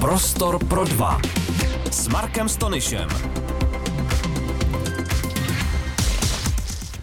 Prostor 0.00 0.64
pro 0.64 0.84
dva 0.84 1.18
s 1.90 2.08
Markem 2.08 2.48
Stonyšem. 2.48 3.08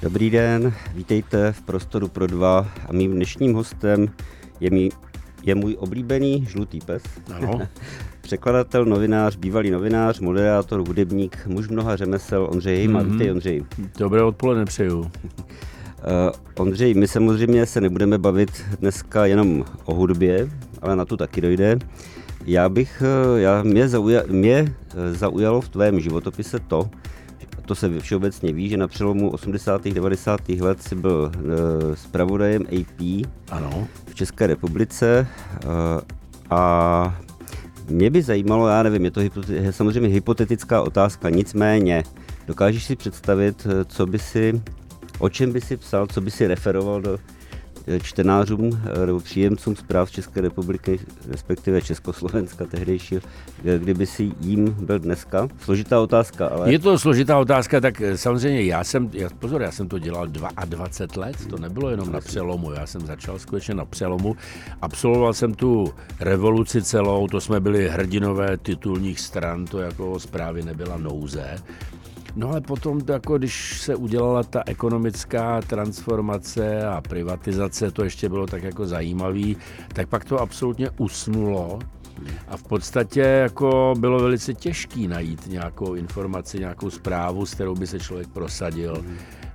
Dobrý 0.01 0.29
den, 0.29 0.73
vítejte 0.93 1.51
v 1.51 1.61
Prostoru 1.61 2.07
pro 2.07 2.27
dva 2.27 2.67
a 2.89 2.93
mým 2.93 3.11
dnešním 3.11 3.53
hostem 3.53 4.07
je, 4.59 4.71
mý, 4.71 4.89
je 5.43 5.55
můj 5.55 5.75
oblíbený 5.79 6.45
žlutý 6.49 6.79
pes. 6.85 7.03
Ano. 7.33 7.61
Překladatel, 8.21 8.85
novinář, 8.85 9.35
bývalý 9.35 9.71
novinář, 9.71 10.19
moderátor, 10.19 10.87
hudebník, 10.87 11.47
muž 11.47 11.67
mnoha 11.67 11.95
řemesel 11.95 12.47
Ondřej 12.51 12.77
Hejma. 12.77 13.03
Mm-hmm. 13.03 13.11
Vítej 13.11 13.31
Ondřej. 13.31 13.65
Dobré 13.97 14.23
odpoledne 14.23 14.65
přeju. 14.65 14.99
Uh, 14.99 15.09
Ondřej, 16.55 16.93
my 16.93 17.07
samozřejmě 17.07 17.65
se 17.65 17.81
nebudeme 17.81 18.17
bavit 18.17 18.63
dneska 18.79 19.25
jenom 19.25 19.65
o 19.85 19.93
hudbě, 19.93 20.49
ale 20.81 20.95
na 20.95 21.05
to 21.05 21.17
taky 21.17 21.41
dojde. 21.41 21.79
Já 22.45 22.69
bych, 22.69 23.03
eh, 23.05 23.41
já, 23.41 23.63
mě, 23.63 23.89
zauja, 23.89 24.21
mě 24.27 24.75
eh, 24.95 25.13
zaujalo 25.13 25.61
v 25.61 25.69
tvém 25.69 25.99
životopise 25.99 26.59
to, 26.59 26.89
to 27.65 27.75
se 27.75 27.99
všeobecně 27.99 28.53
ví, 28.53 28.69
že 28.69 28.77
na 28.77 28.87
přelomu 28.87 29.29
80. 29.29 29.83
90. 29.87 30.49
let 30.49 30.83
si 30.83 30.95
byl 30.95 31.31
uh, 31.35 31.95
zpravodajem 31.95 32.61
AP 32.61 33.25
ano. 33.51 33.87
v 34.05 34.15
České 34.15 34.47
republice 34.47 35.27
uh, 35.63 35.69
a 36.49 37.21
mě 37.89 38.09
by 38.09 38.21
zajímalo, 38.21 38.67
já 38.67 38.83
nevím, 38.83 39.05
je 39.05 39.11
to 39.11 39.21
je 39.49 39.73
samozřejmě 39.73 40.09
hypotetická 40.09 40.81
otázka, 40.81 41.29
nicméně 41.29 42.03
dokážeš 42.47 42.83
si 42.83 42.95
představit, 42.95 43.67
co 43.87 44.05
by 44.05 44.19
si, 44.19 44.61
o 45.19 45.29
čem 45.29 45.51
by 45.51 45.61
si 45.61 45.77
psal, 45.77 46.07
co 46.07 46.21
by 46.21 46.31
si 46.31 46.47
referoval 46.47 47.01
do 47.01 47.17
čtenářům 48.03 48.79
eh, 49.03 49.05
nebo 49.05 49.19
příjemcům 49.19 49.75
zpráv 49.75 50.11
České 50.11 50.41
republiky, 50.41 50.99
respektive 51.27 51.81
Československa 51.81 52.65
tehdejšího, 52.65 53.21
eh, 53.65 53.79
kdyby 53.79 54.05
si 54.05 54.31
jím 54.39 54.65
byl 54.65 54.99
dneska? 54.99 55.47
Složitá 55.59 55.99
otázka, 55.99 56.47
ale... 56.47 56.71
Je 56.71 56.79
to 56.79 56.99
složitá 56.99 57.37
otázka, 57.37 57.81
tak 57.81 58.01
eh, 58.01 58.17
samozřejmě 58.17 58.63
já 58.63 58.83
jsem, 58.83 59.09
já, 59.13 59.29
pozor, 59.39 59.61
já 59.61 59.71
jsem 59.71 59.87
to 59.87 59.99
dělal 59.99 60.27
22 60.27 61.25
let, 61.25 61.37
to 61.49 61.57
nebylo 61.57 61.89
jenom 61.89 62.11
na 62.11 62.19
přelomu, 62.19 62.71
já 62.71 62.87
jsem 62.87 63.01
začal 63.01 63.39
skutečně 63.39 63.73
na 63.73 63.85
přelomu, 63.85 64.35
absolvoval 64.81 65.33
jsem 65.33 65.53
tu 65.53 65.93
revoluci 66.19 66.81
celou, 66.81 67.27
to 67.27 67.41
jsme 67.41 67.59
byli 67.59 67.89
hrdinové 67.89 68.57
titulních 68.57 69.19
stran, 69.19 69.65
to 69.65 69.79
jako 69.79 70.19
zprávy 70.19 70.63
nebyla 70.63 70.97
nouze. 70.97 71.57
No 72.35 72.49
ale 72.49 72.61
potom, 72.61 73.01
jako 73.09 73.37
když 73.37 73.81
se 73.81 73.95
udělala 73.95 74.43
ta 74.43 74.63
ekonomická 74.65 75.61
transformace 75.61 76.87
a 76.87 77.01
privatizace, 77.01 77.91
to 77.91 78.03
ještě 78.03 78.29
bylo 78.29 78.47
tak 78.47 78.63
jako 78.63 78.85
zajímavý, 78.85 79.57
tak 79.93 80.09
pak 80.09 80.25
to 80.25 80.39
absolutně 80.39 80.89
usnulo 80.97 81.79
a 82.47 82.57
v 82.57 82.63
podstatě 82.63 83.19
jako 83.21 83.93
bylo 83.99 84.19
velice 84.19 84.53
těžký 84.53 85.07
najít 85.07 85.47
nějakou 85.47 85.93
informaci, 85.93 86.59
nějakou 86.59 86.89
zprávu, 86.89 87.45
s 87.45 87.53
kterou 87.53 87.75
by 87.75 87.87
se 87.87 87.99
člověk 87.99 88.27
prosadil. 88.27 89.05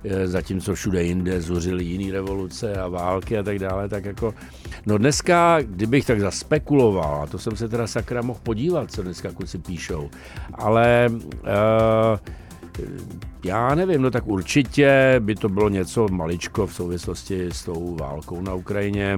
Eh, 0.03 0.27
zatímco 0.27 0.75
všude 0.75 1.03
jinde 1.03 1.41
zuřily 1.41 1.83
jiné 1.83 2.13
revoluce 2.13 2.75
a 2.75 2.87
války 2.87 3.37
a 3.37 3.43
tak 3.43 3.59
dále, 3.59 3.89
tak 3.89 4.05
jako, 4.05 4.33
no 4.85 4.97
dneska, 4.97 5.61
kdybych 5.61 6.05
tak 6.05 6.19
zaspekuloval, 6.19 7.21
a 7.23 7.27
to 7.27 7.39
jsem 7.39 7.55
se 7.55 7.69
teda 7.69 7.87
sakra 7.87 8.21
mohl 8.21 8.39
podívat, 8.43 8.91
co 8.91 9.03
dneska 9.03 9.31
kluci 9.31 9.57
píšou, 9.57 10.09
ale 10.53 11.09
uh, 11.09 12.19
já 13.43 13.75
nevím, 13.75 14.01
no 14.01 14.11
tak 14.11 14.27
určitě 14.27 15.15
by 15.19 15.35
to 15.35 15.49
bylo 15.49 15.69
něco 15.69 16.07
maličko 16.11 16.67
v 16.67 16.73
souvislosti 16.73 17.47
s 17.51 17.63
tou 17.63 17.95
válkou 17.95 18.41
na 18.41 18.53
Ukrajině. 18.53 19.15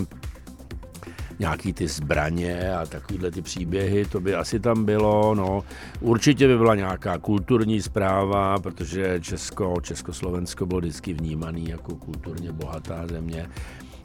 Nějaký 1.40 1.74
ty 1.74 1.88
zbraně 1.88 2.76
a 2.76 2.86
takovýhle 2.86 3.32
ty 3.32 3.42
příběhy, 3.42 4.06
to 4.06 4.20
by 4.20 4.36
asi 4.36 4.60
tam 4.60 4.86
bylo, 4.86 5.36
no. 5.36 5.64
Určitě 6.02 6.48
by 6.48 6.58
byla 6.58 6.76
nějaká 6.76 7.18
kulturní 7.18 7.82
zpráva, 7.82 8.60
protože 8.60 9.20
Česko, 9.22 9.76
Československo 9.82 10.66
bylo 10.66 10.80
vždycky 10.80 11.14
vnímaný 11.14 11.70
jako 11.70 11.96
kulturně 11.96 12.52
bohatá 12.52 13.08
země 13.08 13.50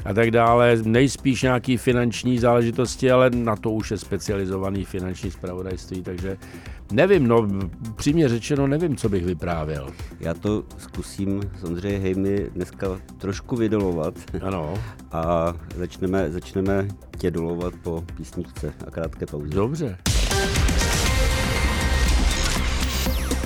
a 0.05 0.15
tak 0.15 0.31
dále. 0.31 0.77
Nejspíš 0.85 1.43
nějaký 1.43 1.77
finanční 1.77 2.39
záležitosti, 2.39 3.11
ale 3.11 3.31
na 3.31 3.57
to 3.57 3.71
už 3.71 3.91
je 3.91 3.99
specializovaný 3.99 4.85
finanční 4.85 5.31
zpravodajství, 5.31 6.03
takže 6.03 6.37
nevím, 6.93 7.29
no 7.29 7.49
přímě 7.97 8.29
řečeno 8.29 8.67
nevím, 8.67 8.97
co 8.97 9.09
bych 9.09 9.25
vyprávěl. 9.25 9.91
Já 10.21 10.35
to 10.35 10.65
zkusím 10.79 11.43
s 11.61 11.65
Ondřeje 11.65 11.99
Hejmy 11.99 12.51
dneska 12.55 12.87
trošku 13.19 13.57
vydolovat. 13.57 14.15
Ano. 14.43 14.75
A 15.13 15.55
začneme, 15.77 16.31
začneme 16.31 16.89
tě 17.19 17.31
dolovat 17.31 17.75
po 17.83 18.05
písničce 18.17 18.73
a 18.87 18.91
krátké 18.91 19.27
pauze. 19.27 19.49
Dobře. 19.49 19.99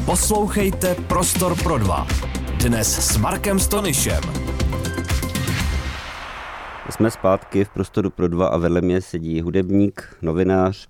Poslouchejte 0.04 0.94
Prostor 0.94 1.62
pro 1.62 1.78
dva. 1.78 2.06
Dnes 2.56 3.12
s 3.12 3.16
Markem 3.16 3.58
Stonyšem. 3.58 4.41
Jsme 6.92 7.10
zpátky 7.10 7.64
v 7.64 7.69
prostoru 7.69 8.10
pro 8.10 8.28
dva 8.28 8.47
a 8.47 8.56
vedle 8.56 8.80
mě 8.80 9.00
sedí 9.00 9.41
hudebník, 9.41 10.16
novinář, 10.22 10.88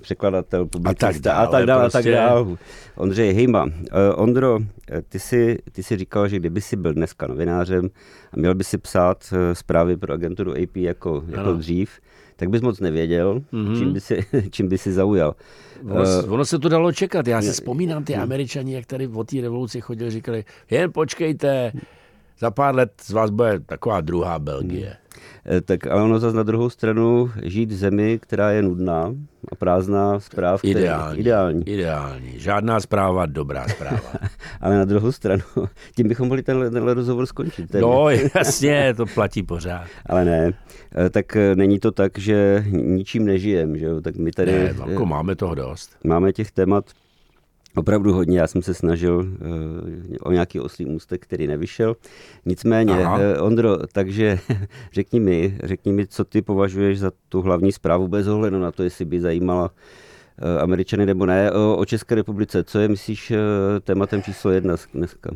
překladatel, 0.00 0.66
publicista 0.66 1.34
a 1.34 1.46
tak 1.46 1.66
dále, 1.66 1.86
a 1.86 1.90
tak 1.90 2.04
dále. 2.04 2.44
Prostě. 2.44 2.64
Ondřej 2.96 3.32
Hejma. 3.32 3.64
Uh, 3.64 3.70
Ondro, 4.16 4.58
eh, 4.90 5.02
ty 5.02 5.18
jsi, 5.18 5.58
ty 5.72 5.82
jsi 5.82 5.96
říkal, 5.96 6.28
že 6.28 6.36
kdyby 6.36 6.60
si 6.60 6.76
byl 6.76 6.92
dneska 6.94 7.26
novinářem 7.26 7.90
a 8.32 8.36
měl 8.36 8.54
by 8.54 8.64
si 8.64 8.78
psát 8.78 9.24
uh, 9.32 9.38
zprávy 9.52 9.96
pro 9.96 10.12
agenturu 10.12 10.52
AP 10.52 10.76
jako, 10.76 11.24
jako 11.28 11.52
dřív, 11.52 11.90
tak 12.36 12.50
bys 12.50 12.60
moc 12.60 12.80
nevěděl, 12.80 13.42
mm-hmm. 13.52 13.78
čím, 13.78 13.92
by 13.92 14.00
si, 14.00 14.26
čím 14.50 14.68
by 14.68 14.78
si 14.78 14.92
zaujal. 14.92 15.34
Ono, 15.90 16.02
uh, 16.02 16.32
ono 16.32 16.44
se 16.44 16.58
to 16.58 16.68
dalo 16.68 16.92
čekat. 16.92 17.26
Já 17.26 17.42
si 17.42 17.52
vzpomínám, 17.52 18.04
ty 18.04 18.16
američani, 18.16 18.74
jak 18.74 18.86
tady 18.86 19.08
o 19.08 19.24
té 19.24 19.40
revoluci 19.40 19.80
chodili, 19.80 20.10
říkali, 20.10 20.44
jen 20.70 20.92
počkejte, 20.92 21.72
za 22.38 22.50
pár 22.50 22.74
let 22.74 22.92
z 23.02 23.10
vás 23.10 23.30
bude 23.30 23.60
taková 23.60 24.00
druhá 24.00 24.38
Belgie. 24.38 24.96
Eh, 25.46 25.60
tak 25.60 25.86
ale 25.86 26.02
ono 26.02 26.18
zase 26.18 26.36
na 26.36 26.42
druhou 26.42 26.70
stranu 26.70 27.30
žít 27.42 27.72
v 27.72 27.76
zemi, 27.76 28.18
která 28.22 28.50
je 28.50 28.62
nudná 28.62 29.14
a 29.52 29.54
prázdná 29.54 30.20
zpráv. 30.20 30.64
Ideální, 30.64 31.20
ideální. 31.20 31.68
Ideální. 31.68 32.32
Žádná 32.36 32.80
zpráva, 32.80 33.26
dobrá 33.26 33.68
zpráva. 33.68 34.12
ale 34.60 34.76
na 34.76 34.84
druhou 34.84 35.12
stranu, 35.12 35.42
tím 35.96 36.08
bychom 36.08 36.28
mohli 36.28 36.42
tenhle, 36.42 36.70
tenhle 36.70 36.94
rozhovor 36.94 37.26
skončit. 37.26 37.70
Ten. 37.70 37.80
No 37.80 38.06
jasně, 38.34 38.94
to 38.94 39.06
platí 39.06 39.42
pořád. 39.42 39.86
ale 40.06 40.24
ne, 40.24 40.52
eh, 41.06 41.10
tak 41.10 41.36
eh, 41.36 41.56
není 41.56 41.78
to 41.78 41.92
tak, 41.92 42.18
že 42.18 42.64
ničím 42.70 43.24
nežijem, 43.24 43.78
že 43.78 43.84
jo? 43.84 44.00
Tak 44.00 44.16
my 44.16 44.30
tady... 44.30 44.52
Ne, 44.52 44.74
jako 44.86 45.06
máme 45.06 45.36
toho 45.36 45.54
dost. 45.54 45.96
Máme 46.04 46.32
těch 46.32 46.50
témat 46.50 46.84
opravdu 47.76 48.12
hodně. 48.12 48.38
Já 48.40 48.46
jsem 48.46 48.62
se 48.62 48.74
snažil 48.74 49.16
uh, 49.16 49.26
o 50.20 50.32
nějaký 50.32 50.60
oslý 50.60 50.84
můstek, 50.84 51.22
který 51.22 51.46
nevyšel. 51.46 51.96
Nicméně, 52.46 52.92
uh, 52.92 53.18
Ondro, 53.40 53.78
takže 53.92 54.38
řekni 54.92 55.20
mi, 55.20 55.58
řekni 55.62 55.92
mi, 55.92 56.06
co 56.06 56.24
ty 56.24 56.42
považuješ 56.42 56.98
za 56.98 57.12
tu 57.28 57.42
hlavní 57.42 57.72
zprávu 57.72 58.08
bez 58.08 58.26
ohledu 58.26 58.58
na 58.58 58.72
to, 58.72 58.82
jestli 58.82 59.04
by 59.04 59.20
zajímala 59.20 59.70
uh, 59.70 60.62
Američany 60.62 61.06
nebo 61.06 61.26
ne, 61.26 61.52
o, 61.52 61.76
o 61.76 61.84
České 61.84 62.14
republice. 62.14 62.64
Co 62.64 62.78
je, 62.78 62.88
myslíš, 62.88 63.30
uh, 63.30 63.36
tématem 63.80 64.22
číslo 64.22 64.50
jedna 64.50 64.74
dneska? 64.94 65.30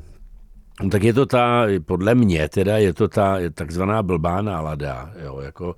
No, 0.82 0.90
tak 0.90 1.02
je 1.02 1.12
to 1.12 1.26
ta, 1.26 1.66
podle 1.86 2.14
mě 2.14 2.48
teda, 2.48 2.78
je 2.78 2.92
to 2.92 3.08
ta 3.08 3.38
takzvaná 3.54 4.02
blbá 4.02 4.42
nálada, 4.42 5.12
jo, 5.24 5.40
jako 5.40 5.74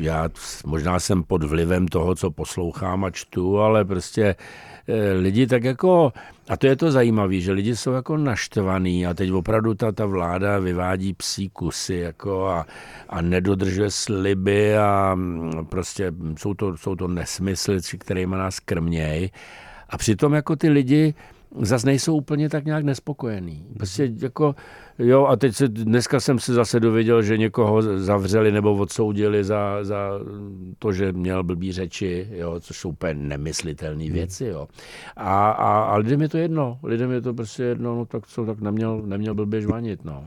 já 0.00 0.28
možná 0.66 1.00
jsem 1.00 1.22
pod 1.22 1.44
vlivem 1.44 1.88
toho, 1.88 2.14
co 2.14 2.30
poslouchám 2.30 3.04
a 3.04 3.10
čtu, 3.10 3.58
ale 3.58 3.84
prostě 3.84 4.34
Eh, 4.34 4.73
lidi 5.20 5.46
tak 5.46 5.64
jako, 5.64 6.12
a 6.48 6.56
to 6.56 6.66
je 6.66 6.76
to 6.76 6.90
zajímavé, 6.90 7.40
že 7.40 7.52
lidi 7.52 7.76
jsou 7.76 7.92
jako 7.92 8.16
naštvaný 8.16 9.06
a 9.06 9.14
teď 9.14 9.32
opravdu 9.32 9.74
ta, 9.74 9.92
ta 9.92 10.06
vláda 10.06 10.58
vyvádí 10.58 11.14
psí 11.14 11.48
kusy 11.48 11.94
jako 11.94 12.46
a, 12.46 12.66
a 13.08 13.20
nedodržuje 13.20 13.90
sliby 13.90 14.78
a 14.78 15.14
mm, 15.14 15.66
prostě 15.66 16.12
jsou 16.38 16.54
to, 16.54 16.76
jsou 16.76 16.96
to 16.96 17.08
nesmysly, 17.08 17.78
kterými 17.98 18.36
nás 18.36 18.60
krmějí. 18.60 19.30
A 19.90 19.98
přitom 19.98 20.32
jako 20.34 20.56
ty 20.56 20.68
lidi 20.68 21.14
zase 21.60 21.86
nejsou 21.86 22.16
úplně 22.16 22.48
tak 22.48 22.64
nějak 22.64 22.84
nespokojení. 22.84 23.66
Prostě 23.76 24.12
jako, 24.22 24.54
jo, 24.98 25.26
a 25.26 25.36
teď 25.36 25.54
se, 25.54 25.68
dneska 25.68 26.20
jsem 26.20 26.38
se 26.38 26.54
zase 26.54 26.80
dověděl, 26.80 27.22
že 27.22 27.38
někoho 27.38 27.82
zavřeli 27.98 28.52
nebo 28.52 28.74
odsoudili 28.74 29.44
za, 29.44 29.84
za 29.84 30.10
to, 30.78 30.92
že 30.92 31.12
měl 31.12 31.42
blbý 31.42 31.72
řeči, 31.72 32.28
jo, 32.30 32.60
což 32.60 32.76
jsou 32.78 32.88
úplně 32.88 33.14
nemyslitelné 33.14 34.04
hmm. 34.04 34.12
věci, 34.12 34.44
jo. 34.44 34.68
A, 35.16 35.50
a, 35.50 35.80
a 35.80 35.96
lidem 35.96 36.22
je 36.22 36.28
to 36.28 36.38
jedno, 36.38 36.78
lidem 36.82 37.10
je 37.10 37.20
to 37.20 37.34
prostě 37.34 37.62
jedno, 37.62 37.96
no 37.96 38.06
tak 38.06 38.26
co, 38.26 38.46
tak 38.46 38.60
neměl, 38.60 39.02
neměl 39.04 39.34
blbě 39.34 39.60
žvanit, 39.60 40.04
no. 40.04 40.24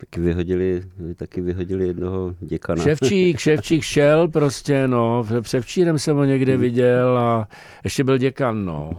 Taky 0.00 0.20
vyhodili, 0.20 0.82
taky 1.16 1.40
vyhodili 1.40 1.86
jednoho 1.86 2.34
děkana. 2.40 2.82
Ševčík, 2.82 3.38
Ševčík 3.40 3.82
šel 3.82 4.28
prostě, 4.28 4.88
no. 4.88 5.26
Převčírem 5.40 5.98
jsem 5.98 6.16
ho 6.16 6.24
někde 6.24 6.52
hmm. 6.52 6.60
viděl 6.60 7.18
a 7.18 7.48
ještě 7.84 8.04
byl 8.04 8.18
děkan, 8.18 8.64
no. 8.64 8.90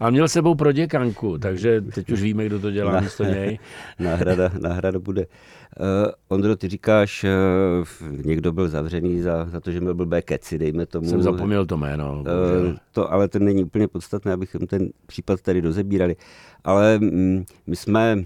A 0.00 0.10
měl 0.10 0.28
sebou 0.28 0.54
pro 0.54 0.72
děkanku, 0.72 1.38
takže 1.38 1.80
teď 1.80 2.10
už 2.10 2.22
víme, 2.22 2.46
kdo 2.46 2.60
to 2.60 2.70
dělá 2.70 2.92
Na, 2.92 3.00
místo 3.00 3.24
něj. 3.24 3.58
Náhrada, 3.98 4.50
náhrada 4.60 4.98
bude. 4.98 5.26
Uh, 5.80 6.10
Ondro, 6.28 6.56
ty 6.56 6.68
říkáš, 6.68 7.24
uh, 7.24 8.26
někdo 8.26 8.52
byl 8.52 8.68
zavřený 8.68 9.20
za, 9.20 9.44
za 9.44 9.60
to, 9.60 9.72
že 9.72 9.80
měl 9.80 9.94
blbé 9.94 10.22
keci, 10.22 10.58
dejme 10.58 10.86
tomu. 10.86 11.08
Jsem 11.08 11.22
zapomněl 11.22 11.66
to 11.66 11.76
jméno. 11.76 12.20
Uh, 12.20 12.76
to, 12.92 13.12
ale 13.12 13.28
to 13.28 13.38
není 13.38 13.64
úplně 13.64 13.88
podstatné, 13.88 14.32
abychom 14.32 14.66
ten 14.66 14.88
případ 15.06 15.40
tady 15.40 15.60
rozebírali. 15.60 16.16
Ale 16.64 16.98
mm, 16.98 17.44
my 17.66 17.76
jsme 17.76 18.24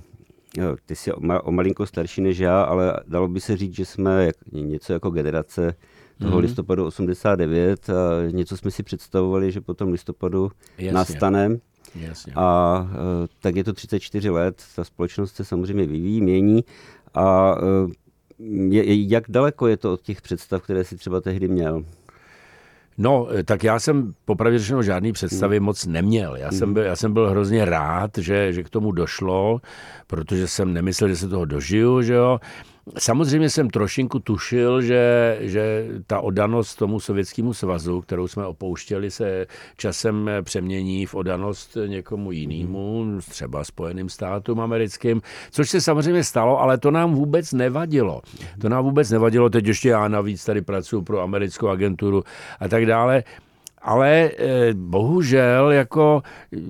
Jo, 0.56 0.76
ty 0.86 0.96
jsi 0.96 1.12
o, 1.12 1.42
o 1.42 1.52
malinko 1.52 1.86
starší 1.86 2.20
než 2.20 2.38
já, 2.38 2.62
ale 2.62 3.00
dalo 3.06 3.28
by 3.28 3.40
se 3.40 3.56
říct, 3.56 3.76
že 3.76 3.84
jsme 3.84 4.26
jak, 4.26 4.36
něco 4.52 4.92
jako 4.92 5.10
generace 5.10 5.74
toho 6.18 6.36
mm-hmm. 6.36 6.40
listopadu 6.42 6.86
89 6.86 7.90
a 7.90 7.92
něco 8.30 8.56
jsme 8.56 8.70
si 8.70 8.82
představovali, 8.82 9.52
že 9.52 9.60
po 9.60 9.74
tom 9.74 9.92
listopadu 9.92 10.50
Jasně. 10.78 10.92
nastane. 10.92 11.58
Jasně. 11.94 12.32
A 12.36 12.90
e, 12.92 13.28
tak 13.40 13.56
je 13.56 13.64
to 13.64 13.72
34 13.72 14.30
let, 14.30 14.62
ta 14.76 14.84
společnost 14.84 15.36
se 15.36 15.44
samozřejmě 15.44 15.86
vyvíjí, 15.86 16.20
mění 16.20 16.64
a 17.14 17.56
e, 17.58 18.02
je, 18.74 19.08
jak 19.08 19.24
daleko 19.28 19.66
je 19.66 19.76
to 19.76 19.92
od 19.92 20.02
těch 20.02 20.22
představ, 20.22 20.62
které 20.62 20.84
si 20.84 20.96
třeba 20.96 21.20
tehdy 21.20 21.48
měl? 21.48 21.84
No, 22.98 23.28
tak 23.44 23.64
já 23.64 23.80
jsem 23.80 24.12
popravdě 24.24 24.58
řečeno 24.58 24.82
žádný 24.82 25.12
představy 25.12 25.60
mm. 25.60 25.66
moc 25.66 25.86
neměl. 25.86 26.36
Já, 26.36 26.50
jsem 26.52 26.74
byl, 26.74 26.82
já 26.82 26.96
jsem 26.96 27.12
byl 27.12 27.30
hrozně 27.30 27.64
rád, 27.64 28.10
že, 28.18 28.52
že 28.52 28.62
k 28.62 28.70
tomu 28.70 28.92
došlo, 28.92 29.60
protože 30.06 30.48
jsem 30.48 30.72
nemyslel, 30.72 31.10
že 31.10 31.16
se 31.16 31.28
toho 31.28 31.44
dožiju, 31.44 32.02
že 32.02 32.14
jo. 32.14 32.38
Samozřejmě 32.98 33.50
jsem 33.50 33.70
trošinku 33.70 34.18
tušil, 34.18 34.82
že, 34.82 35.36
že 35.40 35.86
ta 36.06 36.20
odanost 36.20 36.74
tomu 36.74 37.00
sovětskému 37.00 37.54
svazu, 37.54 38.00
kterou 38.00 38.28
jsme 38.28 38.46
opouštěli, 38.46 39.10
se 39.10 39.46
časem 39.76 40.30
přemění 40.42 41.06
v 41.06 41.14
odanost 41.14 41.76
někomu 41.86 42.32
jinému, 42.32 43.06
třeba 43.30 43.64
Spojeným 43.64 44.08
státům 44.08 44.60
americkým, 44.60 45.22
což 45.50 45.70
se 45.70 45.80
samozřejmě 45.80 46.24
stalo, 46.24 46.60
ale 46.60 46.78
to 46.78 46.90
nám 46.90 47.14
vůbec 47.14 47.52
nevadilo. 47.52 48.22
To 48.60 48.68
nám 48.68 48.84
vůbec 48.84 49.10
nevadilo, 49.10 49.50
teď 49.50 49.66
ještě 49.66 49.88
já 49.88 50.08
navíc 50.08 50.44
tady 50.44 50.62
pracuji 50.62 51.02
pro 51.02 51.20
americkou 51.20 51.68
agenturu 51.68 52.24
a 52.60 52.68
tak 52.68 52.86
dále. 52.86 53.24
Ale 53.82 54.30
eh, 54.38 54.74
bohužel, 54.74 55.70
jako, 55.70 56.22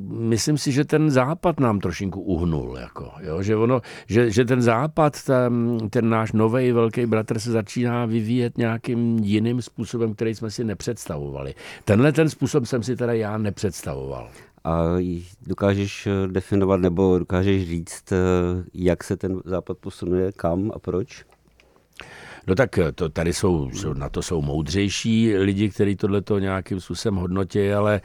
myslím 0.08 0.58
si, 0.58 0.72
že 0.72 0.84
ten 0.84 1.10
západ 1.10 1.60
nám 1.60 1.80
trošinku 1.80 2.20
uhnul. 2.20 2.76
Jako, 2.80 3.12
jo? 3.20 3.42
Že, 3.42 3.56
ono, 3.56 3.80
že, 4.06 4.30
že 4.30 4.44
ten 4.44 4.62
západ, 4.62 5.22
ten, 5.22 5.78
ten 5.90 6.08
náš 6.08 6.32
nový 6.32 6.72
velký 6.72 7.06
bratr 7.06 7.38
se 7.38 7.50
začíná 7.50 8.06
vyvíjet 8.06 8.58
nějakým 8.58 9.18
jiným 9.18 9.62
způsobem, 9.62 10.14
který 10.14 10.34
jsme 10.34 10.50
si 10.50 10.64
nepředstavovali. 10.64 11.54
Tenhle 11.84 12.12
ten 12.12 12.28
způsob 12.28 12.66
jsem 12.66 12.82
si 12.82 12.96
teda 12.96 13.12
já 13.12 13.38
nepředstavoval. 13.38 14.30
A 14.64 14.82
dokážeš 15.46 16.06
eh, 16.06 16.10
definovat 16.26 16.80
nebo 16.80 17.18
dokážeš 17.18 17.68
říct, 17.68 18.12
eh, 18.12 18.16
jak 18.74 19.04
se 19.04 19.16
ten 19.16 19.40
západ 19.44 19.78
posunuje, 19.78 20.32
kam 20.32 20.70
a 20.74 20.78
proč? 20.78 21.24
No 22.46 22.54
tak 22.54 22.78
eh, 22.78 22.92
to, 22.92 23.08
tady 23.08 23.32
jsou, 23.32 23.70
jsou, 23.70 23.92
na 23.92 24.08
to 24.08 24.22
jsou 24.22 24.42
moudřejší 24.42 25.36
lidi, 25.36 25.70
kteří 25.70 25.96
tohleto 25.96 26.38
nějakým 26.38 26.80
způsobem 26.80 27.16
hodnotí, 27.16 27.72
ale 27.72 28.00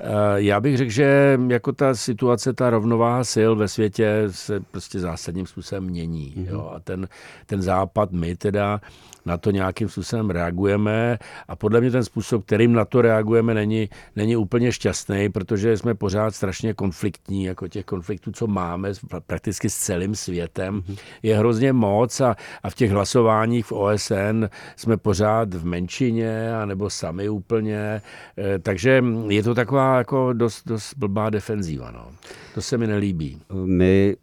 uh, 0.00 0.06
já 0.34 0.60
bych 0.60 0.76
řekl, 0.76 0.90
že 0.90 1.38
jako 1.48 1.72
ta 1.72 1.94
situace, 1.94 2.52
ta 2.52 2.70
rovnováha 2.70 3.24
sil 3.34 3.50
ve 3.56 3.68
světě 3.68 4.24
se 4.30 4.60
prostě 4.60 5.00
zásadním 5.00 5.46
způsobem 5.46 5.84
mění. 5.84 6.34
Mm-hmm. 6.36 6.50
Jo? 6.50 6.72
A 6.76 6.80
ten, 6.80 7.08
ten 7.46 7.62
západ, 7.62 8.12
my 8.12 8.36
teda 8.36 8.80
na 9.26 9.38
to 9.38 9.50
nějakým 9.50 9.88
způsobem 9.88 10.30
reagujeme 10.30 11.18
a 11.48 11.56
podle 11.56 11.80
mě 11.80 11.90
ten 11.90 12.04
způsob, 12.04 12.44
kterým 12.44 12.72
na 12.72 12.84
to 12.84 13.02
reagujeme, 13.02 13.54
není, 13.54 13.88
není 14.16 14.36
úplně 14.36 14.72
šťastný, 14.72 15.28
protože 15.28 15.76
jsme 15.76 15.94
pořád 15.94 16.34
strašně 16.34 16.74
konfliktní, 16.74 17.44
jako 17.44 17.68
těch 17.68 17.84
konfliktů, 17.84 18.32
co 18.32 18.46
máme 18.46 18.92
prakticky 19.26 19.70
s 19.70 19.76
celým 19.76 20.14
světem, 20.14 20.80
mm-hmm. 20.80 20.98
je 21.22 21.38
hrozně 21.38 21.72
moc 21.72 22.20
a, 22.20 22.36
a 22.62 22.70
v 22.70 22.74
těch 22.74 22.90
hlasováních 22.90 23.66
v 23.66 23.72
OSN 23.72 24.44
jsme 24.76 24.96
pořád 24.96 25.54
v 25.54 25.64
menšině, 25.64 26.56
anebo 26.56 26.90
sami 26.90 27.28
úplně, 27.28 28.02
eh, 28.38 28.58
takže 28.58 29.04
je 29.28 29.42
to 29.42 29.54
taková 29.54 29.98
jako 29.98 30.32
dost, 30.32 30.62
dost 30.66 30.94
blbá 30.96 31.30
defenzíva. 31.30 31.90
No. 31.90 32.08
To 32.54 32.62
se 32.62 32.78
mi 32.78 32.86
nelíbí. 32.86 33.40
My 33.52 34.16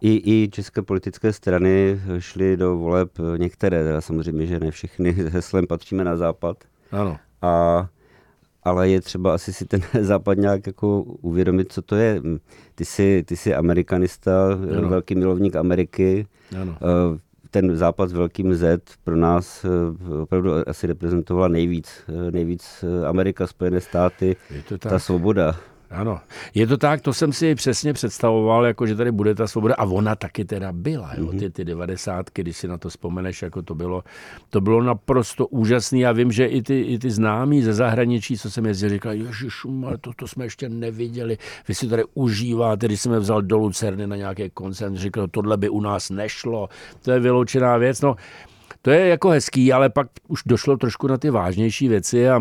i, 0.00 0.32
I 0.32 0.48
české 0.50 0.82
politické 0.82 1.32
strany 1.32 2.00
šly 2.18 2.56
do 2.56 2.76
voleb 2.76 3.10
některé, 3.36 3.84
teda 3.84 4.00
samozřejmě, 4.00 4.46
že 4.46 4.60
ne 4.60 4.70
všechny, 4.70 5.10
heslem 5.28 5.66
patříme 5.66 6.04
na 6.04 6.16
západ. 6.16 6.64
Ano. 6.92 7.16
A, 7.42 7.88
ale 8.62 8.88
je 8.88 9.00
třeba 9.00 9.34
asi 9.34 9.52
si 9.52 9.64
ten 9.64 9.80
západ 10.00 10.38
nějak 10.38 10.66
jako 10.66 11.02
uvědomit, 11.02 11.72
co 11.72 11.82
to 11.82 11.96
je. 11.96 12.22
Ty 12.74 12.84
jsi, 12.84 13.24
ty 13.26 13.36
jsi 13.36 13.54
amerikanista, 13.54 14.52
ano. 14.78 14.88
velký 14.88 15.14
milovník 15.14 15.56
Ameriky. 15.56 16.26
Ano. 16.60 16.76
Eh, 16.82 17.18
ten 17.50 17.76
západ 17.76 18.10
s 18.10 18.12
velkým 18.12 18.54
Z 18.54 18.80
pro 19.04 19.16
nás 19.16 19.64
eh, 19.64 20.14
opravdu 20.22 20.68
asi 20.68 20.86
reprezentovala 20.86 21.48
nejvíc, 21.48 21.88
eh, 22.08 22.30
nejvíc 22.30 22.84
Amerika, 23.08 23.46
Spojené 23.46 23.80
státy, 23.80 24.36
ta 24.78 24.98
svoboda. 24.98 25.56
Ano, 25.90 26.20
je 26.54 26.66
to 26.66 26.76
tak, 26.76 27.00
to 27.00 27.12
jsem 27.12 27.32
si 27.32 27.54
přesně 27.54 27.92
představoval, 27.92 28.66
jako 28.66 28.86
že 28.86 28.96
tady 28.96 29.12
bude 29.12 29.34
ta 29.34 29.46
svoboda 29.46 29.74
a 29.74 29.84
ona 29.84 30.16
taky 30.16 30.44
teda 30.44 30.72
byla, 30.72 31.14
jo, 31.18 31.26
mhm. 31.26 31.38
ty, 31.38 31.50
ty 31.50 31.64
devadesátky, 31.64 32.42
když 32.42 32.56
si 32.56 32.68
na 32.68 32.78
to 32.78 32.88
vzpomeneš, 32.88 33.42
jako 33.42 33.62
to 33.62 33.74
bylo, 33.74 34.04
to 34.50 34.60
bylo 34.60 34.82
naprosto 34.82 35.46
úžasný. 35.46 36.00
Já 36.00 36.12
vím, 36.12 36.32
že 36.32 36.46
i 36.46 36.62
ty, 36.62 36.80
i 36.80 36.98
ty 36.98 37.10
známí 37.10 37.62
ze 37.62 37.74
zahraničí, 37.74 38.38
co 38.38 38.50
jsem 38.50 38.66
jezdil, 38.66 38.88
říkali, 38.88 39.18
ježišumar, 39.18 39.98
to, 39.98 40.10
to 40.16 40.28
jsme 40.28 40.44
ještě 40.44 40.68
neviděli, 40.68 41.38
vy 41.68 41.74
si 41.74 41.88
tady 41.88 42.02
užíváte, 42.14 42.86
když 42.86 43.00
jsem 43.00 43.12
vzal 43.12 43.42
do 43.42 43.56
Lucerny 43.58 44.06
na 44.06 44.16
nějaký 44.16 44.50
koncert, 44.50 44.94
říkal, 44.94 45.28
tohle 45.28 45.56
by 45.56 45.68
u 45.68 45.80
nás 45.80 46.10
nešlo, 46.10 46.68
to 47.02 47.10
je 47.10 47.20
vyloučená 47.20 47.76
věc, 47.76 48.00
no, 48.00 48.16
to 48.82 48.90
je 48.90 49.08
jako 49.08 49.28
hezký, 49.28 49.72
ale 49.72 49.88
pak 49.88 50.06
už 50.28 50.42
došlo 50.46 50.76
trošku 50.76 51.06
na 51.06 51.18
ty 51.18 51.30
vážnější 51.30 51.88
věci 51.88 52.28
a 52.28 52.40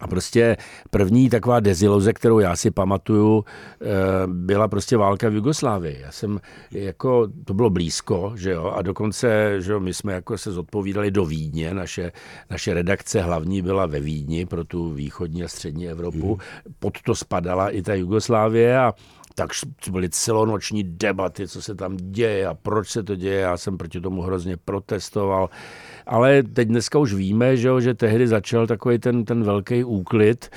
a 0.00 0.06
prostě 0.06 0.56
první 0.90 1.30
taková 1.30 1.60
deziloze, 1.60 2.12
kterou 2.12 2.38
já 2.38 2.56
si 2.56 2.70
pamatuju, 2.70 3.44
eh, 3.44 3.86
byla 4.26 4.68
prostě 4.68 4.96
válka 4.96 5.28
v 5.28 5.34
Jugoslávii. 5.34 6.00
Já 6.00 6.12
jsem 6.12 6.40
jako, 6.70 7.28
to 7.44 7.54
bylo 7.54 7.70
blízko, 7.70 8.32
že 8.36 8.50
jo, 8.50 8.72
a 8.76 8.82
dokonce, 8.82 9.56
že 9.58 9.72
jo, 9.72 9.80
my 9.80 9.94
jsme 9.94 10.12
jako 10.12 10.38
se 10.38 10.52
zodpovídali 10.52 11.10
do 11.10 11.24
Vídně, 11.24 11.74
naše, 11.74 12.12
naše 12.50 12.74
redakce 12.74 13.20
hlavní 13.22 13.62
byla 13.62 13.86
ve 13.86 14.00
Vídni 14.00 14.46
pro 14.46 14.64
tu 14.64 14.90
východní 14.90 15.44
a 15.44 15.48
střední 15.48 15.88
Evropu. 15.88 16.26
Hmm. 16.34 16.74
Pod 16.78 17.02
to 17.02 17.14
spadala 17.14 17.70
i 17.70 17.82
ta 17.82 17.94
Jugoslávie 17.94 18.78
a 18.78 18.94
tak 19.40 19.50
byly 19.90 20.08
celonoční 20.08 20.84
debaty, 20.84 21.48
co 21.48 21.62
se 21.62 21.74
tam 21.74 21.96
děje 21.96 22.46
a 22.46 22.54
proč 22.54 22.88
se 22.88 23.02
to 23.02 23.16
děje. 23.16 23.40
Já 23.40 23.56
jsem 23.56 23.78
proti 23.78 24.00
tomu 24.00 24.22
hrozně 24.22 24.56
protestoval. 24.56 25.50
Ale 26.06 26.42
teď 26.42 26.68
dneska 26.68 26.98
už 26.98 27.14
víme, 27.14 27.56
že, 27.56 27.70
že 27.80 27.94
tehdy 27.94 28.28
začal 28.28 28.66
takový 28.66 28.98
ten, 28.98 29.24
ten 29.24 29.44
velký 29.44 29.84
úklid, 29.84 30.50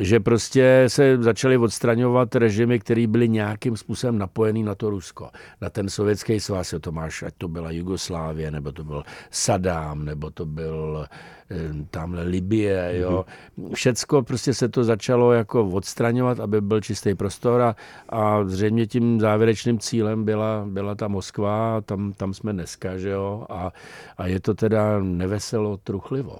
že 0.00 0.20
prostě 0.20 0.84
se 0.86 1.22
začaly 1.22 1.56
odstraňovat 1.58 2.34
režimy, 2.34 2.78
které 2.78 3.06
byly 3.06 3.28
nějakým 3.28 3.76
způsobem 3.76 4.18
napojený 4.18 4.62
na 4.62 4.74
to 4.74 4.90
Rusko, 4.90 5.30
na 5.60 5.70
ten 5.70 5.88
sovětský 5.88 6.40
svaz, 6.40 6.74
to 6.80 6.92
máš, 6.92 7.22
ať 7.22 7.34
to 7.38 7.48
byla 7.48 7.70
Jugoslávie, 7.70 8.50
nebo 8.50 8.72
to 8.72 8.84
byl 8.84 9.02
Saddam, 9.30 10.04
nebo 10.04 10.30
to 10.30 10.46
byl 10.46 11.06
eh, 11.50 11.56
tamhle 11.90 12.22
Libie, 12.22 12.92
jo. 12.94 13.24
Mm-hmm. 13.58 13.74
Všecko 13.74 14.22
prostě 14.22 14.54
se 14.54 14.68
to 14.68 14.84
začalo 14.84 15.32
jako 15.32 15.68
odstraňovat, 15.68 16.40
aby 16.40 16.60
byl 16.60 16.80
čistý 16.80 17.14
prostor 17.14 17.60
a, 17.60 17.76
a 18.08 18.44
zřejmě 18.44 18.86
tím 18.86 19.20
závěrečným 19.20 19.78
cílem 19.78 20.24
byla, 20.24 20.64
byla 20.68 20.94
ta 20.94 21.08
Moskva, 21.08 21.80
tam, 21.80 22.12
tam 22.12 22.34
jsme 22.34 22.52
dneska, 22.52 22.98
že 22.98 23.10
jo, 23.10 23.46
a, 23.50 23.72
a 24.18 24.26
je 24.26 24.40
to 24.40 24.54
teda 24.54 25.00
neveselo, 25.00 25.76
truchlivo. 25.76 26.38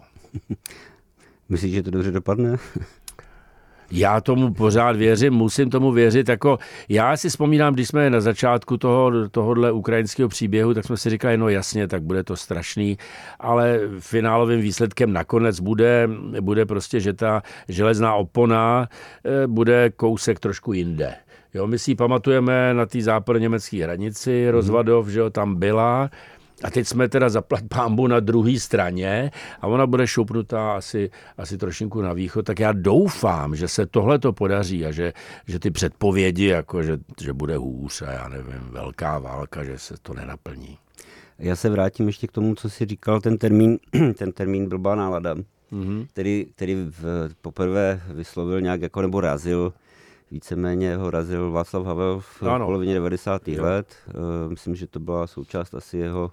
Myslíš, 1.48 1.75
že 1.75 1.82
to 1.82 1.90
dobře 1.90 2.10
dopadne? 2.10 2.56
Já 3.90 4.20
tomu 4.20 4.54
pořád 4.54 4.96
věřím, 4.96 5.32
musím 5.32 5.70
tomu 5.70 5.92
věřit. 5.92 6.28
Jako, 6.28 6.58
já 6.88 7.16
si 7.16 7.28
vzpomínám, 7.28 7.74
když 7.74 7.88
jsme 7.88 8.10
na 8.10 8.20
začátku 8.20 8.76
toho, 8.76 9.28
tohohle 9.28 9.72
ukrajinského 9.72 10.28
příběhu, 10.28 10.74
tak 10.74 10.84
jsme 10.84 10.96
si 10.96 11.10
říkali, 11.10 11.36
no 11.36 11.48
jasně, 11.48 11.88
tak 11.88 12.02
bude 12.02 12.24
to 12.24 12.36
strašný, 12.36 12.98
ale 13.40 13.80
finálovým 13.98 14.60
výsledkem 14.60 15.12
nakonec 15.12 15.60
bude, 15.60 16.08
bude 16.40 16.66
prostě, 16.66 17.00
že 17.00 17.12
ta 17.12 17.42
železná 17.68 18.14
opona 18.14 18.88
eh, 19.24 19.46
bude 19.46 19.90
kousek 19.90 20.40
trošku 20.40 20.72
jinde. 20.72 21.14
Jo, 21.54 21.66
my 21.66 21.78
si 21.78 21.90
ji 21.90 21.94
pamatujeme 21.94 22.74
na 22.74 22.86
té 22.86 23.02
západo-německé 23.02 23.82
hranici, 23.84 24.50
Rozvadov, 24.50 25.06
mm. 25.06 25.12
že 25.12 25.20
jo, 25.20 25.30
tam 25.30 25.54
byla, 25.54 26.10
a 26.64 26.70
teď 26.70 26.86
jsme 26.86 27.08
teda 27.08 27.28
zaplať 27.28 27.64
pámbu 27.68 28.06
na 28.06 28.20
druhé 28.20 28.60
straně 28.60 29.30
a 29.60 29.66
ona 29.66 29.86
bude 29.86 30.06
šoupnutá 30.06 30.72
asi, 30.72 31.10
asi 31.38 31.58
trošinku 31.58 32.02
na 32.02 32.12
východ, 32.12 32.46
tak 32.46 32.60
já 32.60 32.72
doufám, 32.72 33.56
že 33.56 33.68
se 33.68 33.86
tohle 33.86 34.18
to 34.18 34.32
podaří 34.32 34.86
a 34.86 34.90
že, 34.90 35.12
že 35.46 35.58
ty 35.58 35.70
předpovědi, 35.70 36.46
jako 36.46 36.82
že, 36.82 36.98
že 37.20 37.32
bude 37.32 37.56
hůř 37.56 38.02
a 38.02 38.12
já 38.12 38.28
nevím, 38.28 38.68
velká 38.70 39.18
válka, 39.18 39.64
že 39.64 39.78
se 39.78 39.94
to 40.02 40.14
nenaplní. 40.14 40.78
Já 41.38 41.56
se 41.56 41.70
vrátím 41.70 42.06
ještě 42.06 42.26
k 42.26 42.32
tomu, 42.32 42.54
co 42.54 42.70
jsi 42.70 42.86
říkal, 42.86 43.20
ten 43.20 43.38
termín, 43.38 43.78
ten 44.18 44.32
termín 44.32 44.68
blbá 44.68 44.94
nálada, 44.94 45.34
mm-hmm. 45.72 46.06
který, 46.12 46.46
který 46.54 46.75
v, 46.75 47.28
poprvé 47.42 48.00
vyslovil 48.08 48.60
nějak 48.60 48.82
jako 48.82 49.02
nebo 49.02 49.20
razil, 49.20 49.72
víceméně 50.30 50.96
ho 50.96 51.10
razil 51.10 51.50
Václav 51.52 51.84
Havel 51.86 52.20
v 52.20 52.42
ano. 52.42 52.66
polovině 52.66 52.94
90. 52.94 53.48
Jo. 53.48 53.62
let. 53.62 53.96
Uh, 54.06 54.50
myslím, 54.50 54.75
že 54.75 54.86
to 54.86 55.00
byla 55.00 55.26
součást 55.26 55.75
asi 55.75 55.98
jeho 55.98 56.30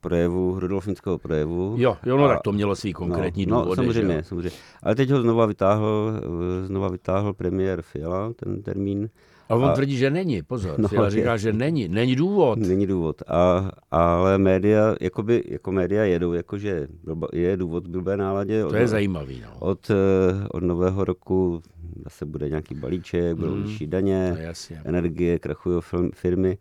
projevu, 0.00 0.60
Rudolfinského 0.60 1.18
projevu. 1.18 1.74
Jo, 1.78 1.96
jo 2.06 2.16
no, 2.16 2.24
a, 2.24 2.28
tak 2.28 2.40
to 2.42 2.52
mělo 2.52 2.76
svý 2.76 2.92
konkrétní 2.92 3.46
no, 3.46 3.62
důvody. 3.62 3.76
No, 3.76 3.84
samozřejmě, 3.84 4.14
že? 4.14 4.22
samozřejmě. 4.22 4.58
Ale 4.82 4.94
teď 4.94 5.10
ho 5.10 5.22
znova 5.22 5.46
vytáhl, 5.46 6.12
eh, 6.16 6.66
znova 6.66 6.88
vytáhl 6.88 7.32
premiér 7.32 7.82
Fiala, 7.82 8.32
ten 8.32 8.62
termín. 8.62 9.10
Ale 9.48 9.60
on 9.60 9.70
a, 9.70 9.72
tvrdí, 9.72 9.96
že 9.96 10.10
není, 10.10 10.42
pozor. 10.42 10.74
No, 10.80 10.88
Fiala 10.88 11.10
říká, 11.10 11.36
že 11.36 11.52
není, 11.52 11.88
není 11.88 12.16
důvod. 12.16 12.58
Není 12.58 12.86
důvod. 12.86 13.22
A, 13.26 13.70
ale 13.90 14.38
média, 14.38 14.94
jakoby, 15.00 15.42
jako 15.48 15.72
média 15.72 16.04
jedou, 16.04 16.32
jakože 16.32 16.88
je 17.32 17.56
důvod 17.56 17.84
k 17.84 17.90
blbé 17.90 18.16
náladě. 18.16 18.62
To 18.62 18.68
od, 18.68 18.74
je 18.74 18.88
zajímavý. 18.88 19.42
No. 19.42 19.50
Od, 19.58 19.90
eh, 19.90 19.94
od 20.50 20.62
nového 20.62 21.04
roku 21.04 21.62
zase 22.04 22.26
bude 22.26 22.48
nějaký 22.48 22.74
balíček, 22.74 23.36
budou 23.36 23.52
hmm, 23.52 23.62
vyšší 23.62 23.86
daně, 23.86 24.36
energie, 24.84 25.38
krachují 25.38 25.80
firmy. 26.14 26.58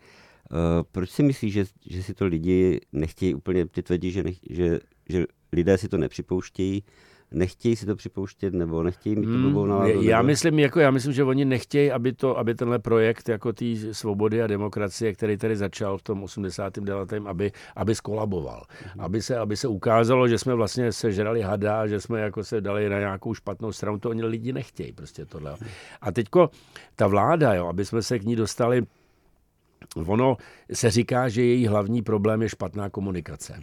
Uh, 0.51 0.83
proč 0.91 1.09
si 1.09 1.23
myslíš, 1.23 1.53
že, 1.53 1.65
že 1.85 2.03
si 2.03 2.13
to 2.13 2.25
lidi 2.25 2.81
nechtějí 2.93 3.35
úplně, 3.35 3.65
ty 3.65 3.83
tvrdí, 3.83 4.11
že, 4.11 4.23
nech, 4.23 4.37
že, 4.49 4.79
že 5.09 5.25
lidé 5.53 5.77
si 5.77 5.89
to 5.89 5.97
nepřipouštějí, 5.97 6.83
nechtějí 7.31 7.75
si 7.75 7.85
to 7.85 7.95
připouštět 7.95 8.53
nebo 8.53 8.83
nechtějí 8.83 9.15
mít 9.15 9.25
tu 9.25 9.31
hmm, 9.31 9.43
blbou 9.43 9.65
náladu? 9.65 10.01
Já 10.01 10.21
myslím, 10.21 10.59
jako, 10.59 10.79
já 10.79 10.91
myslím, 10.91 11.13
že 11.13 11.23
oni 11.23 11.45
nechtějí, 11.45 11.91
aby, 11.91 12.13
to, 12.13 12.37
aby 12.37 12.55
tenhle 12.55 12.79
projekt 12.79 13.29
jako 13.29 13.53
té 13.53 13.65
svobody 13.91 14.41
a 14.41 14.47
demokracie, 14.47 15.13
který 15.13 15.37
tady 15.37 15.55
začal 15.55 15.97
v 15.97 16.01
tom 16.01 16.23
89. 16.23 17.13
aby, 17.25 17.51
aby 17.75 17.95
skolaboval. 17.95 18.63
Hmm. 18.69 19.05
Aby, 19.05 19.21
se, 19.21 19.37
aby 19.37 19.57
se 19.57 19.67
ukázalo, 19.67 20.27
že 20.27 20.37
jsme 20.37 20.55
vlastně 20.55 20.91
sežrali 20.91 21.41
hada, 21.41 21.87
že 21.87 22.01
jsme 22.01 22.21
jako 22.21 22.43
se 22.43 22.61
dali 22.61 22.89
na 22.89 22.99
nějakou 22.99 23.33
špatnou 23.33 23.71
stranu, 23.71 23.99
to 23.99 24.09
oni 24.09 24.23
lidi 24.23 24.53
nechtějí 24.53 24.91
prostě 24.91 25.25
tohle. 25.25 25.55
A 26.01 26.11
teďko 26.11 26.49
ta 26.95 27.07
vláda, 27.07 27.53
jo, 27.53 27.67
aby 27.67 27.85
jsme 27.85 28.01
se 28.01 28.19
k 28.19 28.23
ní 28.23 28.35
dostali 28.35 28.83
ono 30.05 30.37
se 30.73 30.89
říká, 30.89 31.29
že 31.29 31.41
její 31.41 31.67
hlavní 31.67 32.01
problém 32.01 32.41
je 32.41 32.49
špatná 32.49 32.89
komunikace. 32.89 33.61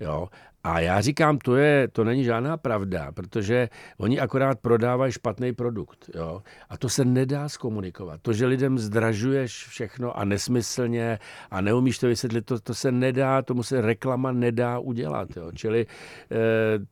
Jo? 0.00 0.28
A 0.64 0.80
já 0.80 1.00
říkám, 1.00 1.38
to, 1.38 1.56
je, 1.56 1.88
to 1.88 2.04
není 2.04 2.24
žádná 2.24 2.56
pravda, 2.56 3.12
protože 3.12 3.68
oni 3.98 4.20
akorát 4.20 4.58
prodávají 4.60 5.12
špatný 5.12 5.52
produkt. 5.52 6.10
Jo? 6.14 6.42
A 6.68 6.76
to 6.76 6.88
se 6.88 7.04
nedá 7.04 7.48
zkomunikovat. 7.48 8.20
To, 8.22 8.32
že 8.32 8.46
lidem 8.46 8.78
zdražuješ 8.78 9.66
všechno 9.66 10.18
a 10.18 10.24
nesmyslně 10.24 11.18
a 11.50 11.60
neumíš 11.60 11.98
to 11.98 12.06
vysvětlit, 12.06 12.46
to, 12.46 12.60
to 12.60 12.74
se 12.74 12.92
nedá, 12.92 13.42
tomu 13.42 13.62
se 13.62 13.80
reklama 13.80 14.32
nedá 14.32 14.78
udělat. 14.78 15.36
Jo? 15.36 15.52
Čili 15.54 15.86
eh, 15.86 16.36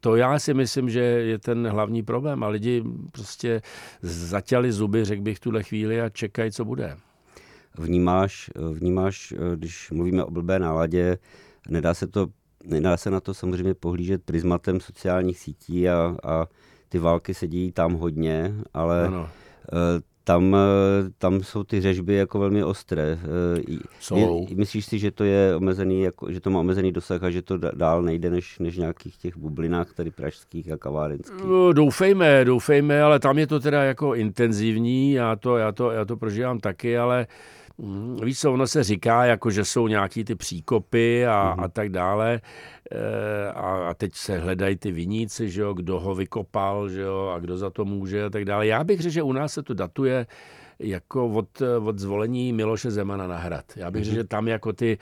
to 0.01 0.17
já 0.17 0.39
si 0.39 0.55
myslím, 0.55 0.91
že 0.91 1.01
je 1.01 1.39
ten 1.39 1.69
hlavní 1.69 2.03
problém. 2.03 2.45
A 2.45 2.49
lidi 2.49 2.85
prostě 3.13 3.63
zatěli 4.03 4.73
zuby, 4.73 5.05
řekl 5.05 5.23
bych, 5.23 5.41
tuhle 5.41 5.63
chvíli 5.63 6.01
a 6.01 6.09
čekají, 6.09 6.53
co 6.53 6.65
bude 6.65 6.97
vnímáš, 7.79 8.51
vnímáš, 8.73 9.35
když 9.57 9.91
mluvíme 9.91 10.25
o 10.25 10.31
blbé 10.31 10.59
náladě, 10.59 11.19
nedá 11.69 11.95
se, 11.95 12.07
to, 12.07 12.27
nedá 12.65 12.97
se 12.97 13.11
na 13.11 13.21
to 13.21 13.35
samozřejmě 13.35 13.75
pohlížet 13.75 14.23
prismatem 14.25 14.81
sociálních 14.81 15.39
sítí 15.39 15.89
a, 15.89 16.17
a 16.25 16.47
ty 16.89 16.99
války 16.99 17.35
se 17.35 17.47
dějí 17.47 17.73
tam 17.73 17.95
hodně, 17.95 18.55
ale 18.75 19.07
ano. 19.07 19.29
Eh, 19.73 20.01
tam, 20.25 20.57
tam 21.19 21.43
jsou 21.43 21.65
ty 21.65 21.81
řežby 21.81 22.15
jako 22.15 22.39
velmi 22.39 22.65
ostré. 22.65 23.19
Eh, 23.59 23.79
jsou. 24.01 24.47
Myslíš 24.55 24.87
si, 24.87 24.99
že 24.99 25.11
to 25.11 25.25
je 25.25 25.57
omezený, 25.57 26.03
jako, 26.03 26.33
že 26.33 26.41
to 26.41 26.51
má 26.51 26.61
omezený 26.61 26.93
dosah 26.93 27.23
a 27.23 27.31
že 27.31 27.43
to 27.43 27.59
dál 27.59 28.03
nejde 28.03 28.31
než, 28.31 28.59
než 28.59 28.77
nějakých 28.77 29.17
těch 29.17 29.37
bublinách 29.37 29.95
tady 29.95 30.11
pražských 30.11 30.73
a 30.73 30.77
kavárenských? 30.77 31.45
No, 31.45 31.73
doufejme, 31.73 32.45
doufejme, 32.45 33.03
ale 33.03 33.19
tam 33.19 33.39
je 33.39 33.47
to 33.47 33.61
teda 33.61 33.83
jako 33.83 34.15
intenzivní, 34.15 35.13
já 35.13 35.37
to, 35.37 35.57
já 35.57 35.73
to, 35.73 35.91
já 35.91 36.05
to 36.05 36.17
prožívám 36.17 36.59
taky, 36.59 36.99
ale 36.99 37.27
uh, 37.27 37.57
Mm, 37.79 38.17
víš 38.23 38.41
co, 38.41 38.53
ono 38.53 38.67
se 38.67 38.85
říká, 38.85 39.25
jako 39.25 39.51
že 39.51 39.65
jsou 39.65 39.89
nějaký 39.89 40.25
ty 40.25 40.35
příkopy 40.35 41.27
a, 41.27 41.55
mm. 41.55 41.65
a 41.65 41.69
tak 41.69 41.89
dále 41.89 42.41
e, 42.91 43.51
a, 43.51 43.89
a 43.89 43.95
teď 43.95 44.15
se 44.15 44.39
hledají 44.39 44.77
ty 44.77 44.93
viníci, 44.93 45.51
že 45.51 45.63
jo, 45.63 45.75
kdo 45.75 46.01
ho 46.01 46.15
vykopal, 46.15 46.89
že 46.89 47.01
jo, 47.01 47.33
a 47.37 47.39
kdo 47.39 47.57
za 47.57 47.71
to 47.71 47.85
může 47.85 48.25
a 48.25 48.31
tak 48.31 48.45
dále. 48.45 48.67
Já 48.67 48.85
bych 48.85 49.01
řekl, 49.01 49.13
že 49.13 49.23
u 49.23 49.33
nás 49.33 49.53
se 49.53 49.63
to 49.63 49.75
datuje 49.75 50.27
jako 50.79 51.29
od, 51.29 51.63
od 51.85 51.99
zvolení 51.99 52.53
Miloše 52.53 52.91
Zemana 52.91 53.27
na 53.27 53.39
hrad. 53.39 53.65
Já 53.77 53.91
bych 53.91 54.05
řekl, 54.05 54.15
mhm. 54.15 54.23
že 54.23 54.29
tam 54.29 54.49
jako 54.49 54.73
ty 54.73 54.99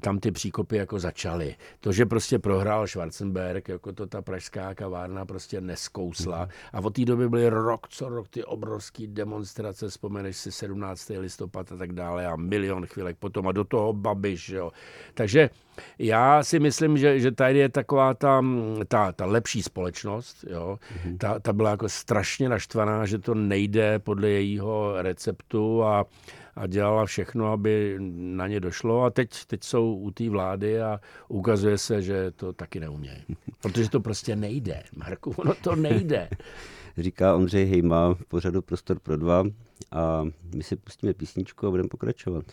tam 0.00 0.18
ty 0.18 0.30
příkopy 0.30 0.76
jako 0.76 0.98
začaly. 0.98 1.56
To, 1.80 1.92
že 1.92 2.06
prostě 2.06 2.38
prohrál 2.38 2.86
Schwarzenberg, 2.86 3.68
jako 3.68 3.92
to 3.92 4.06
ta 4.06 4.22
pražská 4.22 4.74
kavárna 4.74 5.26
prostě 5.26 5.60
neskousla. 5.60 6.38
Mhm. 6.38 6.50
A 6.72 6.78
od 6.78 6.94
té 6.94 7.04
doby 7.04 7.28
byly 7.28 7.48
rok 7.48 7.88
co 7.88 8.08
rok 8.08 8.28
ty 8.28 8.44
obrovské 8.44 9.06
demonstrace, 9.06 9.88
vzpomeneš 9.88 10.36
si 10.36 10.52
17. 10.52 11.10
listopad 11.18 11.72
a 11.72 11.76
tak 11.76 11.92
dále 11.92 12.26
a 12.26 12.36
milion 12.36 12.86
chvílek 12.86 13.16
potom 13.16 13.48
a 13.48 13.52
do 13.52 13.64
toho 13.64 13.92
Babiš. 13.92 14.48
Jo. 14.48 14.70
Takže 15.14 15.50
já 15.98 16.44
si 16.44 16.60
myslím, 16.60 16.98
že, 16.98 17.20
že 17.20 17.32
tady 17.32 17.58
je 17.58 17.68
taková 17.68 18.14
ta, 18.14 18.44
ta, 18.88 19.12
ta 19.12 19.24
lepší 19.24 19.62
společnost. 19.62 20.44
Jo. 20.50 20.78
Mm-hmm. 20.78 21.18
Ta, 21.18 21.38
ta 21.38 21.52
byla 21.52 21.70
jako 21.70 21.88
strašně 21.88 22.48
naštvaná, 22.48 23.06
že 23.06 23.18
to 23.18 23.34
nejde 23.34 23.98
podle 23.98 24.28
jejího 24.28 24.94
receptu 25.02 25.84
a 25.84 26.06
a 26.56 26.66
dělala 26.66 27.06
všechno, 27.06 27.52
aby 27.52 27.96
na 28.16 28.46
ně 28.46 28.60
došlo. 28.60 29.04
A 29.04 29.10
teď, 29.10 29.44
teď 29.46 29.64
jsou 29.64 29.94
u 29.94 30.10
té 30.10 30.30
vlády 30.30 30.82
a 30.82 31.00
ukazuje 31.28 31.78
se, 31.78 32.02
že 32.02 32.30
to 32.30 32.52
taky 32.52 32.80
neumějí. 32.80 33.24
Protože 33.62 33.90
to 33.90 34.00
prostě 34.00 34.36
nejde, 34.36 34.82
Marku, 34.96 35.34
ono 35.36 35.54
to 35.54 35.76
nejde. 35.76 36.28
Říká 36.98 37.36
Ondřej 37.36 37.66
Hejma 37.66 38.14
v 38.14 38.24
pořadu 38.24 38.62
Prostor 38.62 38.98
pro 38.98 39.16
dva 39.16 39.44
a 39.92 40.24
my 40.54 40.62
si 40.62 40.76
pustíme 40.76 41.14
písničku 41.14 41.66
a 41.66 41.70
budeme 41.70 41.88
pokračovat. 41.88 42.44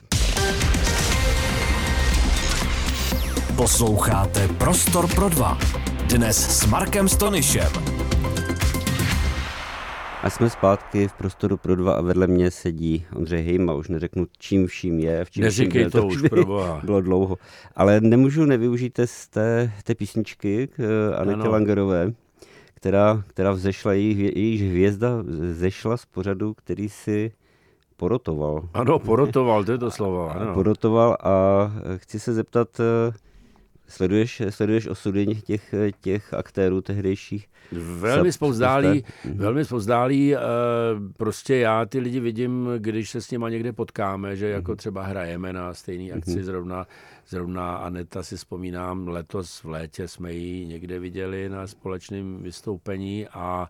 Posloucháte 3.56 4.48
Prostor 4.48 5.15
pro 5.15 5.29
dva. 5.29 5.58
Dnes 6.10 6.60
s 6.60 6.65
Markem 6.65 7.10
Stonyšem. 7.10 7.99
A 10.24 10.30
jsme 10.30 10.50
zpátky 10.50 11.08
v 11.08 11.14
prostoru 11.14 11.58
pro 11.58 11.76
dva 11.76 11.94
a 11.94 12.02
vedle 12.02 12.28
mě 12.28 12.52
sedí 12.52 13.06
Ondřej 13.16 13.44
Hejma, 13.44 13.74
už 13.74 13.90
neřeknu 13.90 14.28
čím 14.38 14.68
vším 14.68 15.00
je. 15.00 15.26
V 15.26 15.32
čím 15.32 15.44
Neříkej 15.44 15.82
vším 15.82 15.92
to, 15.92 16.02
to 16.02 16.08
už, 16.08 16.22
proboha. 16.30 16.82
Bylo 16.86 17.02
dlouho. 17.02 17.38
Ale 17.76 18.02
nemůžu 18.02 18.46
nevyužít 18.46 19.00
z 19.06 19.28
té, 19.28 19.72
té 19.84 19.96
písničky 19.96 20.68
k 20.68 20.80
eh, 20.80 21.16
Anetě 21.16 21.42
ano. 21.42 21.52
Langerové, 21.52 22.14
která, 22.74 23.24
která 23.28 23.52
vzešla, 23.52 23.94
její, 23.94 24.20
jejíž 24.20 24.62
hvězda 24.62 25.10
zešla 25.52 25.98
z 25.98 26.06
pořadu, 26.06 26.54
který 26.54 26.90
si 26.90 27.32
porotoval. 27.98 28.70
Ano, 28.74 29.00
porotoval, 29.00 29.64
to 29.64 29.72
je 29.72 29.78
to 29.78 29.92
slovo. 29.92 30.30
Ano. 30.30 30.54
Porotoval 30.54 31.18
a 31.24 31.72
chci 31.96 32.20
se 32.20 32.34
zeptat, 32.34 32.80
eh, 32.80 33.14
Sleduješ, 33.89 34.41
sleduješ 34.50 34.88
osudy 34.88 35.25
těch, 35.25 35.74
těch 36.01 36.34
aktérů 36.34 36.81
tehdejších? 36.81 37.48
Velmi 37.72 38.31
spozdálí, 38.31 39.03
mhm. 39.25 39.38
velmi 39.38 39.65
spozdálí. 39.65 40.36
Eh, 40.36 40.39
prostě 41.17 41.55
já 41.55 41.86
ty 41.86 42.00
lidi 42.00 42.19
vidím, 42.19 42.69
když 42.77 43.10
se 43.10 43.22
s 43.22 43.31
nima 43.31 43.50
někde 43.50 43.74
potkáme, 43.74 44.36
že 44.36 44.50
jako 44.50 44.72
mhm. 44.72 44.77
třeba 44.77 45.03
hrajeme 45.03 45.53
na 45.53 45.74
stejný 45.74 46.12
akci, 46.12 46.36
mhm. 46.36 46.43
zrovna, 46.43 46.88
zrovna 47.27 47.75
Aneta 47.75 48.24
si 48.24 48.38
vzpomínám, 48.38 49.08
letos 49.08 49.63
v 49.63 49.69
létě 49.69 50.08
jsme 50.08 50.34
ji 50.34 50.65
někde 50.65 51.00
viděli 51.00 51.50
na 51.50 51.67
společném 51.67 52.43
vystoupení 52.43 53.27
a 53.27 53.69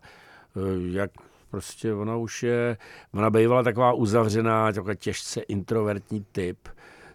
eh, 0.56 0.60
jak 0.92 1.10
prostě 1.50 1.94
ona 1.94 2.16
už 2.16 2.42
je, 2.42 2.76
ona 3.14 3.30
bývala 3.30 3.62
taková 3.62 3.92
uzavřená, 3.92 4.72
taková 4.72 4.94
těžce 4.94 5.40
introvertní 5.40 6.26
typ, 6.32 6.58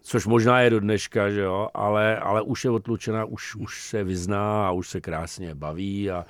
což 0.06 0.26
možná 0.26 0.62
je 0.62 0.70
do 0.70 0.80
dneška, 0.80 1.30
že 1.30 1.42
jo, 1.42 1.70
ale, 1.74 2.20
ale 2.20 2.42
už 2.42 2.66
je 2.66 2.72
odlučená, 2.72 3.26
už, 3.26 3.56
už 3.56 3.84
se 3.84 4.04
vyzná 4.04 4.68
a 4.68 4.72
už 4.72 4.90
se 4.90 5.02
krásně 5.02 5.56
baví 5.56 6.12
a 6.12 6.26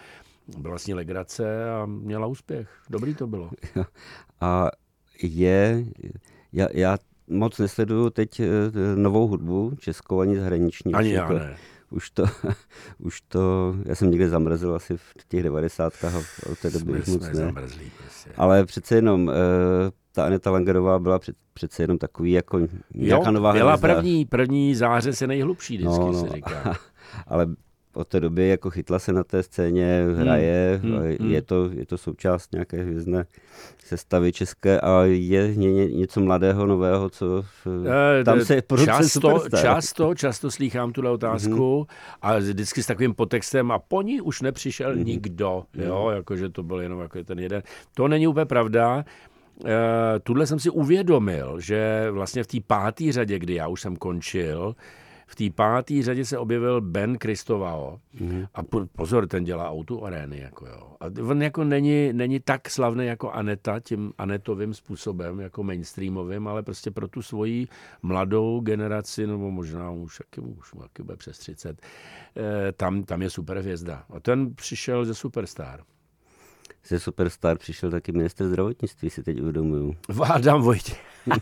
byla 0.58 0.78
s 0.78 0.88
ní 0.88 0.94
legrace 0.94 1.70
a 1.70 1.86
měla 1.86 2.28
úspěch. 2.28 2.70
Dobrý 2.90 3.16
to 3.16 3.28
bylo. 3.28 3.50
A 4.42 4.72
je, 5.22 5.86
já, 6.54 6.68
já 6.72 6.98
moc 7.28 7.60
nesleduju 7.60 8.10
teď 8.10 8.40
eh, 8.40 8.46
novou 8.96 9.28
hudbu, 9.28 9.74
českou 9.80 10.20
ani 10.20 10.40
zahraniční. 10.40 10.94
Ani 10.94 11.14
já 11.14 11.30
ne. 11.30 11.58
Už 11.90 12.10
to, 12.10 12.26
už 13.00 13.22
to, 13.22 13.76
já 13.86 13.96
jsem 13.96 14.12
někde 14.12 14.30
zamrzl 14.30 14.74
asi 14.74 14.98
v 14.98 15.14
těch 15.28 15.44
devadesátkách 15.44 16.16
a 16.16 16.50
od 16.52 16.60
té 16.60 16.70
doby 16.70 17.02
jsme, 17.02 17.14
moc 17.14 17.24
jsme 17.24 17.28
ne. 17.28 17.34
Zamrzlí, 17.34 17.92
prostě. 17.98 18.32
Ale 18.38 18.66
přece 18.66 18.96
jenom, 18.96 19.30
eh, 19.30 19.92
ta 20.16 20.26
Aneta 20.26 20.52
Langerová 20.52 21.00
byla 21.00 21.20
před, 21.20 21.36
přece 21.54 21.84
jenom 21.84 21.98
takový 21.98 22.32
jako 22.32 22.60
nějaká 22.96 23.26
jo, 23.26 23.32
nová 23.32 23.54
byla 23.54 23.72
hvězda. 23.76 23.96
první, 23.96 24.26
první 24.26 24.76
záře 24.76 25.14
se 25.14 25.28
nejhlubší, 25.28 25.78
vždycky 25.78 26.00
no, 26.00 26.12
no, 26.12 26.22
se 26.22 26.30
říká. 26.36 26.76
Ale 27.28 27.48
od 27.96 28.08
té 28.08 28.20
doby 28.20 28.48
jako 28.48 28.70
chytla 28.70 29.00
se 29.00 29.14
na 29.14 29.24
té 29.24 29.44
scéně, 29.44 30.06
hraje, 30.16 30.80
Hmm, 30.84 30.92
hmm, 30.92 31.16
hmm. 31.20 31.32
je, 31.32 31.42
to, 31.42 31.70
je 31.72 31.86
to 31.86 31.98
součást 31.98 32.52
nějaké 32.54 32.84
hvězdné 32.84 33.26
sestavy 33.86 34.32
české 34.32 34.80
a 34.80 35.02
je 35.04 35.56
ně, 35.56 35.88
něco 35.88 36.22
mladého, 36.22 36.66
nového, 36.66 37.10
co 37.10 37.46
Eh, 38.20 38.24
tam 38.24 38.42
se 38.42 38.62
často, 38.86 39.42
často, 39.62 40.16
často 40.16 40.52
slýchám 40.52 40.92
tuhle 40.92 41.10
otázku 41.10 41.88
a 42.22 42.38
vždycky 42.38 42.84
s 42.84 42.86
takovým 42.86 43.14
podtextem 43.14 43.72
a 43.72 43.80
po 43.80 44.02
ní 44.02 44.22
už 44.22 44.42
nepřišel 44.42 44.96
nikdo, 44.96 45.64
jo, 45.74 46.10
jakože 46.10 46.50
to 46.50 46.64
byl 46.64 46.82
jenom 46.82 47.00
jako 47.00 47.24
ten 47.24 47.40
jeden. 47.40 47.64
To 47.94 48.08
není 48.08 48.28
úplně 48.28 48.46
pravda. 48.46 49.06
Uh, 49.64 49.70
tuhle 50.24 50.48
jsem 50.48 50.60
si 50.60 50.70
uvědomil, 50.70 51.60
že 51.60 52.08
vlastně 52.12 52.44
v 52.44 52.48
té 52.48 52.58
páté 52.68 53.12
řadě, 53.12 53.40
kdy 53.40 53.54
já 53.54 53.68
už 53.68 53.82
jsem 53.82 53.96
končil, 53.96 54.76
v 55.28 55.36
té 55.36 55.50
páté 55.56 56.04
řadě 56.04 56.26
se 56.26 56.38
objevil 56.38 56.82
Ben 56.82 57.18
Kristovao. 57.18 58.00
Mm-hmm. 58.16 58.48
A 58.54 58.64
po- 58.64 58.86
pozor, 58.86 59.28
ten 59.28 59.44
dělá 59.44 59.70
auto 59.70 60.04
arény. 60.04 60.40
Jako 60.40 60.66
jo. 60.66 60.96
A 61.00 61.06
on 61.30 61.42
jako 61.42 61.64
není, 61.64 62.14
není 62.14 62.40
tak 62.40 62.70
slavný 62.70 63.06
jako 63.06 63.32
Aneta, 63.32 63.80
tím 63.80 64.14
Anetovým 64.18 64.74
způsobem, 64.74 65.40
jako 65.40 65.64
mainstreamovým, 65.64 66.48
ale 66.48 66.64
prostě 66.64 66.92
pro 66.92 67.08
tu 67.08 67.22
svoji 67.22 67.68
mladou 68.02 68.60
generaci, 68.60 69.28
nebo 69.28 69.52
možná 69.52 69.92
už, 69.92 70.20
jaký, 70.20 70.42
už 70.42 70.72
jaký 70.82 71.04
bude 71.04 71.18
přes 71.18 71.38
30, 71.38 71.82
eh, 72.38 72.72
tam, 72.72 73.04
tam 73.04 73.22
je 73.22 73.30
super 73.30 73.58
hvězda. 73.58 74.04
A 74.10 74.20
ten 74.20 74.56
přišel 74.56 75.06
ze 75.06 75.16
Superstar. 75.16 75.84
Ze 76.88 77.00
Superstar 77.00 77.58
přišel 77.58 77.92
taky 77.92 78.12
minister 78.12 78.48
zdravotnictví, 78.48 79.10
si 79.10 79.24
teď 79.24 79.42
uvědomuju. 79.42 79.96
Adam 80.24 80.62
Vojtěch. 80.62 81.04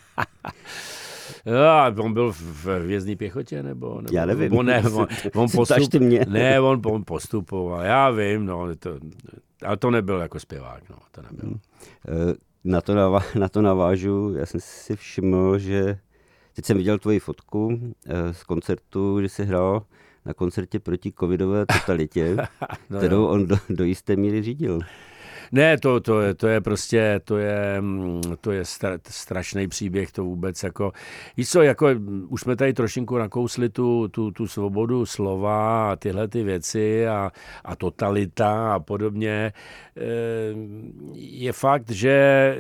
Já, 1.46 1.94
on 2.00 2.14
byl 2.14 2.32
v 2.32 2.66
vězní 2.80 3.16
pěchotě, 3.16 3.64
nebo? 3.64 4.02
nebo 4.02 4.16
Já 4.16 4.26
nevím. 4.26 4.58
On, 4.58 4.66
ne, 4.66 4.84
on, 4.94 5.08
on 5.36 5.66
Tažte 5.68 6.00
mě. 6.00 6.26
Ne, 6.30 6.60
on, 6.60 6.82
on 6.86 7.04
postupoval, 7.06 7.82
já 7.82 8.10
vím, 8.10 8.46
no, 8.46 8.76
to, 8.76 8.98
ale 9.66 9.78
to 9.78 9.92
nebyl 9.92 10.20
jako 10.20 10.40
zpěvák, 10.40 10.90
no, 10.90 10.96
to 11.12 11.22
nebyl. 11.22 11.60
Eh, 12.08 12.34
Na 12.64 12.82
to, 12.82 12.96
navá- 12.96 13.40
na 13.40 13.50
to 13.50 13.62
navážu, 13.62 14.34
já 14.38 14.46
jsem 14.46 14.60
si 14.64 14.96
všiml, 14.96 15.58
že 15.60 15.98
teď 16.54 16.66
jsem 16.66 16.78
viděl 16.78 17.00
tvoji 17.00 17.20
fotku 17.20 17.80
eh, 18.06 18.34
z 18.34 18.44
koncertu, 18.44 19.20
kdy 19.20 19.30
jsi 19.30 19.46
hrál 19.46 19.84
na 20.26 20.34
koncertě 20.34 20.80
proti 20.80 21.14
covidové 21.20 21.66
totalitě, 21.66 22.38
No 22.90 22.98
kterou 22.98 23.26
on 23.26 23.48
do, 23.48 23.58
do 23.70 23.84
jisté 23.84 24.16
míry 24.16 24.42
řídil. 24.44 24.80
Ne, 25.52 25.78
to, 25.78 26.00
to, 26.00 26.22
je, 26.22 26.34
to 26.34 26.48
je 26.48 26.62
prostě, 26.62 27.22
to 27.24 27.38
je, 27.38 27.82
mm, 27.82 28.22
to 28.42 28.52
je 28.52 28.66
stra, 28.66 28.98
strašný 29.10 29.68
příběh, 29.68 30.12
to 30.12 30.24
vůbec 30.24 30.64
jako, 30.64 30.92
víš 31.38 31.50
co, 31.50 31.62
jako, 31.62 31.88
mm, 31.88 32.28
už 32.30 32.42
jsme 32.42 32.56
tady 32.56 32.74
trošinku 32.74 33.18
nakousli 33.18 33.70
tu, 33.70 34.08
tu, 34.08 34.32
tu 34.32 34.48
svobodu 34.48 35.06
slova 35.06 35.92
a 35.92 35.96
tyhle 35.96 36.28
ty 36.28 36.44
věci 36.44 37.08
a, 37.08 37.32
a 37.66 37.76
totalita 37.76 38.74
a 38.74 38.80
podobně. 38.80 39.54
Eh, 39.98 40.04
Je 41.14 41.54
fakt, 41.54 41.90
že, 41.92 42.58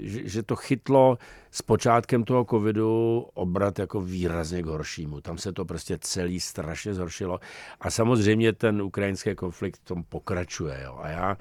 že, 0.00 0.28
že 0.28 0.42
to 0.42 0.56
chytlo 0.56 1.18
s 1.50 1.62
počátkem 1.62 2.24
toho 2.24 2.44
covidu 2.44 3.26
obrat 3.34 3.78
jako 3.78 4.00
výrazně 4.00 4.62
k 4.62 4.66
horšímu. 4.66 5.20
Tam 5.20 5.38
se 5.38 5.52
to 5.52 5.64
prostě 5.64 5.98
celý 6.00 6.40
strašně 6.40 6.94
zhoršilo. 6.94 7.40
A 7.80 7.90
samozřejmě 7.90 8.52
ten 8.52 8.82
ukrajinský 8.82 9.34
konflikt 9.34 9.76
v 9.80 9.84
tom 9.84 10.04
pokračuje. 10.08 10.80
Jo. 10.84 10.98
A 11.02 11.08
já, 11.08 11.36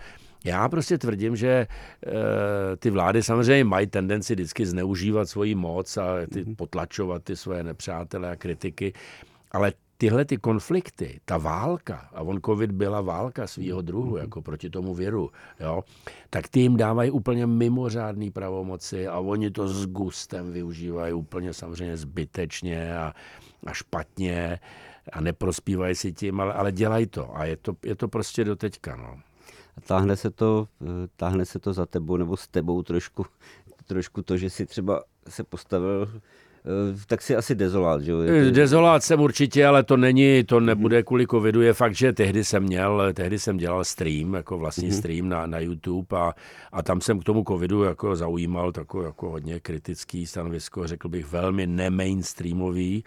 já 0.47 0.69
prostě 0.69 0.97
tvrdím, 0.97 1.35
že 1.35 1.47
e, 1.47 1.67
ty 2.77 2.89
vlády 2.89 3.23
samozřejmě 3.23 3.63
mají 3.63 3.87
tendenci 3.87 4.33
vždycky 4.33 4.65
zneužívat 4.65 5.29
svoji 5.29 5.55
moc 5.55 5.97
a 5.97 6.05
ty, 6.33 6.45
potlačovat 6.45 7.23
ty 7.23 7.35
svoje 7.35 7.63
nepřátele 7.63 8.31
a 8.31 8.35
kritiky, 8.35 8.93
ale 9.51 9.73
tyhle 9.97 10.25
ty 10.25 10.37
konflikty, 10.37 11.19
ta 11.25 11.37
válka, 11.37 12.09
a 12.13 12.21
on 12.21 12.39
covid 12.45 12.71
byla 12.71 13.01
válka 13.01 13.47
svýho 13.47 13.81
druhu, 13.81 14.17
jako 14.17 14.41
proti 14.41 14.69
tomu 14.69 14.93
viru, 14.93 15.31
jo, 15.59 15.83
tak 16.29 16.47
ty 16.47 16.59
jim 16.59 16.77
dávají 16.77 17.11
úplně 17.11 17.47
mimořádný 17.47 18.31
pravomoci 18.31 19.07
a 19.07 19.19
oni 19.19 19.51
to 19.51 19.67
s 19.67 19.85
gustem 19.85 20.51
využívají 20.51 21.13
úplně 21.13 21.53
samozřejmě 21.53 21.97
zbytečně 21.97 22.97
a, 22.97 23.13
a 23.65 23.73
špatně 23.73 24.59
a 25.13 25.21
neprospívají 25.21 25.95
si 25.95 26.13
tím, 26.13 26.39
ale, 26.39 26.53
ale 26.53 26.71
dělají 26.71 27.07
to 27.07 27.37
a 27.37 27.45
je 27.45 27.57
to, 27.57 27.73
je 27.85 27.95
to 27.95 28.07
prostě 28.07 28.43
do 28.43 28.55
teďka, 28.55 28.95
no. 28.95 29.26
A 29.77 29.81
táhne 29.81 30.15
se 30.15 30.29
to, 30.29 30.67
eh, 30.81 31.07
táhne 31.15 31.45
se 31.45 31.59
to 31.59 31.73
za 31.73 31.85
tebou 31.85 32.17
nebo 32.17 32.37
s 32.37 32.47
tebou 32.47 32.83
trošku, 32.83 33.25
trošku 33.85 34.21
to, 34.21 34.37
že 34.37 34.49
si 34.49 34.65
třeba 34.65 35.03
se 35.29 35.43
postavil, 35.43 36.09
eh, 36.11 36.97
tak 37.07 37.21
si 37.21 37.35
asi 37.35 37.55
dezolát, 37.55 38.01
že 38.01 38.11
jo? 38.11 38.19
Dezolát 38.51 39.03
jsem 39.03 39.21
určitě, 39.21 39.65
ale 39.65 39.83
to 39.83 39.97
není, 39.97 40.43
to 40.43 40.59
nebude 40.59 41.03
kvůli 41.03 41.27
covidu. 41.27 41.61
Je 41.61 41.73
fakt, 41.73 41.95
že 41.95 42.13
tehdy 42.13 42.43
jsem 42.43 42.63
měl, 42.63 43.13
tehdy 43.13 43.39
jsem 43.39 43.57
dělal 43.57 43.85
stream, 43.85 44.33
jako 44.33 44.57
vlastní 44.57 44.91
stream 44.91 45.29
na, 45.29 45.45
na 45.45 45.59
YouTube 45.59 46.17
a, 46.17 46.33
a 46.71 46.83
tam 46.83 47.01
jsem 47.01 47.19
k 47.19 47.23
tomu 47.23 47.43
covidu 47.47 47.83
jako 47.83 48.15
zaujímal 48.15 48.71
takové 48.71 49.05
jako 49.05 49.29
hodně 49.29 49.59
kritický 49.59 50.25
stanovisko, 50.25 50.87
řekl 50.87 51.09
bych 51.09 51.31
velmi 51.31 51.67
nemainstreamový. 51.67 53.03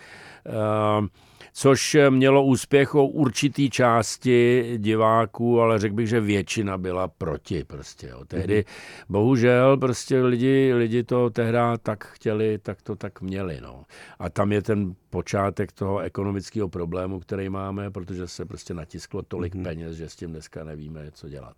Uh, 1.01 1.07
což 1.53 1.97
mělo 2.11 2.45
úspěch 2.45 2.95
o 2.95 3.07
určitý 3.07 3.71
části 3.71 4.65
diváků, 4.77 5.61
ale 5.61 5.79
řekl 5.79 5.95
bych, 5.95 6.09
že 6.09 6.21
většina 6.21 6.79
byla 6.79 7.09
proti 7.09 7.65
prostě. 7.65 8.09
Jo. 8.09 8.25
Tehdy 8.25 8.65
bohužel 9.09 9.77
prostě 9.77 10.23
lidi, 10.23 10.75
lidi 10.75 11.03
to 11.03 11.31
tehdy 11.31 11.59
tak 11.83 12.05
chtěli, 12.05 12.59
tak 12.59 12.83
to 12.83 12.97
tak 12.97 13.21
měli. 13.21 13.61
No. 13.63 13.85
A 14.19 14.29
tam 14.29 14.53
je 14.53 14.63
ten 14.63 14.95
počátek 15.11 15.73
toho 15.73 15.99
ekonomického 15.99 16.69
problému, 16.69 17.21
který 17.21 17.49
máme, 17.49 17.91
protože 17.91 18.29
se 18.29 18.45
prostě 18.45 18.75
natisklo 18.75 19.23
tolik 19.23 19.55
mm-hmm. 19.55 19.63
peněz, 19.63 19.97
že 19.97 20.09
s 20.09 20.17
tím 20.17 20.31
dneska 20.31 20.65
nevíme, 20.65 21.11
co 21.13 21.29
dělat. 21.29 21.57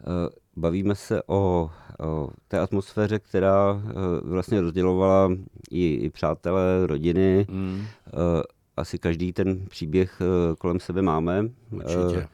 Eh, 0.00 0.30
Bavíme 0.56 0.94
se 0.94 1.22
o, 1.26 1.70
o 2.00 2.30
té 2.48 2.58
atmosféře, 2.58 3.18
která 3.18 3.82
eh, 3.84 3.92
vlastně 4.22 4.60
rozdělovala 4.60 5.30
i, 5.70 5.94
i 5.94 6.10
přátelé, 6.10 6.86
rodiny. 6.86 7.46
Mm, 7.50 7.86
Eh, 8.06 8.42
Asi 8.76 8.98
každý 8.98 9.32
ten 9.32 9.66
příběh 9.66 10.20
eh, 10.20 10.56
kolem 10.56 10.80
sebe 10.80 11.02
máme. 11.02 11.44
určitě. 11.70 12.28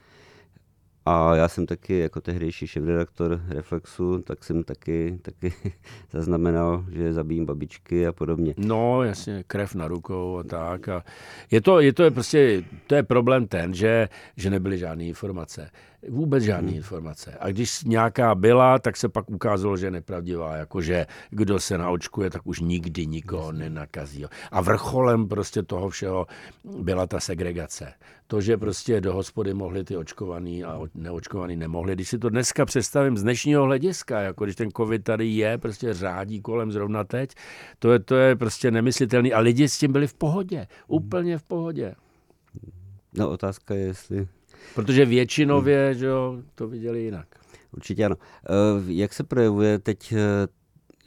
A 1.10 1.34
já 1.34 1.48
jsem 1.48 1.66
taky 1.66 1.98
jako 1.98 2.20
tehdejší 2.20 2.66
šéfredaktor 2.66 3.40
Reflexu, 3.48 4.18
tak 4.18 4.44
jsem 4.44 4.64
taky, 4.64 5.18
taky 5.22 5.52
zaznamenal, 6.12 6.84
že 6.92 7.12
zabijím 7.12 7.46
babičky 7.46 8.06
a 8.06 8.12
podobně. 8.12 8.54
No, 8.56 9.02
jasně, 9.02 9.44
krev 9.46 9.74
na 9.74 9.88
rukou 9.88 10.38
a 10.38 10.42
tak. 10.42 10.88
A 10.88 11.04
je 11.50 11.60
to, 11.60 11.80
je 11.80 11.92
to 11.92 12.10
prostě, 12.10 12.64
to 12.86 12.94
je 12.94 13.02
problém 13.02 13.46
ten, 13.46 13.74
že, 13.74 14.08
že 14.36 14.50
nebyly 14.50 14.78
žádné 14.78 15.04
informace. 15.04 15.70
Vůbec 16.08 16.44
žádné 16.44 16.72
informace. 16.72 17.36
A 17.40 17.48
když 17.48 17.84
nějaká 17.84 18.34
byla, 18.34 18.78
tak 18.78 18.96
se 18.96 19.08
pak 19.08 19.30
ukázalo, 19.30 19.76
že 19.76 19.86
je 19.86 19.90
nepravdivá. 19.90 20.56
Jakože 20.56 21.06
kdo 21.30 21.60
se 21.60 21.78
naočkuje, 21.78 22.30
tak 22.30 22.42
už 22.44 22.60
nikdy 22.60 23.06
nikoho 23.06 23.52
nenakazí. 23.52 24.24
A 24.50 24.60
vrcholem 24.60 25.28
prostě 25.28 25.62
toho 25.62 25.88
všeho 25.88 26.26
byla 26.64 27.06
ta 27.06 27.20
segregace. 27.20 27.92
To, 28.30 28.40
že 28.40 28.56
prostě 28.56 29.00
do 29.00 29.12
hospody 29.12 29.54
mohli 29.54 29.84
ty 29.84 29.96
očkovaný 29.96 30.64
a 30.64 30.80
neočkovaný 30.94 31.56
nemohli. 31.56 31.94
Když 31.94 32.08
si 32.08 32.18
to 32.18 32.28
dneska 32.30 32.66
představím 32.66 33.16
z 33.16 33.22
dnešního 33.22 33.64
hlediska, 33.64 34.20
jako 34.20 34.44
když 34.44 34.56
ten 34.56 34.70
covid 34.76 35.04
tady 35.04 35.26
je, 35.26 35.58
prostě 35.58 35.94
řádí 35.94 36.40
kolem 36.40 36.72
zrovna 36.72 37.04
teď, 37.04 37.30
to 37.78 37.92
je, 37.92 37.98
to 37.98 38.16
je 38.16 38.36
prostě 38.36 38.70
nemyslitelný. 38.70 39.32
A 39.32 39.40
lidi 39.40 39.68
s 39.68 39.78
tím 39.78 39.92
byli 39.92 40.06
v 40.06 40.14
pohodě. 40.14 40.66
Úplně 40.86 41.38
v 41.38 41.42
pohodě. 41.42 41.94
No 43.18 43.30
otázka 43.30 43.74
je, 43.74 43.80
jestli 43.80 44.28
Protože 44.74 45.04
většinově, 45.04 45.94
že 45.94 46.06
jo, 46.06 46.36
to 46.54 46.68
viděli 46.68 47.00
jinak. 47.00 47.26
Určitě 47.72 48.04
ano. 48.04 48.16
Eh, 48.44 48.82
Jak 48.86 49.12
se 49.12 49.24
projevuje 49.24 49.78
teď, 49.78 50.12
eh, 50.12 50.18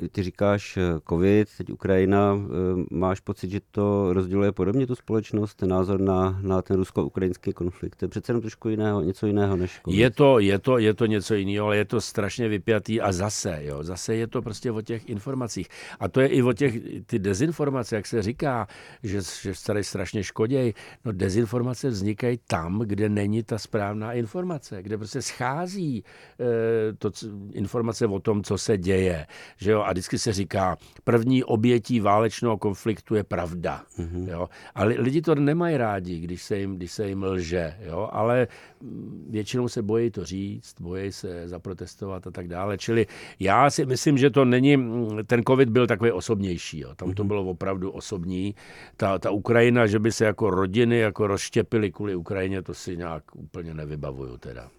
ty 0.09 0.23
říkáš 0.23 0.77
eh, 0.77 0.81
covid, 1.09 1.49
teď 1.57 1.69
Ukrajina, 1.69 2.35
eh, 2.35 2.83
máš 2.91 3.19
pocit, 3.19 3.51
že 3.51 3.59
to 3.71 4.13
rozděluje 4.13 4.51
podobně 4.51 4.87
tu 4.87 4.95
společnost, 4.95 5.55
ten 5.55 5.69
názor 5.69 5.99
na, 5.99 6.39
na 6.41 6.61
ten 6.61 6.77
rusko-ukrajinský 6.77 7.53
konflikt? 7.53 7.95
To 7.95 8.05
je 8.05 8.09
přece 8.09 8.31
jenom 8.31 8.41
trošku 8.41 8.69
jiného, 8.69 9.01
něco 9.01 9.27
jiného 9.27 9.55
než 9.55 9.81
covid. 9.85 9.99
Je 9.99 10.09
to, 10.09 10.39
je, 10.39 10.59
to, 10.59 10.77
je 10.77 10.93
to 10.93 11.05
něco 11.05 11.35
jiného, 11.35 11.65
ale 11.65 11.77
je 11.77 11.85
to 11.85 12.01
strašně 12.01 12.47
vypjatý 12.47 13.01
a 13.01 13.11
zase, 13.11 13.59
jo, 13.61 13.83
zase 13.83 14.15
je 14.15 14.27
to 14.27 14.41
prostě 14.41 14.71
o 14.71 14.81
těch 14.81 15.09
informacích. 15.09 15.67
A 15.99 16.07
to 16.07 16.21
je 16.21 16.27
i 16.27 16.41
o 16.41 16.53
těch, 16.53 16.73
ty 17.05 17.19
dezinformace, 17.19 17.95
jak 17.95 18.07
se 18.07 18.21
říká, 18.21 18.67
že, 19.03 19.21
že 19.41 19.53
tady 19.65 19.83
strašně 19.83 20.23
škoděj. 20.23 20.73
No 21.05 21.11
dezinformace 21.11 21.89
vznikají 21.89 22.39
tam, 22.47 22.79
kde 22.79 23.09
není 23.09 23.43
ta 23.43 23.57
správná 23.57 24.13
informace, 24.13 24.83
kde 24.83 24.97
prostě 24.97 25.21
schází 25.21 26.03
e, 26.39 26.93
to, 26.93 27.11
informace 27.53 28.07
o 28.07 28.19
tom, 28.19 28.43
co 28.43 28.57
se 28.57 28.77
děje. 28.77 29.27
Že 29.57 29.71
jo? 29.71 29.81
A 29.81 29.90
a 29.91 29.93
vždycky 29.93 30.19
se 30.19 30.33
říká, 30.33 30.77
první 31.03 31.43
obětí 31.43 31.99
válečného 31.99 32.57
konfliktu 32.57 33.15
je 33.15 33.23
pravda. 33.23 33.83
Mm-hmm. 33.99 34.29
Jo? 34.29 34.49
A 34.75 34.83
lidi 34.83 35.21
to 35.21 35.35
nemají 35.35 35.77
rádi, 35.77 36.19
když 36.19 36.43
se 36.43 36.57
jim, 36.57 36.75
když 36.75 36.91
se 36.91 37.07
jim 37.07 37.23
lže, 37.23 37.75
jo? 37.81 38.09
ale 38.11 38.47
většinou 39.29 39.67
se 39.67 39.81
bojí 39.81 40.11
to 40.11 40.25
říct, 40.25 40.75
bojí 40.81 41.11
se 41.11 41.47
zaprotestovat 41.47 42.27
a 42.27 42.31
tak 42.31 42.47
dále. 42.47 42.77
Čili 42.77 43.07
já 43.39 43.69
si 43.69 43.85
myslím, 43.85 44.17
že 44.17 44.29
to 44.29 44.45
není, 44.45 44.77
ten 45.27 45.43
covid 45.43 45.69
byl 45.69 45.87
takový 45.87 46.11
osobnější. 46.11 46.79
Jo? 46.79 46.95
Tam 46.95 47.13
to 47.13 47.23
mhm. 47.23 47.27
bylo 47.27 47.43
opravdu 47.43 47.91
osobní. 47.91 48.55
Ta, 48.97 49.19
ta 49.19 49.31
Ukrajina, 49.31 49.87
že 49.87 49.99
by 49.99 50.11
se 50.11 50.25
jako 50.25 50.49
rodiny 50.49 50.97
jako 50.97 51.27
rozštěpily 51.27 51.91
kvůli 51.91 52.15
Ukrajině, 52.15 52.61
to 52.61 52.73
si 52.73 52.97
nějak 52.97 53.23
úplně 53.35 53.73
nevybavuju 53.73 54.37
teda. 54.37 54.69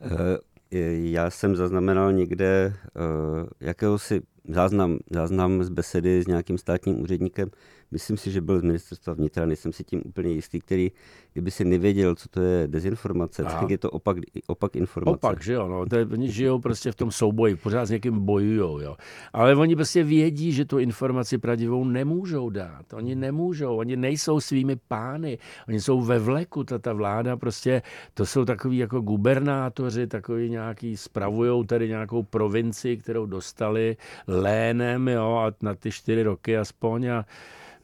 Eh, 0.74 1.10
já 1.10 1.30
jsem 1.30 1.56
zaznamenal 1.56 2.12
někde 2.12 2.74
uh, 2.96 3.48
jakéhosi 3.60 4.22
záznam, 4.48 4.98
záznam 5.10 5.64
z 5.64 5.68
besedy 5.68 6.22
s 6.22 6.26
nějakým 6.26 6.58
státním 6.58 7.02
úředníkem, 7.02 7.50
myslím 7.90 8.16
si, 8.16 8.30
že 8.30 8.40
byl 8.40 8.58
z 8.58 8.62
ministerstva 8.62 9.14
vnitra, 9.14 9.46
nejsem 9.46 9.72
si 9.72 9.84
tím 9.84 10.02
úplně 10.04 10.32
jistý, 10.32 10.60
který, 10.60 10.90
kdyby 11.32 11.50
si 11.50 11.64
nevěděl, 11.64 12.14
co 12.14 12.28
to 12.28 12.40
je 12.40 12.68
dezinformace, 12.68 13.42
Aha. 13.42 13.60
tak 13.60 13.70
je 13.70 13.78
to 13.78 13.90
opak, 13.90 14.16
opak 14.46 14.76
informace. 14.76 15.16
Opak, 15.16 15.42
že 15.42 15.52
jo, 15.52 15.68
no, 15.68 15.86
to 15.86 15.96
je, 15.96 16.06
oni 16.06 16.32
žijou 16.32 16.58
prostě 16.58 16.92
v 16.92 16.94
tom 16.94 17.10
souboji, 17.10 17.56
pořád 17.56 17.86
s 17.86 17.90
někým 17.90 18.20
bojujou, 18.20 18.80
jo. 18.80 18.96
Ale 19.32 19.56
oni 19.56 19.76
prostě 19.76 20.04
vědí, 20.04 20.52
že 20.52 20.64
tu 20.64 20.78
informaci 20.78 21.38
pravdivou 21.38 21.84
nemůžou 21.84 22.50
dát, 22.50 22.92
oni 22.92 23.14
nemůžou, 23.14 23.76
oni 23.76 23.96
nejsou 23.96 24.40
svými 24.40 24.76
pány, 24.88 25.38
oni 25.68 25.80
jsou 25.80 26.00
ve 26.00 26.18
vleku, 26.18 26.64
ta, 26.64 26.78
ta 26.78 26.92
vláda 26.92 27.36
prostě, 27.36 27.82
to 28.14 28.26
jsou 28.26 28.44
takový 28.44 28.78
jako 28.78 29.00
gubernátoři, 29.00 30.06
takový 30.06 30.50
nějaký, 30.50 30.96
spravujou 30.96 31.64
tady 31.64 31.88
nějakou 31.88 32.22
provinci, 32.22 32.96
kterou 32.96 33.26
dostali 33.26 33.96
lénem, 34.40 35.08
jo, 35.08 35.36
a 35.36 35.52
na 35.62 35.74
ty 35.74 35.90
čtyři 35.90 36.22
roky 36.22 36.58
aspoň 36.58 37.06
a 37.06 37.24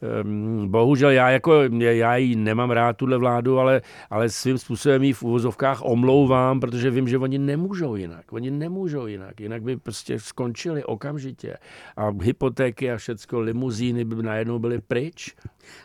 Ehm, 0.02 0.68
bohužel 0.68 1.10
já 1.10 1.30
jako, 1.30 1.62
já 1.78 2.16
ji 2.16 2.36
nemám 2.36 2.70
rád, 2.70 2.96
tuhle 2.96 3.18
vládu, 3.18 3.58
ale, 3.58 3.82
ale 4.10 4.30
svým 4.30 4.58
způsobem 4.58 5.02
ji 5.02 5.12
v 5.12 5.22
uvozovkách 5.22 5.80
omlouvám, 5.82 6.60
protože 6.60 6.90
vím, 6.90 7.08
že 7.08 7.18
oni 7.18 7.38
nemůžou 7.38 7.96
jinak. 7.96 8.32
Oni 8.32 8.50
nemůžou 8.50 9.06
jinak. 9.06 9.40
Jinak 9.40 9.62
by 9.62 9.76
prostě 9.76 10.20
skončili 10.20 10.84
okamžitě. 10.84 11.56
A 11.96 12.10
hypotéky 12.22 12.92
a 12.92 12.96
všecko, 12.96 13.40
limuzíny 13.40 14.04
by 14.04 14.22
najednou 14.22 14.58
byly 14.58 14.80
pryč. 14.80 15.34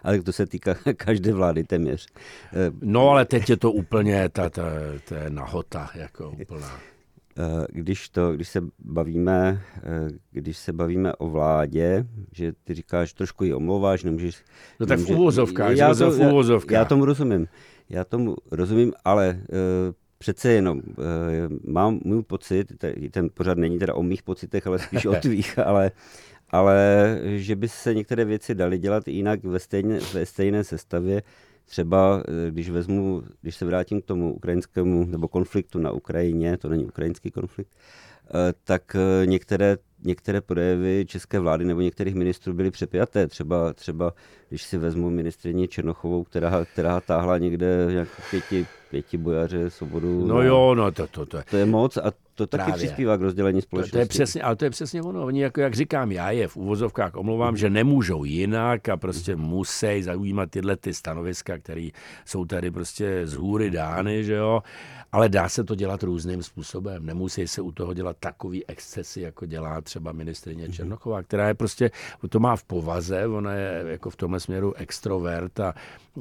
Ale 0.03 0.21
to 0.21 0.31
se 0.31 0.45
týká 0.45 0.75
každé 0.97 1.33
vlády 1.33 1.63
téměř. 1.63 2.07
No 2.81 3.09
ale 3.09 3.25
teď 3.25 3.49
je 3.49 3.57
to 3.57 3.71
úplně, 3.71 4.29
ta, 4.29 4.49
ta, 4.49 4.63
ta 5.09 5.15
nahota, 5.29 5.89
jako 5.95 6.29
úplná. 6.41 6.92
Eh, 7.37 7.65
když, 7.69 8.09
to, 8.09 8.33
když 8.33 8.49
se 8.49 8.61
bavíme, 8.79 9.61
eh, 9.77 10.09
když 10.31 10.57
se 10.57 10.73
bavíme 10.73 11.13
o 11.13 11.29
vládě, 11.29 12.05
že 12.31 12.53
ty 12.63 12.73
říkáš, 12.73 13.13
trošku 13.13 13.43
ji 13.43 13.53
omlouváš, 13.53 14.03
nemůžeš... 14.03 14.43
No 14.79 14.85
tak 14.85 14.97
nemůže, 14.97 15.13
v 15.13 15.17
úvozovkách, 15.19 15.77
já, 15.77 15.95
to, 15.95 16.11
v 16.11 16.19
úvozovkách. 16.19 16.71
Já, 16.71 16.79
já 16.79 16.85
tomu 16.85 17.05
rozumím, 17.05 17.47
já 17.89 18.03
tomu 18.03 18.35
rozumím, 18.51 18.93
ale 19.05 19.39
uh, 19.39 19.93
přece 20.17 20.51
jenom 20.51 20.77
uh, 20.77 20.83
mám 21.71 21.99
můj 22.05 22.23
pocit, 22.23 22.73
ten 23.11 23.29
pořád 23.33 23.57
není 23.57 23.79
teda 23.79 23.93
o 23.95 24.03
mých 24.03 24.23
pocitech, 24.23 24.67
ale 24.67 24.79
spíš 24.79 25.05
o 25.05 25.13
tvých, 25.21 25.59
ale, 25.59 25.91
ale 26.49 27.19
že 27.25 27.55
by 27.55 27.69
se 27.69 27.93
některé 27.93 28.25
věci 28.25 28.55
daly 28.55 28.77
dělat 28.77 29.07
jinak 29.07 29.43
ve 29.43 29.59
stejné, 29.59 29.99
ve 30.13 30.25
stejné 30.25 30.63
sestavě, 30.63 31.23
třeba, 31.65 32.23
eh, 32.27 32.51
když 32.51 32.69
vezmu, 32.69 33.23
když 33.41 33.55
se 33.55 33.65
vrátím 33.65 34.01
k 34.01 34.05
tomu 34.05 34.33
ukrajinskému 34.33 35.05
nebo 35.05 35.27
konfliktu 35.27 35.79
na 35.79 35.91
Ukrajině, 35.91 36.57
to 36.57 36.69
není 36.69 36.85
ukrajinský 36.85 37.31
konflikt, 37.31 37.71
eh, 38.27 38.53
tak 38.63 38.95
eh, 38.95 39.25
některé, 39.25 39.77
některé 40.03 40.41
projevy 40.41 41.05
české 41.07 41.39
vlády 41.39 41.65
nebo 41.65 41.81
některých 41.81 42.15
ministrů 42.15 42.53
byly 42.53 42.71
přepjaté. 42.71 43.27
Třeba, 43.27 43.73
třeba 43.73 44.13
když 44.49 44.63
si 44.63 44.77
vezmu 44.77 45.09
ministrině 45.09 45.67
Černochovou, 45.67 46.23
která, 46.23 46.65
která 46.65 47.01
táhla 47.01 47.37
někde 47.37 47.87
jak 47.89 48.07
pěti, 48.29 48.65
pěti 48.89 49.17
bojaře 49.17 49.69
svobodu. 49.69 50.19
No, 50.19 50.35
no 50.35 50.41
jo, 50.41 50.75
no 50.75 50.91
to, 50.91 51.07
to, 51.07 51.25
to. 51.25 51.37
To 51.49 51.57
je 51.57 51.65
moc 51.65 51.97
a 51.97 52.11
to 52.35 52.47
taky 52.47 52.63
Právě. 52.63 52.77
přispívá 52.77 53.17
k 53.17 53.21
rozdělení 53.21 53.61
společnosti. 53.61 53.91
To, 53.91 53.97
to 53.97 54.01
je 54.01 54.05
přesně, 54.05 54.41
ale 54.41 54.55
to 54.55 54.65
je 54.65 54.69
přesně 54.69 55.01
ono. 55.01 55.25
Oni, 55.25 55.41
jako 55.41 55.61
jak 55.61 55.73
říkám, 55.73 56.11
já 56.11 56.31
je 56.31 56.47
v 56.47 56.57
úvozovkách 56.57 57.15
omlouvám, 57.15 57.53
mm. 57.53 57.57
že 57.57 57.69
nemůžou 57.69 58.23
jinak 58.23 58.89
a 58.89 58.97
prostě 58.97 59.35
musí 59.35 60.03
zaujímat 60.03 60.49
tyhle 60.49 60.77
ty 60.77 60.93
stanoviska, 60.93 61.57
které 61.57 61.89
jsou 62.25 62.45
tady 62.45 62.71
prostě 62.71 63.27
z 63.27 63.33
hůry 63.33 63.71
dány, 63.71 64.23
že 64.23 64.33
jo. 64.33 64.63
Ale 65.11 65.29
dá 65.29 65.49
se 65.49 65.63
to 65.63 65.75
dělat 65.75 66.03
různým 66.03 66.43
způsobem. 66.43 67.05
Nemusí 67.05 67.47
se 67.47 67.61
u 67.61 67.71
toho 67.71 67.93
dělat 67.93 68.17
takový 68.19 68.67
excesy, 68.67 69.21
jako 69.21 69.45
dělá 69.45 69.81
třeba 69.81 70.11
ministrině 70.11 70.63
mhm. 70.63 70.73
Černochová, 70.73 71.23
která 71.23 71.47
je 71.47 71.53
prostě, 71.53 71.91
to 72.29 72.39
má 72.39 72.55
v 72.55 72.63
povaze, 72.63 73.27
ona 73.27 73.53
je 73.53 73.83
jako 73.87 74.09
v 74.09 74.15
tomhle 74.15 74.39
směru 74.39 74.73
extrovert 74.73 75.59
a 75.59 75.73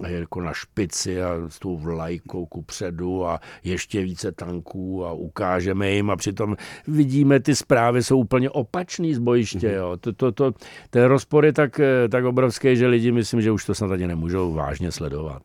jako 0.07 0.41
na 0.41 0.53
špici 0.53 1.23
a 1.23 1.35
s 1.49 1.59
tou 1.59 1.77
vlajkou 1.77 2.47
ku 2.47 2.63
předu 2.63 3.27
a 3.27 3.41
ještě 3.65 4.03
více 4.03 4.33
tanků 4.33 5.07
a 5.07 5.13
ukážeme 5.13 5.91
jim 5.91 6.11
a 6.11 6.17
přitom 6.17 6.57
vidíme, 6.89 7.41
ty 7.41 7.57
zprávy 7.57 8.03
jsou 8.03 8.19
úplně 8.19 8.51
opačný 8.51 9.15
z 9.15 9.19
bojiště. 9.19 9.69
Mhm. 9.69 9.77
Jo. 9.77 9.97
To, 10.01 10.13
to, 10.13 10.33
to, 10.33 10.53
ten 10.91 11.05
rozpor 11.05 11.45
je 11.45 11.53
tak, 11.53 11.81
tak 12.09 12.25
obrovský, 12.25 12.77
že 12.77 12.87
lidi 12.87 13.13
myslím, 13.13 13.41
že 13.41 13.51
už 13.51 13.65
to 13.65 13.75
snad 13.75 13.91
ani 13.91 14.07
nemůžou 14.07 14.53
vážně 14.53 14.93
sledovat. 14.93 15.43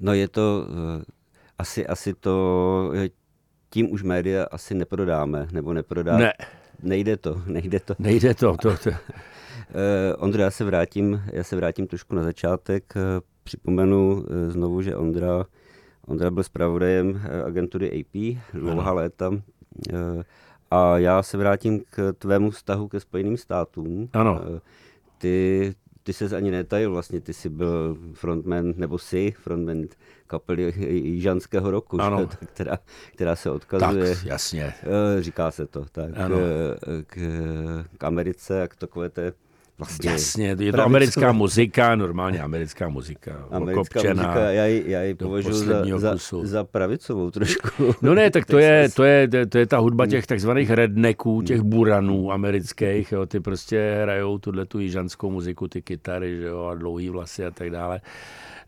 No 0.00 0.14
je 0.14 0.28
to, 0.28 0.66
eh, 1.00 1.04
asi, 1.58 1.86
asi 1.86 2.14
to, 2.14 2.92
tím 3.70 3.92
už 3.92 4.02
média 4.02 4.46
asi 4.50 4.74
neprodáme, 4.74 5.48
nebo 5.52 5.72
neprodáme. 5.72 6.18
Ne. 6.18 6.32
Nejde 6.82 7.16
to, 7.16 7.42
nejde 7.46 7.80
to. 7.80 7.94
Nejde 7.98 8.34
to. 8.34 8.56
to, 8.56 8.76
to. 8.76 8.90
Ondra, 10.18 10.44
já 10.44 10.50
se, 10.50 10.64
vrátím, 10.64 11.22
já 11.32 11.44
se 11.44 11.56
vrátím 11.56 11.86
trošku 11.86 12.14
na 12.14 12.22
začátek. 12.22 12.94
Připomenu 13.44 14.12
uh, 14.12 14.24
znovu, 14.48 14.82
že 14.82 14.96
Ondra, 14.96 15.46
Ondra 16.06 16.30
byl 16.30 16.42
zpravodajem 16.42 17.20
agentury 17.46 18.00
AP 18.00 18.38
dlouhá 18.54 18.92
léta. 18.92 19.30
A 20.70 20.98
já 20.98 21.22
se 21.22 21.38
vrátím 21.38 21.82
k 21.90 22.12
tvému 22.18 22.50
vztahu 22.50 22.88
ke 22.88 23.00
Spojeným 23.00 23.36
státům. 23.36 24.08
Ano. 24.12 24.40
Ty, 25.18 25.74
ty 26.02 26.12
se 26.12 26.36
ani 26.36 26.50
netajil 26.50 26.90
vlastně, 26.92 27.20
ty 27.20 27.32
jsi 27.32 27.48
byl 27.48 27.98
frontman, 28.12 28.72
nebo 28.76 28.98
jsi 28.98 29.34
frontman 29.38 29.84
kapely 30.26 30.74
Jižanského 30.86 31.70
roku, 31.70 32.00
ano. 32.00 32.20
Že, 32.20 32.46
která, 32.46 32.78
která 33.12 33.36
se 33.36 33.50
odkazuje. 33.50 34.14
Tak, 34.16 34.24
jasně. 34.24 34.74
Říká 35.20 35.50
se 35.50 35.66
to, 35.66 35.84
tak 35.92 36.10
ano. 36.16 36.36
K, 37.06 37.16
k 37.98 38.04
Americe 38.04 38.62
a 38.62 38.68
k 38.68 38.76
takové 38.76 39.08
té 39.08 39.32
Vlastně 39.80 40.10
Jasně, 40.10 40.56
je 40.58 40.72
to 40.72 40.82
americká 40.82 41.32
muzika, 41.32 41.96
normálně 41.96 42.40
americká 42.40 42.88
muzika. 42.88 43.46
Americká 43.50 44.00
muzika, 44.02 44.50
já 44.50 44.66
ji, 44.66 44.84
já 44.86 45.02
ji 45.02 45.14
považuji 45.14 45.52
za, 45.52 45.98
za, 45.98 46.16
za 46.42 46.64
pravicovou 46.64 47.30
trošku. 47.30 47.68
No 48.02 48.14
ne, 48.14 48.30
tak 48.30 48.46
to 48.52 48.58
je, 48.58 48.88
to 48.88 49.04
je, 49.04 49.28
to 49.48 49.58
je 49.58 49.66
ta 49.66 49.78
hudba 49.78 50.06
těch 50.06 50.26
takzvaných 50.26 50.70
rednecků, 50.70 51.42
těch 51.42 51.60
buranů 51.60 52.32
amerických, 52.32 53.12
jo, 53.12 53.26
ty 53.26 53.40
prostě 53.40 53.98
hrajou 54.02 54.38
tuhle 54.38 54.66
tu 54.66 54.78
jižanskou 54.78 55.30
muziku, 55.30 55.68
ty 55.68 55.82
kytary, 55.82 56.36
že 56.36 56.46
jo, 56.46 56.64
a 56.64 56.74
dlouhý 56.74 57.08
vlasy 57.10 57.44
a 57.44 57.50
tak 57.50 57.70
dále. 57.70 58.00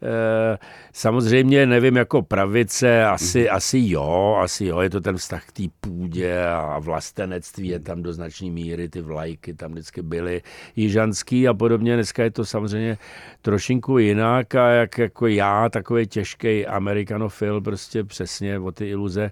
Eh, 0.02 0.58
samozřejmě 0.92 1.66
nevím, 1.66 1.96
jako 1.96 2.22
pravice, 2.22 3.04
asi, 3.04 3.40
mm. 3.40 3.46
asi 3.50 3.78
jo, 3.82 4.38
asi 4.40 4.64
jo, 4.64 4.80
je 4.80 4.90
to 4.90 5.00
ten 5.00 5.16
vztah 5.16 5.44
k 5.46 5.52
té 5.52 5.62
půdě 5.80 6.44
a 6.46 6.78
vlastenectví 6.78 7.68
je 7.68 7.78
tam 7.78 8.02
do 8.02 8.12
značné 8.12 8.50
míry, 8.50 8.88
ty 8.88 9.00
vlajky 9.00 9.54
tam 9.54 9.72
vždycky 9.72 10.02
byly 10.02 10.42
jižanský 10.76 11.48
a 11.48 11.54
podobně. 11.54 11.94
Dneska 11.94 12.24
je 12.24 12.30
to 12.30 12.44
samozřejmě 12.44 12.98
trošinku 13.42 13.98
jinak 13.98 14.54
a 14.54 14.68
jak 14.68 14.98
jako 14.98 15.26
já, 15.26 15.68
takový 15.68 16.06
těžký 16.06 16.66
amerikanofil, 16.66 17.60
prostě 17.60 18.04
přesně 18.04 18.58
o 18.58 18.72
ty 18.72 18.88
iluze 18.88 19.30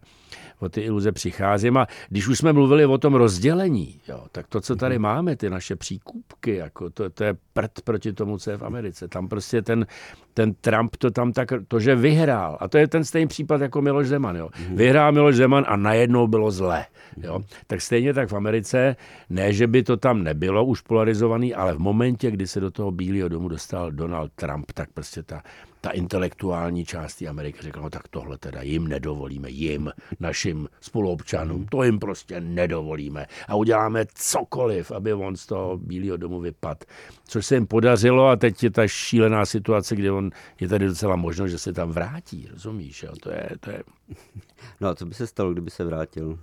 o 0.60 0.68
ty 0.68 0.80
iluze 0.80 1.12
přicházím. 1.12 1.76
A 1.76 1.86
když 2.08 2.28
už 2.28 2.38
jsme 2.38 2.52
mluvili 2.52 2.86
o 2.86 2.98
tom 2.98 3.14
rozdělení, 3.14 4.00
jo, 4.08 4.24
tak 4.32 4.46
to, 4.48 4.60
co 4.60 4.76
tady 4.76 4.94
mhm. 4.94 5.02
máme, 5.02 5.36
ty 5.36 5.50
naše 5.50 5.76
příkupky, 5.76 6.56
jako 6.56 6.90
to, 6.90 7.10
to 7.10 7.24
je 7.24 7.36
prd 7.52 7.80
proti 7.84 8.12
tomu, 8.12 8.38
co 8.38 8.50
je 8.50 8.56
v 8.56 8.62
Americe. 8.62 9.08
Tam 9.08 9.28
prostě 9.28 9.62
ten, 9.62 9.86
ten 10.34 10.54
Trump 10.60 10.96
to 10.96 11.10
tam 11.10 11.32
tak, 11.32 11.48
to, 11.68 11.80
že 11.80 11.94
vyhrál, 11.94 12.58
a 12.60 12.68
to 12.68 12.78
je 12.78 12.88
ten 12.88 13.04
stejný 13.04 13.28
případ 13.28 13.60
jako 13.60 13.82
Miloš 13.82 14.08
Zeman, 14.08 14.36
jo. 14.36 14.48
Vyhrál 14.74 15.12
Miloš 15.12 15.36
Zeman 15.36 15.64
a 15.68 15.76
najednou 15.76 16.26
bylo 16.26 16.50
zle, 16.50 16.86
jo. 17.16 17.40
Tak 17.66 17.80
stejně 17.80 18.14
tak 18.14 18.28
v 18.28 18.36
Americe, 18.36 18.96
ne, 19.30 19.52
že 19.52 19.66
by 19.66 19.82
to 19.82 19.96
tam 19.96 20.22
nebylo 20.22 20.64
už 20.64 20.80
polarizovaný, 20.80 21.54
ale 21.54 21.74
v 21.74 21.78
momentě, 21.78 22.30
kdy 22.30 22.46
se 22.46 22.60
do 22.60 22.70
toho 22.70 22.90
Bílého 22.90 23.28
domu 23.28 23.48
dostal 23.48 23.90
Donald 23.90 24.32
Trump, 24.34 24.72
tak 24.74 24.88
prostě 24.94 25.22
ta 25.22 25.42
ta 25.80 25.90
intelektuální 25.90 26.84
část 26.84 27.14
té 27.14 27.26
Ameriky 27.26 27.58
řekla, 27.62 27.82
no 27.82 27.90
tak 27.90 28.08
tohle 28.08 28.38
teda 28.38 28.62
jim 28.62 28.88
nedovolíme, 28.88 29.50
jim, 29.50 29.92
našim 30.20 30.68
spoluobčanům, 30.80 31.66
to 31.66 31.82
jim 31.82 31.98
prostě 31.98 32.40
nedovolíme 32.40 33.26
a 33.48 33.54
uděláme 33.54 34.04
cokoliv, 34.14 34.90
aby 34.90 35.12
on 35.12 35.36
z 35.36 35.46
toho 35.46 35.76
Bílého 35.78 36.16
domu 36.16 36.40
vypad. 36.40 36.84
Což 37.24 37.46
se 37.46 37.54
jim 37.54 37.66
podařilo 37.66 38.28
a 38.28 38.36
teď 38.36 38.62
je 38.62 38.70
ta 38.70 38.88
šílená 38.88 39.46
situace, 39.46 39.96
kde 39.96 40.12
on 40.12 40.30
je 40.60 40.68
tady 40.68 40.86
docela 40.86 41.16
možno, 41.16 41.48
že 41.48 41.58
se 41.58 41.72
tam 41.72 41.90
vrátí, 41.90 42.48
rozumíš, 42.52 43.02
jo? 43.02 43.12
To 43.22 43.30
je, 43.30 43.48
to 43.60 43.70
je... 43.70 43.82
No 44.80 44.88
a 44.88 44.94
co 44.94 45.06
by 45.06 45.14
se 45.14 45.26
stalo, 45.26 45.52
kdyby 45.52 45.70
se 45.70 45.84
vrátil? 45.84 46.38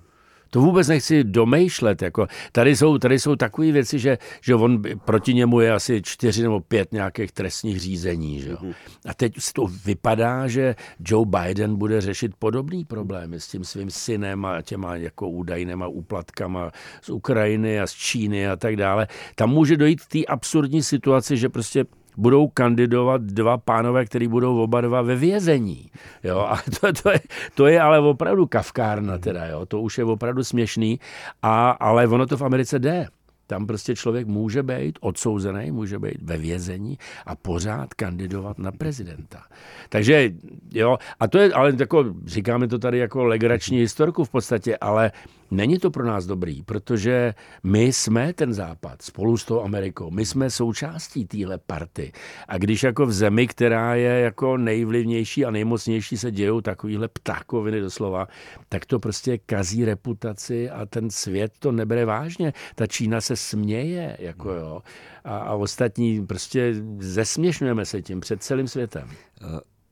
To 0.49 0.61
vůbec 0.61 0.87
nechci 0.87 1.23
domýšlet. 1.23 2.01
Jako. 2.01 2.27
Tady, 2.51 2.75
jsou, 2.75 2.97
tady 2.97 3.19
jsou 3.19 3.35
takové 3.35 3.71
věci, 3.71 3.99
že, 3.99 4.17
že 4.41 4.55
on 4.55 4.81
proti 5.05 5.33
němu 5.33 5.59
je 5.59 5.71
asi 5.71 6.01
čtyři 6.01 6.43
nebo 6.43 6.59
pět 6.59 6.91
nějakých 6.91 7.31
trestních 7.31 7.79
řízení. 7.79 8.41
Že 8.41 8.49
jo? 8.49 8.57
Mhm. 8.61 8.73
A 9.05 9.13
teď 9.13 9.33
to 9.53 9.65
vypadá, 9.85 10.47
že 10.47 10.75
Joe 10.99 11.25
Biden 11.25 11.75
bude 11.75 12.01
řešit 12.01 12.31
podobný 12.39 12.85
problémy 12.85 13.39
s 13.39 13.47
tím 13.47 13.63
svým 13.63 13.89
synem 13.89 14.45
a 14.45 14.61
těma 14.61 14.95
jako 14.95 15.29
údajnýma 15.29 15.87
úplatkama 15.87 16.71
z 17.01 17.09
Ukrajiny 17.09 17.79
a 17.79 17.87
z 17.87 17.93
Číny 17.93 18.47
a 18.47 18.55
tak 18.55 18.75
dále. 18.75 19.07
Tam 19.35 19.49
může 19.49 19.77
dojít 19.77 20.01
k 20.01 20.07
té 20.07 20.25
absurdní 20.25 20.83
situaci, 20.83 21.37
že 21.37 21.49
prostě 21.49 21.85
budou 22.17 22.47
kandidovat 22.47 23.21
dva 23.21 23.57
pánové, 23.57 24.05
kteří 24.05 24.27
budou 24.27 24.63
oba 24.63 24.81
dva 24.81 25.01
ve 25.01 25.15
vězení. 25.15 25.91
Jo? 26.23 26.39
A 26.39 26.57
to, 26.79 26.93
to, 27.03 27.09
je, 27.09 27.19
to 27.55 27.67
je 27.67 27.81
ale 27.81 27.99
opravdu 27.99 28.47
kavkárna, 28.47 29.17
teda, 29.17 29.45
jo? 29.45 29.65
to 29.65 29.81
už 29.81 29.97
je 29.97 30.03
opravdu 30.03 30.43
směšný, 30.43 30.99
a, 31.41 31.69
ale 31.69 32.07
ono 32.07 32.25
to 32.25 32.37
v 32.37 32.41
Americe 32.41 32.79
jde. 32.79 33.07
Tam 33.47 33.67
prostě 33.67 33.95
člověk 33.95 34.27
může 34.27 34.63
být 34.63 34.99
odsouzený, 35.01 35.71
může 35.71 35.99
být 35.99 36.21
ve 36.21 36.37
vězení 36.37 36.97
a 37.25 37.35
pořád 37.35 37.93
kandidovat 37.93 38.59
na 38.59 38.71
prezidenta. 38.71 39.43
Takže 39.89 40.31
jo, 40.73 40.97
a 41.19 41.27
to 41.27 41.37
je, 41.37 41.53
ale 41.53 41.73
jako, 41.79 42.05
říkáme 42.25 42.67
to 42.67 42.79
tady 42.79 42.97
jako 42.97 43.23
legrační 43.23 43.77
historku 43.77 44.23
v 44.23 44.29
podstatě, 44.29 44.77
ale 44.77 45.11
Není 45.51 45.79
to 45.79 45.91
pro 45.91 46.05
nás 46.05 46.25
dobrý, 46.25 46.63
protože 46.63 47.33
my 47.63 47.83
jsme 47.83 48.33
ten 48.33 48.53
západ 48.53 49.01
spolu 49.01 49.37
s 49.37 49.45
tou 49.45 49.61
Amerikou. 49.61 50.11
My 50.11 50.25
jsme 50.25 50.49
součástí 50.49 51.25
téhle 51.25 51.57
party. 51.57 52.11
A 52.47 52.57
když 52.57 52.83
jako 52.83 53.05
v 53.05 53.13
zemi, 53.13 53.47
která 53.47 53.95
je 53.95 54.19
jako 54.19 54.57
nejvlivnější 54.57 55.45
a 55.45 55.51
nejmocnější 55.51 56.17
se 56.17 56.31
dějou 56.31 56.61
takovýhle 56.61 57.07
ptákoviny 57.07 57.81
doslova, 57.81 58.27
tak 58.69 58.85
to 58.85 58.99
prostě 58.99 59.37
kazí 59.37 59.85
reputaci 59.85 60.69
a 60.69 60.85
ten 60.85 61.09
svět 61.09 61.53
to 61.59 61.71
nebere 61.71 62.05
vážně. 62.05 62.53
Ta 62.75 62.87
Čína 62.87 63.21
se 63.21 63.35
směje, 63.35 64.17
jako 64.19 64.51
jo. 64.51 64.81
A, 65.23 65.37
a 65.37 65.53
ostatní 65.53 66.25
prostě 66.25 66.75
zesměšňujeme 66.99 67.85
se 67.85 68.01
tím 68.01 68.19
před 68.19 68.43
celým 68.43 68.67
světem. 68.67 69.09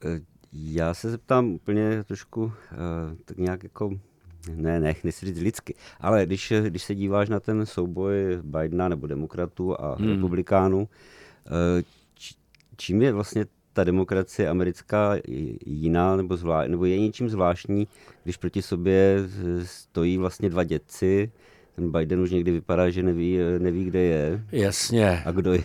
E, 0.06 0.20
já 0.54 0.94
se 0.94 1.12
zeptám 1.12 1.48
úplně 1.48 2.04
trošku 2.04 2.54
e, 2.72 2.76
tak 3.26 3.38
nějak 3.38 3.64
jako 3.64 4.00
ne, 4.56 4.80
ne, 4.80 4.96
nechci 5.04 5.26
říct 5.26 5.40
lidsky, 5.40 5.76
ale 6.00 6.26
když, 6.26 6.54
když 6.62 6.84
se 6.84 6.96
díváš 6.96 7.30
na 7.30 7.40
ten 7.40 7.66
souboj 7.66 8.14
Bidena 8.42 8.90
nebo 8.90 9.08
demokratů 9.08 9.82
a 9.82 9.96
hmm. 9.96 10.10
republikánů, 10.10 10.88
eh, 11.48 11.84
čím 12.78 13.02
je 13.02 13.14
vlastně 13.14 13.46
ta 13.74 13.84
demokracie 13.84 14.50
americká 14.50 15.16
jiná 15.66 16.16
nebo, 16.16 16.38
zvlá, 16.38 16.68
nebo 16.68 16.86
je 16.86 17.00
něčím 17.00 17.30
zvláštní, 17.30 17.88
když 18.24 18.38
proti 18.38 18.62
sobě 18.62 19.18
stojí 19.64 20.18
vlastně 20.18 20.50
dva 20.50 20.64
dětci, 20.64 21.32
ten 21.76 21.92
Biden 21.92 22.20
už 22.20 22.32
někdy 22.32 22.52
vypadá, 22.52 22.90
že 22.90 23.04
neví, 23.04 23.38
neví 23.60 23.86
kde 23.86 24.00
je. 24.00 24.46
Jasně. 24.52 25.24
A 25.26 25.32
kdo 25.32 25.54
je. 25.54 25.64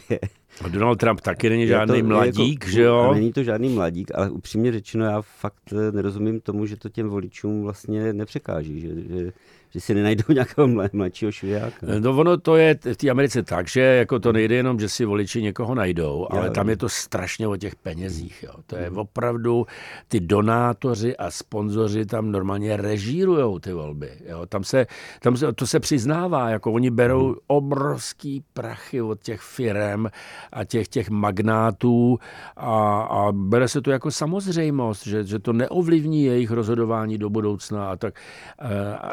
A 0.64 0.68
Donald 0.68 0.96
Trump 0.96 1.20
taky 1.20 1.51
není 1.51 1.66
žádný 1.66 2.03
to, 2.03 2.09
mladík, 2.09 2.64
jako, 2.64 2.73
že 2.73 2.83
jo? 2.83 3.14
Není 3.14 3.33
to 3.33 3.42
žádný 3.42 3.68
mladík, 3.68 4.11
ale 4.14 4.31
upřímně 4.31 4.73
řečeno, 4.73 5.05
já 5.05 5.23
fakt 5.23 5.73
nerozumím 5.90 6.40
tomu, 6.40 6.66
že 6.66 6.77
to 6.77 6.88
těm 6.88 7.09
voličům 7.09 7.62
vlastně 7.62 8.12
nepřekáží, 8.12 8.81
že, 8.81 8.88
že 8.88 9.33
že 9.70 9.80
si 9.80 9.94
nenajdou 9.94 10.24
nějakého 10.35 10.68
mladšího 10.92 11.33
švijáka. 11.33 11.87
No 12.00 12.16
ono 12.16 12.37
to 12.37 12.56
je 12.56 12.78
v 12.92 12.96
té 12.96 13.11
Americe 13.11 13.42
tak, 13.42 13.68
že 13.68 13.80
jako 13.80 14.18
to 14.18 14.33
nejde 14.33 14.54
jenom, 14.54 14.80
že 14.80 14.88
si 14.88 15.04
voliči 15.04 15.42
někoho 15.42 15.74
najdou, 15.74 16.26
ale 16.30 16.46
Já, 16.46 16.52
tam 16.52 16.68
je 16.68 16.76
to 16.76 16.88
strašně 16.88 17.48
o 17.48 17.56
těch 17.56 17.76
penězích. 17.76 18.42
Jo. 18.42 18.52
To 18.66 18.76
je 18.76 18.90
opravdu, 18.90 19.66
ty 20.09 20.20
donátoři 20.20 21.16
a 21.16 21.30
sponzoři 21.30 22.06
tam 22.06 22.33
normálně 22.33 22.76
režírujou 22.76 23.59
ty 23.59 23.72
volby. 23.72 24.11
Jo. 24.26 24.46
Tam 24.46 24.64
se, 24.64 24.87
tam 25.20 25.37
se, 25.37 25.52
to 25.52 25.66
se 25.66 25.80
přiznává, 25.80 26.50
jako 26.50 26.72
oni 26.72 26.90
berou 26.90 27.26
hmm. 27.26 27.35
obrovský 27.46 28.44
prachy 28.52 29.02
od 29.02 29.22
těch 29.22 29.40
firm 29.40 30.06
a 30.52 30.64
těch, 30.64 30.88
těch 30.88 31.11
magnátů 31.11 32.18
a, 32.56 33.00
a 33.00 33.33
bere 33.33 33.68
se 33.68 33.80
to 33.80 33.90
jako 33.90 34.11
samozřejmost, 34.11 35.06
že, 35.06 35.24
že 35.24 35.38
to 35.38 35.52
neovlivní 35.52 36.24
jejich 36.24 36.50
rozhodování 36.50 37.18
do 37.18 37.30
budoucna 37.30 37.90
a 37.90 37.96
tak. 37.96 38.14
Eh, 38.61 38.66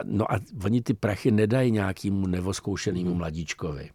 no 0.03 0.31
a 0.31 0.39
oni 0.65 0.81
ty 0.81 0.93
prachy 0.93 1.31
nedají 1.31 1.71
nějakému 1.71 2.27
nevoskoušenému 2.27 3.09
hmm. 3.09 3.17
mladíčkovi. 3.17 3.89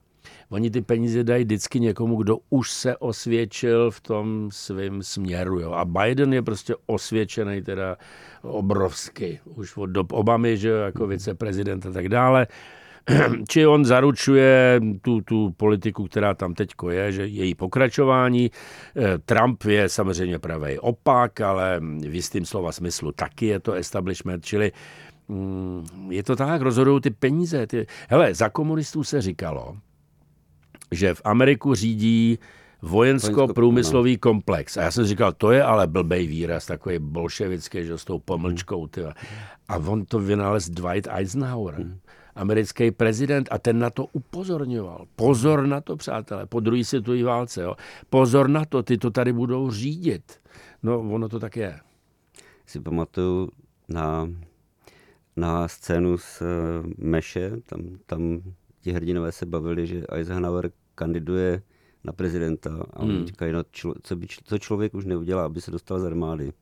Oni 0.51 0.71
ty 0.71 0.83
peníze 0.83 1.25
dají 1.25 1.45
vždycky 1.45 1.81
někomu, 1.81 2.17
kdo 2.17 2.39
už 2.51 2.71
se 2.71 2.97
osvědčil 2.97 3.91
v 3.91 4.01
tom 4.01 4.49
svém 4.53 5.03
směru. 5.03 5.61
Jo. 5.61 5.73
A 5.73 5.85
Biden 5.85 6.33
je 6.33 6.43
prostě 6.43 6.75
osvědčený 6.87 7.63
teda 7.63 7.97
obrovsky. 8.43 9.41
Už 9.45 9.77
od 9.77 9.87
dob 9.87 10.13
Obamy, 10.13 10.57
že 10.57 10.69
jako 10.69 11.03
hmm. 11.03 11.11
viceprezident 11.11 11.87
a 11.87 11.93
tak 11.93 12.09
dále. 12.09 12.47
Či 13.49 13.67
on 13.67 13.85
zaručuje 13.85 14.81
tu, 15.03 15.21
tu 15.21 15.51
politiku, 15.57 16.05
která 16.05 16.35
tam 16.35 16.55
teď 16.55 16.71
je, 16.91 17.13
že 17.13 17.27
její 17.27 17.55
pokračování. 17.55 18.51
Eh, 18.97 19.19
Trump 19.19 19.65
je 19.65 19.89
samozřejmě 19.89 20.39
pravý 20.39 20.79
opak, 20.79 21.41
ale 21.41 21.81
v 22.01 22.15
jistým 22.15 22.45
slova 22.45 22.73
smyslu 22.73 23.13
taky 23.13 23.47
je 23.47 23.61
to 23.61 23.73
establishment, 23.73 24.45
čili 24.45 24.73
je 26.09 26.23
to 26.23 26.37
tak, 26.37 26.63
rozhodují 26.63 27.01
ty 27.01 27.11
peníze. 27.11 27.67
Ty... 27.67 27.87
Hele, 28.09 28.35
za 28.35 28.49
komunistů 28.49 29.05
se 29.05 29.23
říkalo, 29.23 29.77
že 30.91 31.15
v 31.15 31.23
Ameriku 31.25 31.75
řídí 31.75 32.39
vojensko-průmyslový 32.83 34.19
komplex. 34.19 34.77
A 34.77 34.83
já 34.83 34.91
jsem 34.91 35.05
říkal, 35.05 35.33
to 35.33 35.51
je 35.51 35.63
ale 35.63 35.87
blbej 35.87 36.27
výraz, 36.27 36.67
takový 36.67 36.99
bolševický, 36.99 37.85
že 37.85 37.99
s 37.99 38.05
tou 38.05 38.19
pomlčkou. 38.19 38.87
Ty. 38.87 39.01
A 39.69 39.77
on 39.77 40.05
to 40.05 40.19
vynalez 40.19 40.71
Dwight 40.71 41.09
Eisenhower, 41.11 41.75
hmm. 41.75 41.99
americký 42.35 42.91
prezident, 42.91 43.49
a 43.51 43.59
ten 43.59 43.79
na 43.79 43.91
to 43.91 44.07
upozorňoval. 44.13 45.07
Pozor 45.17 45.67
na 45.67 45.81
to, 45.81 45.97
přátelé, 45.97 46.47
po 46.47 46.61
druhé 46.61 46.85
světové 46.85 47.23
válce. 47.25 47.63
Jo. 47.63 47.75
Pozor 48.11 48.49
na 48.49 48.65
to, 48.65 48.83
ty 48.83 48.99
to 48.99 49.11
tady 49.11 49.33
budou 49.33 49.71
řídit. 49.71 50.41
No, 50.83 51.01
ono 51.01 51.29
to 51.29 51.41
tak 51.41 51.57
je. 51.57 51.79
Si 52.67 52.81
pamatuju 52.81 53.51
na 53.89 54.29
na 55.37 55.69
scénu 55.69 56.19
z 56.19 56.43
uh, 56.43 56.47
Meše, 56.99 57.53
tam, 57.67 57.81
tam 58.07 58.41
ti 58.81 58.93
hrdinové 58.93 59.33
se 59.33 59.47
bavili, 59.47 59.87
že 59.87 60.03
Eisenhower 60.09 60.71
kandiduje 60.95 61.63
na 62.05 62.13
prezidenta 62.13 62.87
a 62.93 63.01
oni 63.01 63.17
hmm. 63.17 63.27
říkají, 63.27 63.53
no, 63.53 63.63
člo, 63.71 63.95
co, 64.03 64.17
by, 64.17 64.27
co 64.45 64.59
člověk 64.59 64.95
už 64.95 65.05
neudělá, 65.05 65.45
aby 65.45 65.61
se 65.61 65.71
dostal 65.71 66.01
z 66.01 66.05
armády. 66.05 66.53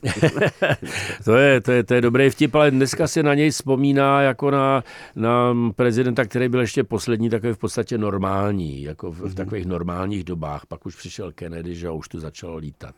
to, 1.24 1.36
je, 1.36 1.60
to, 1.60 1.72
je, 1.72 1.84
to 1.84 1.94
je 1.94 2.00
dobrý 2.00 2.30
vtip, 2.30 2.54
ale 2.54 2.70
dneska 2.70 3.06
se 3.06 3.22
na 3.22 3.34
něj 3.34 3.50
vzpomíná 3.50 4.22
jako 4.22 4.50
na, 4.50 4.84
na 5.16 5.54
prezidenta, 5.76 6.24
který 6.24 6.48
byl 6.48 6.60
ještě 6.60 6.84
poslední 6.84 7.30
takový 7.30 7.52
v 7.52 7.58
podstatě 7.58 7.98
normální, 7.98 8.82
jako 8.82 9.10
v, 9.10 9.16
v 9.16 9.24
mhm. 9.24 9.34
takových 9.34 9.66
normálních 9.66 10.24
dobách. 10.24 10.66
Pak 10.66 10.86
už 10.86 10.96
přišel 10.96 11.32
Kennedy, 11.32 11.74
že 11.74 11.90
už 11.90 12.08
tu 12.08 12.20
začalo 12.20 12.56
lítat. 12.56 12.94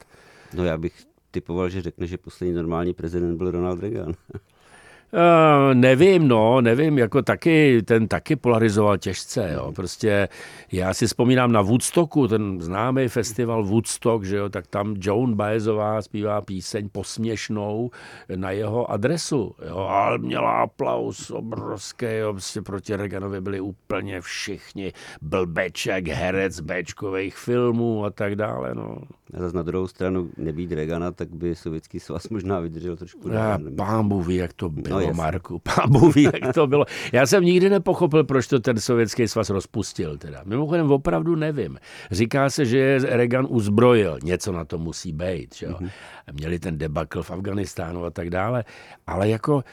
No 0.55 0.64
já 0.64 0.79
bych 0.79 0.92
typoval, 1.31 1.68
že 1.68 1.83
řekne, 1.83 2.07
že 2.07 2.18
poslední 2.18 2.55
normální 2.55 2.95
prezident 2.95 3.37
byl 3.37 3.51
Ronald 3.51 3.81
Reagan. 3.81 4.14
Uh, 5.14 5.75
nevím, 5.75 6.29
no, 6.29 6.61
nevím, 6.61 6.98
jako 6.98 7.22
taky, 7.22 7.83
ten 7.83 8.09
taky 8.09 8.37
polarizoval 8.37 8.98
těžce, 8.98 9.51
jo, 9.55 9.72
prostě 9.72 10.29
já 10.72 10.94
si 10.94 11.07
vzpomínám 11.07 11.53
na 11.53 11.62
Woodstocku, 11.62 12.29
ten 12.29 12.61
známý 12.61 13.09
festival 13.09 13.64
Woodstock, 13.64 14.25
že 14.25 14.37
jo, 14.37 14.48
tak 14.48 14.66
tam 14.66 14.94
Joan 14.98 15.35
Baezová 15.35 16.03
zpívá 16.03 16.40
píseň 16.40 16.88
posměšnou 16.92 17.90
na 18.37 18.51
jeho 18.51 18.90
adresu, 18.90 19.55
jo, 19.68 19.77
ale 19.77 20.18
měla 20.18 20.51
aplaus 20.51 21.31
obrovský, 21.31 22.07
jo, 22.07 22.33
prostě 22.33 22.62
proti 22.62 22.96
Reganovi 22.96 23.40
byli 23.40 23.61
úplně 23.61 24.20
všichni, 24.20 24.92
blbeček, 25.22 26.09
herec 26.09 26.61
Bčkových 26.61 27.37
filmů 27.37 28.05
a 28.05 28.11
tak 28.11 28.37
dále, 28.37 28.75
no. 28.75 28.98
A 29.35 29.40
zase 29.40 29.57
na 29.57 29.62
druhou 29.62 29.87
stranu 29.87 30.31
nebýt 30.37 30.72
Regana, 30.72 31.12
tak 31.12 31.29
by 31.35 31.55
sovětský 31.55 32.01
svaz 32.01 32.29
možná 32.29 32.61
vydržel 32.61 32.96
trošku 32.96 33.29
dál. 33.29 33.59
Pán 33.77 34.22
ví, 34.22 34.37
jak 34.37 34.53
to 34.53 34.68
bylo, 34.68 35.01
no, 35.01 35.02
Marku. 35.12 35.59
Pán 35.59 36.11
ví, 36.15 36.23
jak 36.43 36.55
to 36.55 36.67
bylo. 36.67 36.85
Já 37.12 37.27
jsem 37.27 37.45
nikdy 37.45 37.71
nepochopil, 37.71 38.25
proč 38.25 38.47
to 38.47 38.61
ten 38.61 38.81
sovětský 38.81 39.29
svaz 39.29 39.51
rozpustil. 39.51 40.19
Teda. 40.19 40.43
Mimochodem 40.45 40.93
opravdu 40.93 41.37
nevím. 41.37 41.79
Říká 42.11 42.51
se, 42.51 42.67
že 42.67 42.79
je 42.79 42.99
Reagan 42.99 43.47
uzbrojil. 43.49 44.19
Něco 44.23 44.53
na 44.53 44.65
to 44.65 44.79
musí 44.79 45.12
být. 45.12 45.55
Že 45.55 45.67
jo? 45.67 45.73
Mm-hmm. 45.73 45.91
Měli 46.33 46.59
ten 46.59 46.79
debakl 46.79 47.23
v 47.23 47.31
Afganistánu 47.31 48.05
a 48.05 48.11
tak 48.11 48.31
dále. 48.31 48.65
Ale 49.07 49.29
jako 49.29 49.65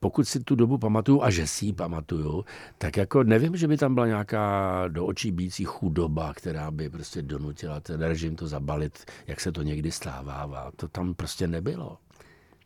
pokud 0.00 0.28
si 0.28 0.40
tu 0.40 0.54
dobu 0.54 0.78
pamatuju, 0.78 1.22
a 1.22 1.30
že 1.30 1.46
si 1.46 1.66
ji 1.66 1.72
pamatuju, 1.72 2.44
tak 2.78 2.96
jako 2.96 3.24
nevím, 3.24 3.56
že 3.56 3.68
by 3.68 3.76
tam 3.76 3.94
byla 3.94 4.06
nějaká 4.06 4.84
do 4.88 5.06
očí 5.06 5.30
bící 5.30 5.64
chudoba, 5.64 6.32
která 6.34 6.70
by 6.70 6.90
prostě 6.90 7.22
donutila 7.22 7.80
ten 7.80 8.00
režim 8.00 8.36
to 8.36 8.46
zabalit 8.46 9.04
jak 9.26 9.40
se 9.40 9.52
to 9.52 9.62
někdy 9.62 9.92
stává. 9.92 10.72
To 10.76 10.88
tam 10.88 11.14
prostě 11.14 11.46
nebylo. 11.48 11.98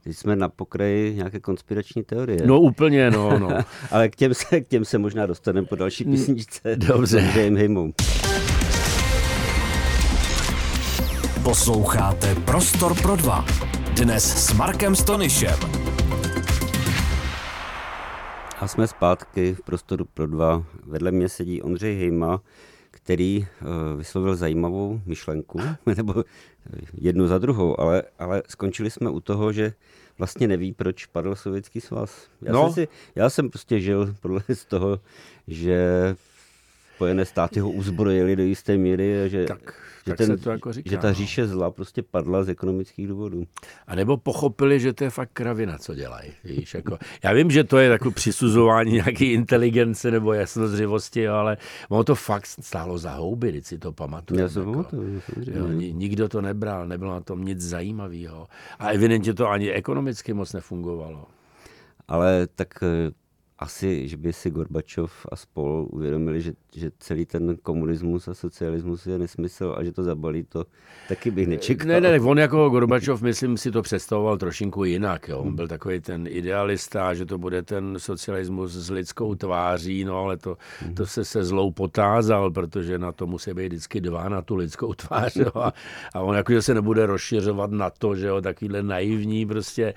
Teď 0.04 0.16
jsme 0.16 0.36
na 0.36 0.48
pokraji 0.48 1.14
nějaké 1.14 1.40
konspirační 1.40 2.02
teorie. 2.02 2.46
No 2.46 2.60
úplně, 2.60 3.10
no, 3.10 3.38
no. 3.38 3.48
Ale 3.90 4.08
k 4.08 4.16
těm, 4.16 4.34
se, 4.34 4.60
k 4.60 4.68
těm 4.68 4.84
se 4.84 4.98
možná 4.98 5.26
dostaneme 5.26 5.66
po 5.66 5.76
další 5.76 6.04
mm, 6.04 6.12
písničce. 6.12 6.76
Dobře. 6.76 7.32
Posloucháte 11.42 12.34
Prostor 12.34 13.02
pro 13.02 13.16
dva. 13.16 13.44
Dnes 13.96 14.46
s 14.46 14.52
Markem 14.52 14.96
Stonyšem. 14.96 15.58
A 18.60 18.68
jsme 18.68 18.86
zpátky 18.86 19.54
v 19.54 19.62
prostoru 19.62 20.04
pro 20.14 20.26
dva. 20.26 20.64
Vedle 20.86 21.10
mě 21.10 21.28
sedí 21.28 21.62
Ondřej 21.62 21.98
Hejma, 21.98 22.40
který 23.02 23.46
uh, 23.62 23.98
vyslovil 23.98 24.36
zajímavou 24.36 25.00
myšlenku, 25.06 25.60
nebo 25.96 26.24
jednu 26.94 27.26
za 27.26 27.38
druhou, 27.38 27.80
ale, 27.80 28.02
ale 28.18 28.42
skončili 28.48 28.90
jsme 28.90 29.10
u 29.10 29.20
toho, 29.20 29.52
že 29.52 29.74
vlastně 30.18 30.48
neví, 30.48 30.72
proč 30.72 31.06
padl 31.06 31.34
Sovětský 31.34 31.80
svaz. 31.80 32.28
Já, 32.42 32.52
no. 32.52 32.64
jsem, 32.64 32.72
si, 32.72 32.88
já 33.14 33.30
jsem 33.30 33.50
prostě 33.50 33.80
žil 33.80 34.14
podle 34.20 34.42
z 34.54 34.64
toho, 34.64 35.00
že 35.48 36.14
Spojené 37.02 37.24
státy 37.24 37.60
ho 37.60 37.70
uzbrojili 37.70 38.36
do 38.36 38.42
jisté 38.42 38.76
míry 38.76 39.24
a 39.24 39.28
že, 39.28 39.44
tak, 39.44 39.74
že, 40.06 40.10
tak 40.10 40.18
ten, 40.18 40.38
to 40.38 40.50
jako 40.50 40.72
říká, 40.72 40.90
že 40.90 40.98
ta 40.98 41.08
no. 41.08 41.14
říše 41.14 41.46
zla 41.46 41.70
prostě 41.70 42.02
padla 42.02 42.44
z 42.44 42.48
ekonomických 42.48 43.08
důvodů. 43.08 43.44
A 43.86 43.94
nebo 43.94 44.16
pochopili, 44.16 44.80
že 44.80 44.92
to 44.92 45.04
je 45.04 45.10
fakt 45.10 45.30
kravina, 45.32 45.78
co 45.78 45.94
dělají. 45.94 46.32
Víš, 46.44 46.74
jako, 46.74 46.98
já 47.24 47.32
vím, 47.32 47.50
že 47.50 47.64
to 47.64 47.78
je 47.78 47.88
takové 47.90 48.14
přisuzování 48.14 48.92
nějaké 48.92 49.24
inteligence 49.24 50.10
nebo 50.10 50.32
jasnozřivosti, 50.32 51.28
ale 51.28 51.56
ono 51.88 52.04
to 52.04 52.14
fakt 52.14 52.46
stálo 52.46 52.98
za 52.98 53.10
houby, 53.10 53.48
když 53.48 53.66
si 53.66 53.78
to 53.78 53.92
pamatuju. 53.92 54.40
Já 54.40 54.48
se 54.48 54.58
jako, 54.58 54.72
pamatuju, 54.72 55.22
jo, 55.52 55.68
nikdo 55.72 56.28
to 56.28 56.40
nebral, 56.40 56.88
nebylo 56.88 57.12
na 57.12 57.20
tom 57.20 57.44
nic 57.44 57.60
zajímavého. 57.60 58.48
A 58.78 58.88
evidentně 58.88 59.34
to 59.34 59.48
ani 59.48 59.72
ekonomicky 59.72 60.32
moc 60.32 60.52
nefungovalo. 60.52 61.26
Ale 62.08 62.46
tak 62.54 62.68
eh, 62.82 63.10
asi, 63.62 64.08
že 64.08 64.16
by 64.16 64.32
si 64.32 64.50
Gorbačov 64.50 65.26
a 65.32 65.36
spol 65.36 65.86
uvědomili, 65.90 66.40
že, 66.42 66.52
že 66.76 66.90
celý 66.98 67.26
ten 67.26 67.56
komunismus 67.62 68.28
a 68.28 68.34
socialismus 68.34 69.06
je 69.06 69.18
nesmysl 69.18 69.74
a 69.78 69.84
že 69.84 69.92
to 69.92 70.02
zabalí, 70.02 70.44
to 70.44 70.64
taky 71.08 71.30
bych 71.30 71.46
nečekal. 71.48 71.86
Ne, 71.86 72.00
ne, 72.00 72.20
on 72.20 72.38
jako 72.38 72.70
Gorbačov, 72.70 73.22
myslím, 73.22 73.56
si 73.56 73.70
to 73.70 73.82
představoval 73.82 74.38
trošinku 74.38 74.84
jinak. 74.84 75.28
Jo. 75.28 75.38
On 75.38 75.54
byl 75.54 75.68
takový 75.68 76.00
ten 76.00 76.26
idealista, 76.28 77.14
že 77.14 77.26
to 77.26 77.38
bude 77.38 77.62
ten 77.62 77.94
socialismus 77.98 78.72
s 78.72 78.90
lidskou 78.90 79.34
tváří, 79.34 80.04
no 80.04 80.18
ale 80.18 80.36
to, 80.36 80.56
to 80.94 81.06
se 81.06 81.24
se 81.24 81.44
zlou 81.44 81.70
potázal, 81.70 82.50
protože 82.50 82.98
na 82.98 83.12
to 83.12 83.26
musí 83.26 83.54
být 83.54 83.68
vždycky 83.68 84.00
dva 84.00 84.28
na 84.28 84.42
tu 84.42 84.56
lidskou 84.56 84.94
tvář. 84.94 85.36
Jo. 85.36 85.50
A, 85.54 85.72
a 86.14 86.20
on 86.20 86.36
jakože 86.36 86.62
se 86.62 86.74
nebude 86.74 87.06
rozšiřovat 87.06 87.70
na 87.70 87.90
to, 87.90 88.14
že 88.14 88.26
jo, 88.26 88.40
takovýhle 88.40 88.82
naivní 88.82 89.46
prostě 89.46 89.94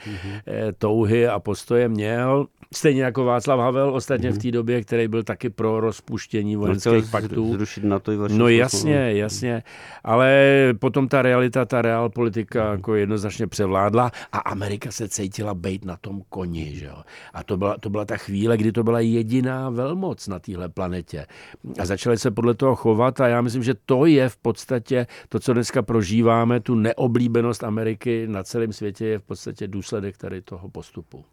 eh, 0.47 0.73
touhy 0.77 1.27
a 1.27 1.39
postoje 1.39 1.89
měl. 1.89 2.47
Stejně 2.73 3.03
jako 3.03 3.25
Václav 3.25 3.54
Havel 3.59 3.95
ostatně 3.95 4.31
v 4.31 4.37
té 4.37 4.51
době, 4.51 4.81
který 4.81 5.07
byl 5.07 5.23
taky 5.23 5.49
pro 5.49 5.79
rozpuštění 5.79 6.57
On 6.57 6.61
vojenských 6.61 7.11
paktů. 7.11 7.51
zrušit 7.51 7.83
na 7.83 7.99
to 7.99 8.11
i 8.11 8.17
No 8.29 8.47
jasně, 8.47 9.13
jasně. 9.13 9.63
Ale 10.03 10.33
potom 10.79 11.07
ta 11.07 11.21
realita, 11.21 11.65
ta 11.65 11.81
reál 11.81 12.09
politika 12.09 12.71
jako 12.71 12.95
jednoznačně 12.95 13.47
převládla 13.47 14.11
a 14.31 14.37
Amerika 14.37 14.91
se 14.91 15.09
cítila 15.09 15.53
být 15.53 15.85
na 15.85 15.97
tom 15.97 16.21
koni. 16.29 16.75
Že 16.75 16.85
jo? 16.85 16.97
A 17.33 17.43
to 17.43 17.57
byla, 17.57 17.77
to 17.77 17.89
byla 17.89 18.05
ta 18.05 18.17
chvíle, 18.17 18.57
kdy 18.57 18.71
to 18.71 18.83
byla 18.83 18.99
jediná 18.99 19.69
velmoc 19.69 20.27
na 20.27 20.39
téhle 20.39 20.69
planetě. 20.69 21.25
A 21.79 21.85
začali 21.85 22.17
se 22.17 22.31
podle 22.31 22.53
toho 22.53 22.75
chovat 22.75 23.21
a 23.21 23.27
já 23.27 23.41
myslím, 23.41 23.63
že 23.63 23.73
to 23.85 24.05
je 24.05 24.29
v 24.29 24.37
podstatě 24.37 25.07
to, 25.29 25.39
co 25.39 25.53
dneska 25.53 25.81
prožíváme, 25.81 26.59
tu 26.59 26.75
neoblíbenost 26.75 27.63
Ameriky 27.63 28.27
na 28.27 28.43
celém 28.43 28.73
světě 28.73 29.05
je 29.05 29.19
v 29.19 29.23
podstatě 29.23 29.67
důsledek 29.67 30.17
tady 30.17 30.41
toho 30.41 30.69
postupu. 30.69 31.25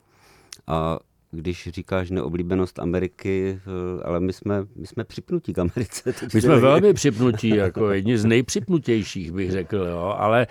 A 0.66 0.98
když 1.33 1.68
říkáš 1.73 2.11
neoblíbenost 2.11 2.79
Ameriky, 2.79 3.61
eh, 3.66 4.03
ale 4.03 4.21
my 4.21 4.33
jsme, 4.33 4.64
my 4.77 4.87
jsme 4.87 5.05
připnutí 5.05 5.53
k 5.53 5.59
Americe. 5.59 6.14
My 6.35 6.40
jsme 6.40 6.61
velmi 6.61 6.92
připnutí, 6.95 7.49
jako 7.49 7.90
jedni 7.90 8.18
z 8.18 8.25
nejpřipnutějších, 8.25 9.33
bych 9.33 9.51
řekl, 9.51 9.77
jo. 9.77 10.14
ale 10.18 10.47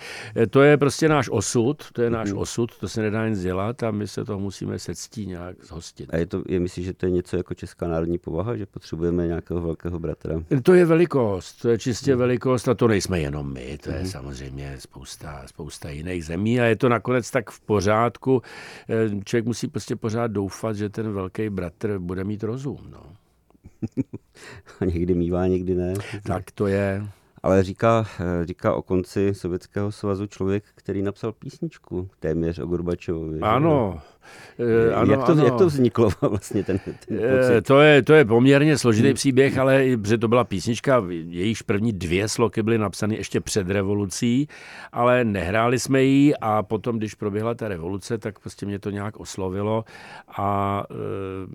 to 0.50 0.62
je 0.62 0.76
prostě 0.76 1.08
náš 1.08 1.28
osud, 1.28 1.92
to 1.92 2.02
je 2.02 2.10
náš 2.10 2.32
osud, 2.32 2.78
to 2.78 2.88
se 2.88 3.02
nedá 3.02 3.28
nic 3.28 3.40
dělat 3.40 3.82
a 3.82 3.90
my 3.90 4.08
se 4.08 4.24
toho 4.24 4.40
musíme 4.40 4.78
se 4.78 4.94
ctí 4.94 5.26
nějak 5.26 5.56
zhostit. 5.64 6.14
A 6.14 6.16
je 6.16 6.26
to, 6.26 6.42
je, 6.48 6.60
myslíš, 6.60 6.86
že 6.86 6.92
to 6.92 7.06
je 7.06 7.12
něco 7.12 7.36
jako 7.36 7.54
česká 7.54 7.88
národní 7.88 8.18
povaha, 8.18 8.56
že 8.56 8.66
potřebujeme 8.66 9.26
nějakého 9.26 9.60
velkého 9.60 9.98
bratra? 9.98 10.42
To 10.62 10.74
je 10.74 10.84
velikost, 10.84 11.52
to 11.52 11.68
je 11.68 11.78
čistě 11.78 12.16
velikost 12.16 12.68
a 12.68 12.74
to 12.74 12.88
nejsme 12.88 13.20
jenom 13.20 13.52
my, 13.52 13.78
to 13.82 13.90
je 13.90 14.06
samozřejmě 14.06 14.76
spousta, 14.78 15.42
spousta 15.46 15.90
jiných 15.90 16.24
zemí 16.24 16.60
a 16.60 16.64
je 16.64 16.76
to 16.76 16.88
nakonec 16.88 17.30
tak 17.30 17.50
v 17.50 17.60
pořádku. 17.60 18.42
Eh, 18.88 19.24
Člověk 19.24 19.46
musí 19.46 19.68
prostě 19.68 19.96
pořád 19.96 20.26
doufat, 20.26 20.71
že 20.76 20.88
ten 20.88 21.12
velký 21.12 21.50
bratr 21.50 21.98
bude 21.98 22.24
mít 22.24 22.42
rozum. 22.42 22.78
No. 22.90 23.02
A 24.80 24.84
někdy 24.84 25.14
mívá, 25.14 25.46
někdy 25.46 25.74
ne. 25.74 25.94
Tak 26.22 26.50
to 26.50 26.66
je. 26.66 27.06
Ale 27.42 27.62
říká, 27.62 28.06
eh, 28.20 28.46
říká 28.46 28.74
o 28.74 28.82
konci 28.82 29.34
Sovětského 29.34 29.92
svazu 29.92 30.26
člověk, 30.26 30.64
který 30.74 31.02
napsal 31.02 31.32
písničku 31.32 32.08
téměř 32.20 32.58
o 32.58 32.66
Gorbačovovi. 32.66 33.34
že? 33.34 33.40
Ano, 33.40 34.00
eh, 34.58 34.94
ano, 34.94 35.12
jak, 35.12 35.24
to, 35.24 35.32
ano. 35.32 35.44
jak 35.44 35.54
to 35.54 35.66
vzniklo 35.66 36.10
vlastně 36.20 36.64
ten, 36.64 36.78
ten 36.78 36.94
Eh, 37.10 37.38
pocit? 37.38 37.66
To 37.66 37.80
je, 37.80 38.02
to 38.02 38.14
je 38.14 38.24
poměrně 38.24 38.78
složitý 38.78 39.14
příběh, 39.14 39.58
ale 39.58 39.84
protože 40.02 40.18
to 40.18 40.28
byla 40.28 40.44
písnička, 40.44 41.04
jejíž 41.28 41.62
první 41.62 41.92
dvě 41.92 42.28
sloky 42.28 42.62
byly 42.62 42.78
napsány 42.78 43.16
ještě 43.16 43.40
před 43.40 43.70
revolucí, 43.70 44.48
ale 44.92 45.24
nehráli 45.24 45.78
jsme 45.78 46.02
ji 46.02 46.34
a 46.36 46.62
potom, 46.62 46.98
když 46.98 47.14
proběhla 47.14 47.54
ta 47.54 47.68
revoluce, 47.68 48.18
tak 48.18 48.38
prostě 48.38 48.66
mě 48.66 48.78
to 48.78 48.90
nějak 48.90 49.20
oslovilo 49.20 49.84
a 50.36 50.82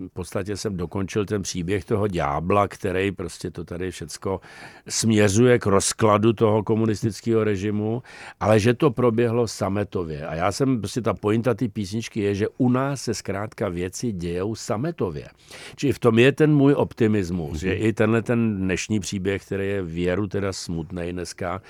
v 0.08 0.12
podstatě 0.12 0.56
jsem 0.56 0.76
dokončil 0.76 1.26
ten 1.26 1.42
příběh 1.42 1.84
toho 1.84 2.06
ďábla, 2.08 2.68
který 2.68 3.12
prostě 3.12 3.50
to 3.50 3.64
tady 3.64 3.90
všecko 3.90 4.40
směřuje 4.88 5.58
k 5.58 5.66
rozkladu 5.78 6.32
toho 6.32 6.62
komunistického 6.62 7.44
režimu, 7.44 8.02
ale 8.40 8.60
že 8.60 8.74
to 8.74 8.90
proběhlo 8.90 9.46
sametově. 9.48 10.26
A 10.26 10.34
já 10.34 10.52
jsem, 10.52 10.80
prostě 10.80 11.00
ta 11.00 11.14
pointa 11.14 11.54
té 11.54 11.68
písničky 11.68 12.20
je, 12.20 12.34
že 12.34 12.46
u 12.58 12.68
nás 12.68 13.02
se 13.02 13.14
zkrátka 13.14 13.68
věci 13.68 14.12
dějou 14.12 14.54
sametově. 14.54 15.28
Čili 15.76 15.92
v 15.92 15.98
tom 15.98 16.18
je 16.18 16.32
ten 16.32 16.54
můj 16.54 16.74
optimismus, 16.74 17.58
že 17.58 17.74
i 17.74 17.92
tenhle 17.92 18.22
ten 18.22 18.56
dnešní 18.56 19.00
příběh, 19.00 19.46
který 19.46 19.68
je 19.68 19.82
věru 19.82 20.26
teda 20.26 20.52
smutný 20.52 21.12
dneska, 21.12 21.62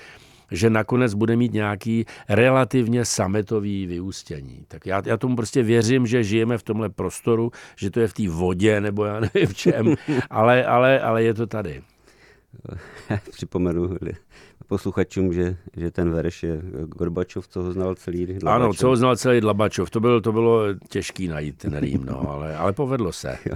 že 0.51 0.69
nakonec 0.69 1.13
bude 1.13 1.35
mít 1.35 1.53
nějaký 1.53 2.05
relativně 2.29 3.05
sametový 3.05 3.85
vyústění. 3.85 4.65
Tak 4.67 4.85
já, 4.85 5.01
já 5.05 5.17
tomu 5.17 5.35
prostě 5.35 5.63
věřím, 5.63 6.07
že 6.07 6.23
žijeme 6.23 6.57
v 6.57 6.63
tomhle 6.63 6.89
prostoru, 6.89 7.51
že 7.77 7.91
to 7.93 7.99
je 7.99 8.07
v 8.07 8.13
té 8.13 8.29
vodě 8.29 8.81
nebo 8.81 9.05
já 9.05 9.19
nevím 9.19 9.47
v 9.47 9.55
čem, 9.55 9.95
ale, 10.29 10.65
ale, 10.65 10.99
ale 10.99 11.23
je 11.23 11.33
to 11.33 11.47
tady. 11.47 11.81
Připomenu 13.31 13.97
posluchačům, 14.67 15.33
že, 15.33 15.57
že 15.77 15.91
ten 15.91 16.11
verš 16.11 16.43
je 16.43 16.61
Gorbačov, 16.85 17.47
co 17.47 17.61
ho 17.61 17.71
znal 17.71 17.95
celý. 17.95 18.23
Ano, 18.29 18.39
Dlabačov. 18.39 18.77
co 18.77 18.87
ho 18.87 18.95
znal 18.95 19.15
celý 19.15 19.41
Dlabačov, 19.41 19.89
to 19.89 19.99
bylo, 19.99 20.21
to 20.21 20.31
bylo 20.31 20.63
těžký 20.89 21.27
najít 21.27 21.57
ten 21.57 21.77
rým, 21.77 22.05
no, 22.05 22.29
ale, 22.29 22.55
ale 22.55 22.73
povedlo 22.73 23.11
se. 23.11 23.37
Jo. 23.45 23.55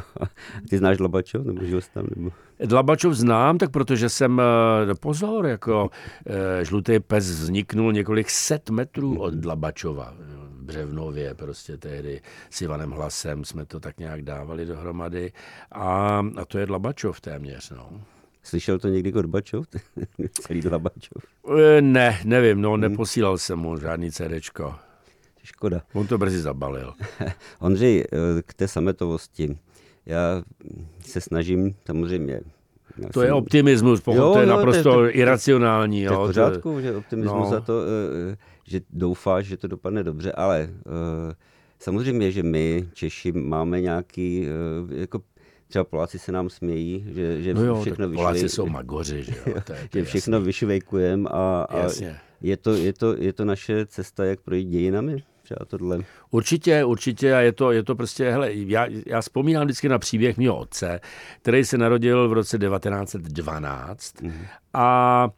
Ty 0.70 0.78
znáš 0.78 0.98
Dlabačov, 0.98 1.46
nebo 1.46 1.66
žil 1.66 1.82
jsi 1.82 1.92
tam? 1.92 2.06
Nebo... 2.16 2.32
Dlabačov 2.66 3.14
znám, 3.14 3.58
tak 3.58 3.72
protože 3.72 4.10
jsem, 4.10 4.42
eh, 4.42 4.96
pozor, 4.96 5.46
jako 5.46 5.90
eh, 6.26 6.66
žlutý 6.66 7.00
pes 7.00 7.26
vzniknul 7.26 7.94
několik 7.94 8.30
set 8.30 8.70
metrů 8.70 9.20
od 9.20 9.34
Dlabačova 9.34 10.14
v 10.18 10.64
Břevnově, 10.64 11.34
prostě 11.34 11.78
tehdy 11.78 12.22
s 12.50 12.62
Ivanem 12.62 12.92
Hlasem 12.92 13.46
jsme 13.46 13.66
to 13.66 13.80
tak 13.80 13.98
nějak 13.98 14.22
dávali 14.22 14.66
dohromady 14.66 15.32
a, 15.72 16.22
a 16.38 16.46
to 16.46 16.58
je 16.58 16.66
Dlabačov 16.66 17.22
téměř, 17.22 17.70
no. 17.70 17.90
Slyšel 18.44 18.80
to 18.80 18.88
někdy 18.88 19.12
Gorbačov? 19.12 19.66
celý 20.42 20.62
Dlabačov. 20.62 21.24
Eh, 21.60 21.82
Ne, 21.82 22.20
nevím, 22.26 22.62
no, 22.62 22.78
neposílal 22.78 23.38
jsem 23.38 23.60
mu 23.60 23.78
žádný 23.78 24.12
CDčko. 24.12 24.76
Škoda. 25.44 25.82
On 25.94 26.08
to 26.08 26.18
brzy 26.18 26.40
zabalil. 26.42 26.94
Ondřej, 27.60 28.04
eh, 28.04 28.42
k 28.46 28.54
té 28.54 28.68
sametovosti. 28.68 29.58
Já 30.06 30.44
se 31.00 31.22
snažím 31.22 31.76
samozřejmě. 31.88 32.42
já 32.98 33.10
To 33.10 33.20
jsem- 33.20 33.28
je 33.28 33.34
optimismus, 33.34 34.02
pokud 34.02 34.18
Jo, 34.18 34.34
to 34.34 34.40
je 34.40 34.46
jo, 34.46 34.52
to 34.52 34.52
je- 34.52 34.58
naprosto 34.58 34.94
to- 34.94 35.16
iracionální. 35.16 36.06
To 36.06 36.14
je 36.14 36.18
v 36.18 36.22
pořádku, 36.28 36.82
že 36.82 36.96
optimismus 36.96 37.40
no. 37.44 37.50
za 37.50 37.60
to, 37.62 37.74
eh, 38.32 38.38
že 38.68 38.82
doufáš, 38.90 39.46
že 39.46 39.58
to 39.58 39.68
dopadne 39.68 40.04
dobře, 40.04 40.32
ale 40.32 40.70
samozřejmě, 41.80 42.32
že 42.32 42.44
my, 42.44 42.88
Češi, 42.94 43.32
máme 43.32 43.82
nějaký, 43.82 44.48
jako 44.90 45.22
třeba 45.74 45.84
Poláci 45.86 46.20
se 46.20 46.32
nám 46.32 46.50
smějí, 46.50 47.06
že, 47.16 47.42
že 47.42 47.54
No 47.54 47.64
jo, 47.64 47.82
všechno 47.82 48.08
tak 48.08 48.16
Poláci 48.16 48.50
jsou 48.50 48.66
magoři, 48.70 49.24
že 49.24 49.32
jo, 49.46 49.54
to 49.66 49.74
je, 49.74 49.88
to 49.90 50.00
že 50.00 50.06
všechno 50.06 50.42
vyšvejkujeme 50.42 51.30
a, 51.30 51.66
a 51.70 51.78
Jasně. 51.78 52.18
je, 52.42 52.58
to, 52.58 52.74
je, 52.74 52.94
to, 52.94 53.16
je 53.18 53.34
to 53.34 53.46
naše 53.46 53.86
cesta, 53.86 54.26
jak 54.26 54.42
projít 54.42 54.66
dějinami? 54.70 55.24
Třeba 55.44 55.66
tohle. 55.68 56.00
Určitě, 56.32 56.84
určitě 56.84 57.34
a 57.36 57.40
je 57.40 57.52
to, 57.52 57.72
je 57.72 57.84
to 57.84 57.96
prostě, 57.96 58.32
hele, 58.32 58.54
já, 58.54 58.88
já 59.06 59.22
vzpomínám 59.22 59.64
vždycky 59.64 59.90
na 59.90 60.00
příběh 60.00 60.38
mého 60.38 60.58
otce, 60.58 61.00
který 61.42 61.66
se 61.66 61.78
narodil 61.78 62.30
v 62.30 62.34
roce 62.34 62.58
1912 62.58 64.22
Mhm. 64.22 64.46
a 64.74 65.30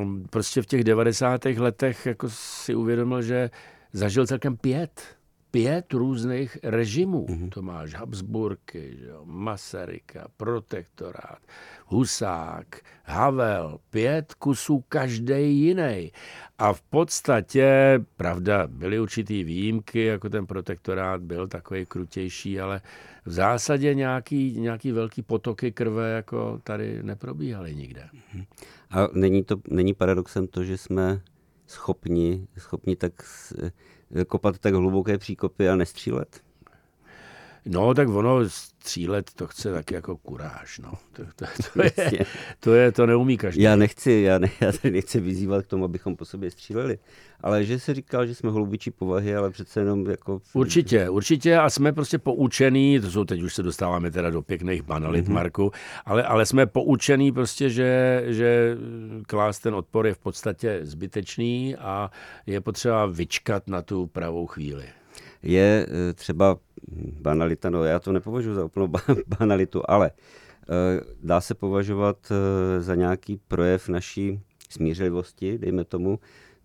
um, 0.00 0.24
prostě 0.30 0.62
v 0.62 0.66
těch 0.66 0.84
90. 0.84 1.44
letech 1.44 2.06
jako 2.06 2.26
si 2.30 2.74
uvědomil, 2.74 3.22
že 3.22 3.50
zažil 3.92 4.26
celkem 4.26 4.56
pět 4.56 5.02
pět 5.50 5.92
různých 5.92 6.58
režimů. 6.62 7.26
Mm-hmm. 7.26 7.48
To 7.48 7.62
máš 7.62 7.94
Habsburky, 7.94 8.96
že 8.98 9.06
jo, 9.06 9.20
Masaryka, 9.24 10.28
protektorát, 10.36 11.38
Husák, 11.86 12.80
Havel, 13.04 13.78
pět 13.90 14.34
kusů 14.34 14.84
každý 14.88 15.58
jiný. 15.60 16.12
A 16.58 16.72
v 16.72 16.82
podstatě, 16.82 18.00
pravda, 18.16 18.66
byly 18.66 19.00
určitý 19.00 19.44
výjimky, 19.44 20.04
jako 20.04 20.28
ten 20.28 20.46
protektorát 20.46 21.22
byl 21.22 21.48
takový 21.48 21.86
krutější, 21.86 22.60
ale 22.60 22.80
v 23.24 23.32
zásadě 23.32 23.94
nějaký, 23.94 24.60
nějaký 24.60 24.92
velký 24.92 25.22
potoky 25.22 25.72
krve 25.72 26.10
jako 26.10 26.60
tady 26.64 27.02
neprobíhaly 27.02 27.74
nikde. 27.74 28.08
Mhm. 28.34 28.44
A 28.90 29.08
není, 29.12 29.44
to, 29.44 29.56
není 29.70 29.94
paradoxem 29.94 30.46
to, 30.46 30.64
že 30.64 30.78
jsme 30.78 31.20
schopni, 31.66 32.46
schopni 32.58 32.96
tak 32.96 33.12
kopat 34.26 34.58
tak 34.58 34.74
hluboké 34.74 35.18
příkopy 35.18 35.68
a 35.68 35.76
nestřílet? 35.76 36.49
No, 37.66 37.94
tak 37.94 38.08
ono 38.08 38.48
střílet 38.48 39.30
to 39.34 39.46
chce 39.46 39.72
taky 39.72 39.94
jako 39.94 40.16
kuráž, 40.16 40.78
no. 40.78 40.92
To, 41.12 41.22
to, 41.36 41.46
to, 41.74 41.82
je, 41.82 42.26
to, 42.60 42.74
je, 42.74 42.92
to 42.92 43.06
neumí 43.06 43.36
každý. 43.36 43.62
Já 43.62 43.76
nechci, 43.76 44.12
já, 44.12 44.38
ne, 44.38 44.50
já 44.60 44.72
nechci 44.90 45.20
vyzývat 45.20 45.64
k 45.64 45.66
tomu, 45.66 45.84
abychom 45.84 46.16
po 46.16 46.24
sobě 46.24 46.50
stříleli, 46.50 46.98
ale 47.40 47.64
že 47.64 47.78
se 47.78 47.94
říkal, 47.94 48.26
že 48.26 48.34
jsme 48.34 48.50
hlubičí 48.50 48.90
povahy, 48.90 49.36
ale 49.36 49.50
přece 49.50 49.80
jenom 49.80 50.06
jako... 50.06 50.40
Určitě, 50.52 51.08
určitě 51.08 51.58
a 51.58 51.70
jsme 51.70 51.92
prostě 51.92 52.18
poučený, 52.18 53.00
to 53.00 53.10
jsou 53.10 53.24
teď 53.24 53.42
už 53.42 53.54
se 53.54 53.62
dostáváme 53.62 54.10
teda 54.10 54.30
do 54.30 54.42
pěkných 54.42 54.82
banalit, 54.82 55.28
mm-hmm. 55.28 55.32
Marku, 55.32 55.72
ale, 56.04 56.22
ale 56.22 56.46
jsme 56.46 56.66
poučený 56.66 57.32
prostě, 57.32 57.70
že, 57.70 58.22
že 58.26 58.76
klás 59.26 59.58
ten 59.58 59.74
odpor 59.74 60.06
je 60.06 60.14
v 60.14 60.18
podstatě 60.18 60.80
zbytečný 60.82 61.76
a 61.76 62.10
je 62.46 62.60
potřeba 62.60 63.06
vyčkat 63.06 63.68
na 63.68 63.82
tu 63.82 64.06
pravou 64.06 64.46
chvíli 64.46 64.84
je 65.42 65.86
eh, 65.88 66.12
třeba 66.12 66.58
banalita, 67.20 67.70
no 67.70 67.84
já 67.84 67.98
to 67.98 68.12
nepovažuji 68.12 68.54
za 68.54 68.64
úplnou 68.64 68.88
banalitu, 69.38 69.82
ale 69.88 70.10
eh, 70.10 71.00
dá 71.22 71.40
se 71.40 71.54
považovat 71.54 72.16
eh, 72.30 72.80
za 72.80 72.94
nějaký 72.94 73.40
projev 73.48 73.88
naší 73.88 74.40
smířlivosti, 74.68 75.58
dejme 75.58 75.84
tomu, 75.84 76.18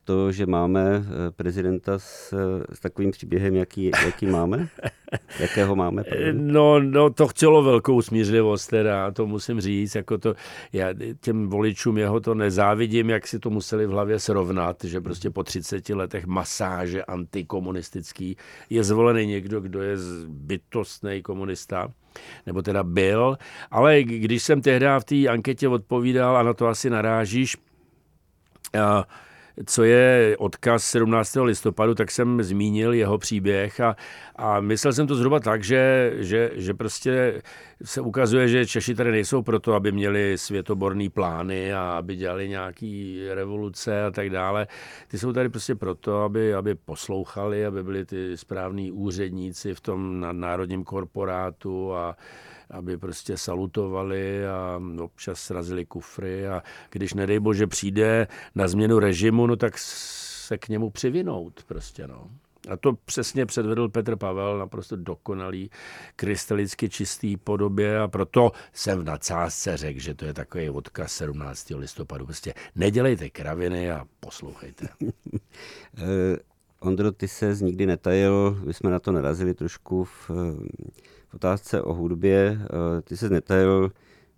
to, 0.05 0.31
že 0.31 0.45
máme 0.45 1.03
eh, 1.05 1.31
prezidenta 1.31 1.99
s, 1.99 2.33
s 2.73 2.79
takovým 2.79 3.11
příběhem, 3.11 3.55
jaký, 3.55 3.91
jaký 4.05 4.25
máme? 4.25 4.67
Jakého 5.39 5.75
máme? 5.75 6.03
Pardon? 6.03 6.47
No, 6.53 6.79
no, 6.79 7.09
to 7.09 7.27
chtělo 7.27 7.63
velkou 7.63 8.01
smířlivost, 8.01 8.69
teda, 8.69 9.11
to 9.11 9.27
musím 9.27 9.61
říct. 9.61 9.95
Jako 9.95 10.17
to, 10.17 10.33
já 10.73 10.87
těm 11.21 11.47
voličům 11.47 11.97
jeho 11.97 12.19
to 12.19 12.35
nezávidím, 12.35 13.09
jak 13.09 13.27
si 13.27 13.39
to 13.39 13.49
museli 13.49 13.87
v 13.87 13.89
hlavě 13.89 14.19
srovnat, 14.19 14.83
že 14.83 15.01
prostě 15.01 15.29
po 15.29 15.43
30 15.43 15.89
letech 15.89 16.25
masáže 16.25 17.03
antikomunistický 17.03 18.37
je 18.69 18.83
zvolený 18.83 19.25
někdo, 19.25 19.61
kdo 19.61 19.81
je 19.81 19.97
bytostný 20.27 21.21
komunista 21.21 21.87
nebo 22.45 22.61
teda 22.61 22.83
byl, 22.83 23.37
ale 23.71 24.03
když 24.03 24.43
jsem 24.43 24.61
tehdy 24.61 24.85
v 24.99 25.03
té 25.03 25.27
anketě 25.27 25.67
odpovídal, 25.67 26.37
a 26.37 26.43
na 26.43 26.53
to 26.53 26.67
asi 26.67 26.89
narážíš, 26.89 27.57
uh, 28.75 29.03
co 29.65 29.83
je 29.83 30.35
odkaz 30.39 30.83
17. 30.83 31.35
listopadu, 31.43 31.95
tak 31.95 32.11
jsem 32.11 32.43
zmínil 32.43 32.93
jeho 32.93 33.17
příběh 33.17 33.79
a, 33.79 33.95
a 34.35 34.59
myslel 34.59 34.93
jsem 34.93 35.07
to 35.07 35.15
zhruba 35.15 35.39
tak, 35.39 35.63
že, 35.63 36.13
že, 36.17 36.51
že 36.55 36.73
prostě 36.73 37.41
se 37.83 38.01
ukazuje, 38.01 38.47
že 38.47 38.65
Češi 38.65 38.95
tady 38.95 39.11
nejsou 39.11 39.41
proto, 39.41 39.73
aby 39.73 39.91
měli 39.91 40.37
světoborný 40.37 41.09
plány 41.09 41.73
a 41.73 41.81
aby 41.81 42.15
dělali 42.15 42.49
nějaký 42.49 43.21
revoluce 43.33 44.05
a 44.05 44.11
tak 44.11 44.29
dále. 44.29 44.67
Ty 45.07 45.19
jsou 45.19 45.33
tady 45.33 45.49
prostě 45.49 45.75
proto, 45.75 46.21
aby, 46.21 46.53
aby 46.53 46.75
poslouchali, 46.75 47.65
aby 47.65 47.83
byli 47.83 48.05
ty 48.05 48.37
správní 48.37 48.91
úředníci 48.91 49.73
v 49.73 49.81
tom 49.81 50.25
národním 50.31 50.83
korporátu 50.83 51.93
a 51.93 52.17
aby 52.69 52.97
prostě 52.97 53.37
salutovali 53.37 54.47
a 54.47 54.81
občas 54.99 55.39
srazili 55.39 55.85
kufry 55.85 56.47
a 56.47 56.63
když 56.89 57.13
nedej 57.13 57.39
bože 57.39 57.67
přijde 57.67 58.27
na 58.55 58.67
změnu 58.67 58.99
režimu, 58.99 59.47
no 59.47 59.55
tak 59.55 59.77
se 59.77 60.57
k 60.57 60.69
němu 60.69 60.89
přivinout 60.89 61.63
prostě, 61.63 62.07
no. 62.07 62.29
A 62.69 62.77
to 62.77 62.93
přesně 62.93 63.45
předvedl 63.45 63.89
Petr 63.89 64.15
Pavel, 64.15 64.57
naprosto 64.57 64.95
dokonalý, 64.95 65.69
krystalicky 66.15 66.89
čistý 66.89 67.37
podobě 67.37 67.99
a 67.99 68.07
proto 68.07 68.51
jsem 68.73 68.99
v 68.99 69.03
nadsázce 69.03 69.77
řekl, 69.77 69.99
že 69.99 70.15
to 70.15 70.25
je 70.25 70.33
takový 70.33 70.69
odkaz 70.69 71.11
17. 71.11 71.69
listopadu. 71.69 72.25
Prostě 72.25 72.53
nedělejte 72.75 73.29
kraviny 73.29 73.91
a 73.91 74.05
poslouchejte. 74.19 74.87
Eh, 76.81 76.87
Ondro, 76.87 77.11
ty 77.11 77.27
se 77.27 77.57
nikdy 77.61 77.85
netajil, 77.85 78.57
my 78.65 78.73
jsme 78.73 78.91
na 78.91 78.99
to 78.99 79.11
narazili 79.11 79.53
trošku 79.53 80.03
v 80.03 80.31
otázce 81.33 81.81
o 81.81 81.93
hudbě, 81.93 82.59
eh, 82.61 83.01
ty 83.01 83.17
se 83.17 83.29
netajil 83.29 83.91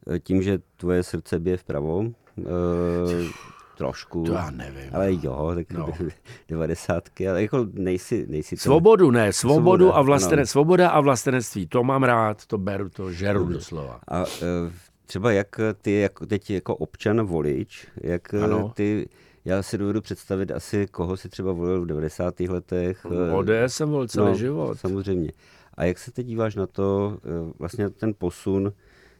eh, 0.07 0.19
tím, 0.19 0.41
že 0.41 0.59
tvoje 0.77 1.03
srdce 1.03 1.39
bije 1.39 1.57
vpravo. 1.57 2.05
Trošku. 3.77 4.23
To 4.23 4.33
já 4.33 4.51
nevím. 4.51 4.89
Ale 4.93 5.13
jo, 5.13 5.51
tak 5.55 5.71
no. 5.71 5.93
devadesátky, 6.47 7.29
ale 7.29 7.41
jako 7.41 7.67
nejsi, 7.73 8.25
nejsi 8.29 8.55
to... 8.55 8.61
Svobodu 8.61 9.11
ne, 9.11 9.33
svobodu 9.33 9.85
Svoboda, 9.85 9.93
a 9.93 10.01
vlastene, 10.01 10.45
svoboda 10.45 10.89
a 10.89 10.99
vlastenectví, 11.01 11.67
to 11.67 11.83
mám 11.83 12.03
rád, 12.03 12.45
to 12.45 12.57
beru, 12.57 12.89
to 12.89 13.11
žeru 13.11 13.39
Dobře. 13.39 13.53
doslova. 13.53 13.99
A 14.07 14.25
třeba 15.05 15.31
jak 15.31 15.59
ty 15.81 15.99
jako 15.99 16.25
teď 16.25 16.49
jako 16.49 16.75
občan 16.75 17.21
volič, 17.21 17.87
jak 18.01 18.33
ano. 18.33 18.71
ty 18.75 19.09
já 19.47 19.63
si 19.63 19.77
dovedu 19.77 20.01
představit 20.01 20.51
asi, 20.51 20.87
koho 20.91 21.17
si 21.17 21.29
třeba 21.29 21.51
volil 21.51 21.81
v 21.81 21.85
90. 21.85 22.39
letech. 22.39 23.05
ODS 23.33 23.49
jsem 23.67 23.89
volil 23.89 24.07
celý 24.07 24.27
no, 24.27 24.35
život. 24.35 24.79
Samozřejmě. 24.79 25.31
A 25.73 25.85
jak 25.85 25.97
se 25.97 26.11
teď 26.11 26.27
díváš 26.27 26.55
na 26.55 26.67
to, 26.67 27.17
eh, 27.23 27.53
vlastně 27.59 27.89
ten 27.89 28.13
posun, 28.17 28.73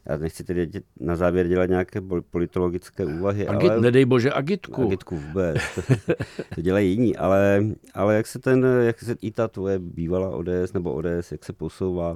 já 0.05 0.17
nechci 0.17 0.43
tedy 0.43 0.69
na 0.99 1.15
závěr 1.15 1.47
dělat 1.47 1.69
nějaké 1.69 2.01
politologické 2.31 3.05
úvahy. 3.05 3.47
Agit, 3.47 3.71
ale, 3.71 3.81
nedej 3.81 4.05
bože 4.05 4.31
agitku. 4.31 4.83
Agitku 4.87 5.17
vůbec, 5.17 5.57
to 6.55 6.61
dělají 6.61 6.91
jiní, 6.91 7.17
ale, 7.17 7.63
ale 7.93 8.15
jak 8.15 8.27
se 8.27 8.39
ten, 8.39 8.65
jak 8.81 8.99
se 8.99 9.15
i 9.21 9.31
ta 9.31 9.47
tvoje 9.47 9.79
bývalá 9.79 10.29
ODS 10.29 10.73
nebo 10.73 10.93
ODS, 10.93 11.31
jak 11.31 11.45
se 11.45 11.53
posouvá, 11.53 12.15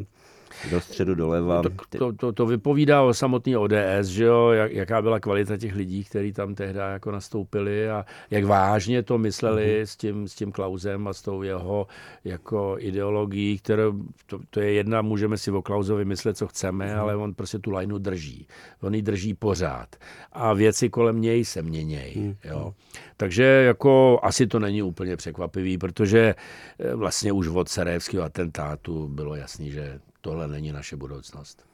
do 0.72 0.82
středu, 0.82 1.16
doleva. 1.16 1.62
To, 1.62 1.70
to, 1.97 2.14
to, 2.14 2.32
to 2.32 2.45
vypovídá 2.45 3.02
o 3.02 3.14
samotný 3.14 3.58
ODS, 3.58 4.08
že 4.08 4.24
jo, 4.24 4.49
jak, 4.49 4.72
jaká 4.72 5.02
byla 5.02 5.20
kvalita 5.20 5.58
těch 5.58 5.76
lidí, 5.76 6.04
kteří 6.04 6.34
tam 6.34 6.56
tehdy 6.56 6.80
jako 6.80 7.12
nastoupili 7.12 7.89
a 7.89 8.06
jak 8.32 8.43
vážně 8.43 9.04
to 9.04 9.18
mysleli 9.18 9.66
mm-hmm. 9.66 9.82
s, 9.82 9.95
tím, 9.95 10.28
s 10.28 10.36
tím 10.36 10.52
Klausem 10.52 11.08
a 11.08 11.14
s 11.14 11.22
tou 11.22 11.41
jeho 11.41 11.88
jako 12.24 12.76
ideologií, 12.80 13.60
kterou, 13.60 14.04
to, 14.26 14.39
to 14.49 14.60
je 14.62 14.74
jedna, 14.74 15.02
můžeme 15.02 15.38
si 15.38 15.52
o 15.52 15.62
Klausovi 15.62 16.06
myslet, 16.06 16.38
co 16.38 16.47
chceme, 16.47 16.86
mm-hmm. 16.86 16.99
ale 16.99 17.16
on 17.16 17.34
prostě 17.34 17.60
tu 17.60 17.72
lajnu 17.72 17.97
drží. 17.97 18.47
On 18.82 18.95
ji 18.95 19.02
drží 19.02 19.34
pořád. 19.34 19.95
A 20.32 20.54
věci 20.54 20.89
kolem 20.89 21.22
něj 21.22 21.45
se 21.45 21.62
měnějí. 21.62 22.16
Mm-hmm. 22.16 22.36
Jo. 22.43 22.74
Takže 23.18 23.43
jako 23.43 24.20
asi 24.24 24.47
to 24.47 24.60
není 24.60 24.84
úplně 24.84 25.18
překvapivý, 25.18 25.78
protože 25.78 26.36
eh, 26.80 26.95
vlastně 26.95 27.32
už 27.32 27.47
od 27.47 27.70
Sarajevského 27.70 28.24
atentátu 28.24 29.08
bylo 29.08 29.36
jasný, 29.36 29.72
že 29.72 29.99
tohle 30.22 30.47
není 30.47 30.72
naše 30.72 30.95
budoucnost. 30.95 31.65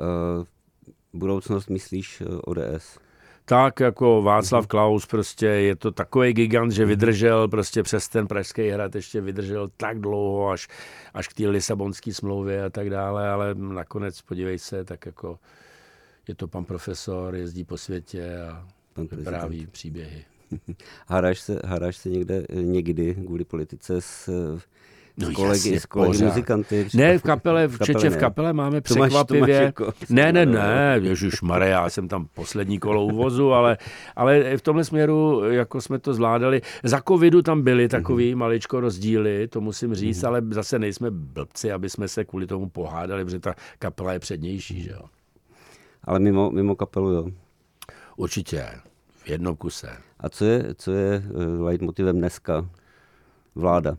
Uh, 0.00 0.44
budoucnost 1.12 1.70
myslíš 1.70 2.20
eh, 2.20 2.24
ODS? 2.44 2.98
Tak 3.44 3.80
jako 3.80 4.22
Václav. 4.22 4.66
Klaus 4.66 5.06
prostě 5.06 5.46
je 5.46 5.76
to 5.76 5.90
takový 5.90 6.32
gigant, 6.32 6.72
že 6.72 6.86
vydržel 6.86 7.48
prostě 7.48 7.82
přes 7.82 8.08
ten 8.08 8.26
pražský 8.26 8.68
hrad, 8.68 8.94
ještě 8.94 9.20
vydržel 9.20 9.70
tak 9.76 10.00
dlouho 10.00 10.50
až, 10.50 10.68
až 11.14 11.28
k 11.28 11.34
té 11.34 11.48
Lisabonské 11.48 12.14
smlouvě 12.14 12.64
a 12.64 12.70
tak 12.70 12.90
dále, 12.90 13.30
ale 13.30 13.54
nakonec 13.54 14.22
podívej 14.22 14.58
se, 14.58 14.84
tak 14.84 15.06
jako 15.06 15.38
je 16.28 16.34
to 16.34 16.48
pan 16.48 16.64
profesor, 16.64 17.36
jezdí 17.36 17.64
po 17.64 17.76
světě 17.76 18.38
a 18.40 18.66
vypráví 18.96 19.66
příběhy. 19.66 20.24
Hádáš 21.06 21.40
se, 21.40 21.60
hádáš 21.64 21.96
se 21.96 22.08
někde, 22.08 22.46
někdy 22.50 23.14
kvůli 23.14 23.44
politice 23.44 24.00
s 24.00 24.30
No 25.16 25.30
s 25.30 25.34
kolegy, 25.34 25.68
jasně, 25.68 25.80
s 25.80 25.86
kolegy 25.86 26.24
muzikanty. 26.24 26.88
Ne, 26.94 27.18
v 27.18 27.22
kapele, 27.22 27.66
v, 27.68 27.78
kapele, 27.78 28.10
v 28.10 28.16
kapele 28.16 28.52
máme 28.52 28.80
překvapivě. 28.80 29.56
Jako, 29.56 29.92
ne, 30.10 30.32
ne, 30.32 30.46
ne, 30.46 31.00
Ježíš 31.02 31.42
Mare, 31.42 31.68
já 31.68 31.90
jsem 31.90 32.08
tam 32.08 32.26
poslední 32.34 32.78
kolo 32.78 33.04
uvozu, 33.04 33.52
ale, 33.52 33.78
ale 34.16 34.56
v 34.56 34.62
tomhle 34.62 34.84
směru, 34.84 35.44
jako 35.50 35.80
jsme 35.80 35.98
to 35.98 36.14
zvládali. 36.14 36.62
Za 36.82 37.00
covidu 37.08 37.42
tam 37.42 37.62
byly 37.62 37.88
takový 37.88 38.32
mm-hmm. 38.32 38.38
maličko 38.38 38.80
rozdíly, 38.80 39.48
to 39.48 39.60
musím 39.60 39.94
říct, 39.94 40.22
mm-hmm. 40.22 40.28
ale 40.28 40.42
zase 40.50 40.78
nejsme 40.78 41.10
blbci, 41.10 41.72
aby 41.72 41.90
jsme 41.90 42.08
se 42.08 42.24
kvůli 42.24 42.46
tomu 42.46 42.68
pohádali, 42.68 43.24
protože 43.24 43.40
ta 43.40 43.54
kapela 43.78 44.12
je 44.12 44.18
přednější, 44.18 44.82
že 44.82 44.90
jo. 44.90 45.02
Ale 46.04 46.18
mimo, 46.18 46.50
mimo 46.50 46.76
kapelu, 46.76 47.10
jo. 47.10 47.26
Určitě, 48.16 48.66
v 49.24 49.28
jednom 49.28 49.56
kuse. 49.56 49.90
A 50.20 50.28
co 50.28 50.44
je, 50.44 50.74
co 50.74 50.92
je 50.92 51.22
uh, 51.30 51.64
leitmotivem 51.64 52.18
dneska? 52.18 52.68
Vláda. 53.54 53.96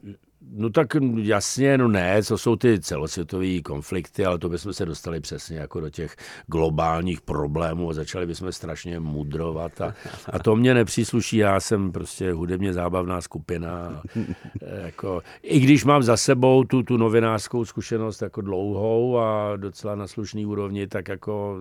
No 0.52 0.70
tak 0.70 0.88
jasně, 1.16 1.78
no 1.78 1.88
ne, 1.88 2.24
co 2.24 2.38
jsou 2.38 2.56
ty 2.56 2.80
celosvětové 2.80 3.62
konflikty, 3.62 4.26
ale 4.26 4.40
to 4.40 4.50
bychom 4.50 4.74
se 4.74 4.86
dostali 4.86 5.20
přesně 5.20 5.58
jako 5.58 5.80
do 5.80 5.90
těch 5.90 6.16
globálních 6.48 7.22
problémů 7.22 7.90
a 7.90 7.94
začali 7.94 8.26
bychom 8.26 8.52
strašně 8.52 9.00
mudrovat 9.00 9.82
a, 9.82 9.94
a 10.30 10.40
to 10.40 10.56
mě 10.56 10.74
nepřísluší, 10.74 11.38
já 11.38 11.60
jsem 11.60 11.92
prostě 11.92 12.32
hudebně 12.32 12.74
zábavná 12.74 13.22
skupina. 13.22 14.02
Jako, 14.84 15.22
I 15.42 15.60
když 15.60 15.86
mám 15.86 16.04
za 16.04 16.18
sebou 16.18 16.64
tu, 16.64 16.84
tu 16.84 16.98
novinářskou 16.98 17.66
zkušenost 17.66 18.22
jako 18.22 18.42
dlouhou 18.42 19.18
a 19.18 19.56
docela 19.58 19.96
na 19.96 20.08
slušný 20.08 20.46
úrovni, 20.46 20.88
tak 20.88 21.08
jako 21.08 21.58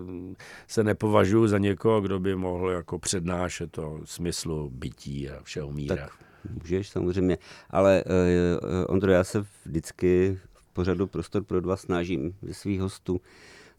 se 0.67 0.83
nepovažuji 0.83 1.47
za 1.47 1.57
někoho, 1.57 2.01
kdo 2.01 2.19
by 2.19 2.35
mohl 2.35 2.69
jako 2.69 2.99
přednášet 2.99 3.71
to 3.71 3.99
smyslu 4.03 4.69
bytí 4.69 5.29
a 5.29 5.43
všeho 5.43 5.71
míra. 5.71 5.95
Tak 5.95 6.32
Můžeš 6.61 6.89
samozřejmě, 6.89 7.37
ale 7.69 8.03
uh, 8.03 8.85
Ondro, 8.87 9.11
já 9.11 9.23
se 9.23 9.45
vždycky 9.65 10.39
v 10.53 10.73
pořadu 10.73 11.07
Prostor 11.07 11.43
pro 11.43 11.61
dva 11.61 11.77
snažím 11.77 12.35
ze 12.41 12.53
svých 12.53 12.81
hostů 12.81 13.21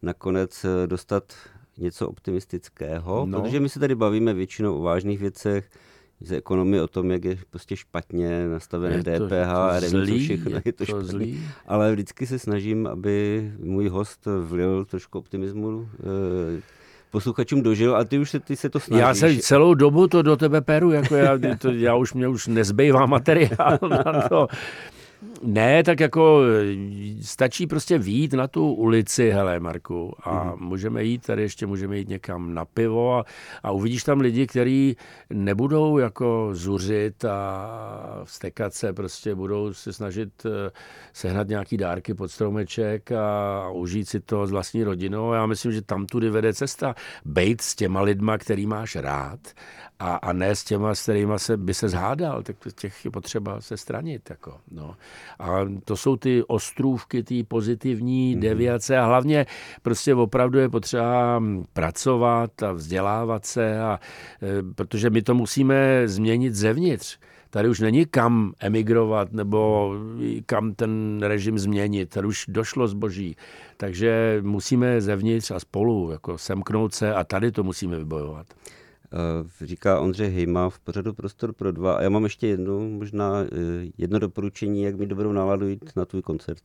nakonec 0.03 0.65
eh, 0.65 0.87
dostat 0.87 1.33
něco 1.79 2.09
optimistického, 2.09 3.27
no. 3.27 3.43
protože 3.43 3.61
my 3.61 3.69
se 3.69 3.81
tady 3.81 3.95
bavíme 3.95 4.35
většinou 4.35 4.79
o 4.79 4.83
vážných 4.83 5.19
věcech, 5.19 5.71
z 6.21 6.33
ekonomie 6.33 6.83
o 6.83 6.89
tom, 6.89 7.11
jak 7.11 7.25
je 7.25 7.39
prostě 7.51 7.77
špatně 7.77 8.49
nastavené 8.49 8.97
je 8.97 9.19
to, 9.19 9.27
DPH 9.27 9.49
a 9.49 9.81
nevím, 9.81 10.19
všechno. 10.19 10.51
Je, 10.51 10.63
je 10.65 10.73
to, 10.73 10.87
to 10.87 11.05
zlý. 11.05 11.41
Ale 11.67 11.93
vždycky 11.93 12.27
se 12.27 12.39
snažím, 12.39 12.87
aby 12.87 13.53
můj 13.59 13.89
host 13.89 14.29
vlil 14.41 14.85
trošku 14.85 15.19
optimismu 15.19 15.89
posluchačům 17.15 17.63
dožil 17.63 17.97
a 17.97 18.05
ty 18.05 18.19
už 18.19 18.31
se, 18.31 18.41
ty 18.41 18.57
se 18.57 18.71
to 18.71 18.81
snažíš. 18.81 19.01
Já 19.01 19.15
se 19.15 19.37
celou 19.37 19.75
dobu 19.75 20.09
to 20.09 20.23
do 20.23 20.37
tebe 20.37 20.61
peru, 20.61 20.91
jako 20.91 21.15
já, 21.15 21.39
to, 21.59 21.71
já 21.71 21.95
už 21.95 22.13
mě 22.15 22.29
už 22.29 22.47
nezbývá 22.47 23.07
materiál 23.07 23.79
na 23.91 24.29
to. 24.29 24.49
Ne, 25.43 25.83
tak 25.83 26.01
jako 26.01 26.41
stačí 27.23 27.67
prostě 27.67 27.99
výjít 27.99 28.33
na 28.33 28.49
tu 28.49 28.73
ulici, 28.73 29.31
hele 29.31 29.61
Marku, 29.61 30.15
a 30.23 30.45
mm. 30.45 30.67
můžeme 30.67 31.05
jít 31.05 31.27
tady 31.27 31.43
ještě, 31.43 31.67
můžeme 31.67 31.99
jít 31.99 32.09
někam 32.09 32.55
na 32.55 32.65
pivo 32.65 33.19
a, 33.19 33.25
a 33.63 33.71
uvidíš 33.71 34.05
tam 34.05 34.21
lidi, 34.21 34.47
kteří 34.47 34.97
nebudou 35.31 35.99
jako 35.99 36.49
zuřit 36.53 37.25
a 37.25 37.71
vstekat 38.25 38.75
se, 38.75 38.93
prostě 38.93 39.35
budou 39.35 39.73
se 39.73 39.93
snažit 39.93 40.47
eh, 40.47 40.71
sehnat 41.13 41.49
nějaký 41.49 41.77
dárky 41.77 42.15
pod 42.15 42.31
stromeček 42.31 43.13
a 43.13 43.71
užít 43.71 44.09
si 44.09 44.21
to 44.21 44.47
s 44.47 44.51
vlastní 44.51 44.85
rodinou. 44.85 45.33
Já 45.33 45.47
myslím, 45.47 45.73
že 45.73 45.83
tam 45.83 46.07
tudy 46.07 46.31
vede 46.31 46.55
cesta. 46.55 46.95
Bejt 47.25 47.61
s 47.61 47.75
těma 47.75 48.01
lidma, 48.01 48.39
který 48.39 48.67
máš 48.67 48.97
rád 48.97 49.41
a, 49.99 50.15
a 50.17 50.33
ne 50.33 50.57
s 50.57 50.65
těma, 50.65 50.95
s 50.95 51.03
kterými 51.03 51.33
se, 51.37 51.57
by 51.57 51.75
se 51.75 51.89
zhádal, 51.89 52.43
tak 52.43 52.57
těch 52.75 53.05
je 53.05 53.11
potřeba 53.11 53.61
se 53.61 53.77
stranit. 53.77 54.31
Jako, 54.31 54.61
no. 54.71 54.97
A 55.39 55.61
to 55.85 55.97
jsou 55.97 56.17
ty 56.17 56.43
ostrůvky, 56.47 57.23
ty 57.23 57.45
pozitivní 57.45 58.37
mm-hmm. 58.37 58.41
deviace 58.41 58.99
a 58.99 59.07
hlavně 59.07 59.47
prostě 59.83 60.15
opravdu 60.15 60.59
je 60.59 60.69
potřeba 60.69 61.43
pracovat 61.73 62.63
a 62.63 62.73
vzdělávat 62.73 63.47
se, 63.47 63.81
a, 63.81 64.01
e, 64.43 64.73
protože 64.75 65.11
my 65.11 65.23
to 65.23 65.35
musíme 65.35 66.03
změnit 66.09 66.55
zevnitř. 66.55 67.19
Tady 67.55 67.69
už 67.69 67.81
není 67.81 68.07
kam 68.07 68.53
emigrovat 68.61 69.33
nebo 69.33 69.93
kam 70.47 70.75
ten 70.75 71.23
režim 71.23 71.59
změnit. 71.59 72.11
Tady 72.11 72.27
už 72.27 72.45
došlo 72.49 72.89
zboží. 72.89 73.37
Takže 73.77 74.39
musíme 74.43 75.01
zevnitř 75.01 75.51
a 75.51 75.61
spolu 75.61 76.11
jako 76.11 76.39
semknout 76.39 76.95
se 76.95 77.15
a 77.15 77.25
tady 77.25 77.53
to 77.53 77.63
musíme 77.63 77.99
vybojovat. 77.99 78.47
Eh, 79.15 79.67
říká 79.67 80.01
Ondřej 80.01 80.31
Hejma 80.31 80.71
v 80.71 80.79
pořadu 80.79 81.13
Prostor 81.13 81.53
pro 81.53 81.73
dva. 81.73 81.95
A 81.95 82.03
já 82.03 82.09
mám 82.09 82.25
ještě 82.25 82.47
jedno, 82.47 82.81
možná 82.81 83.43
eh, 83.43 83.47
jedno 83.99 84.19
doporučení, 84.19 84.83
jak 84.83 84.97
mi 84.97 85.07
dobrou 85.07 85.33
náladu 85.33 85.69
jít 85.69 85.97
na 85.97 86.05
tvůj 86.05 86.23
koncert. 86.23 86.63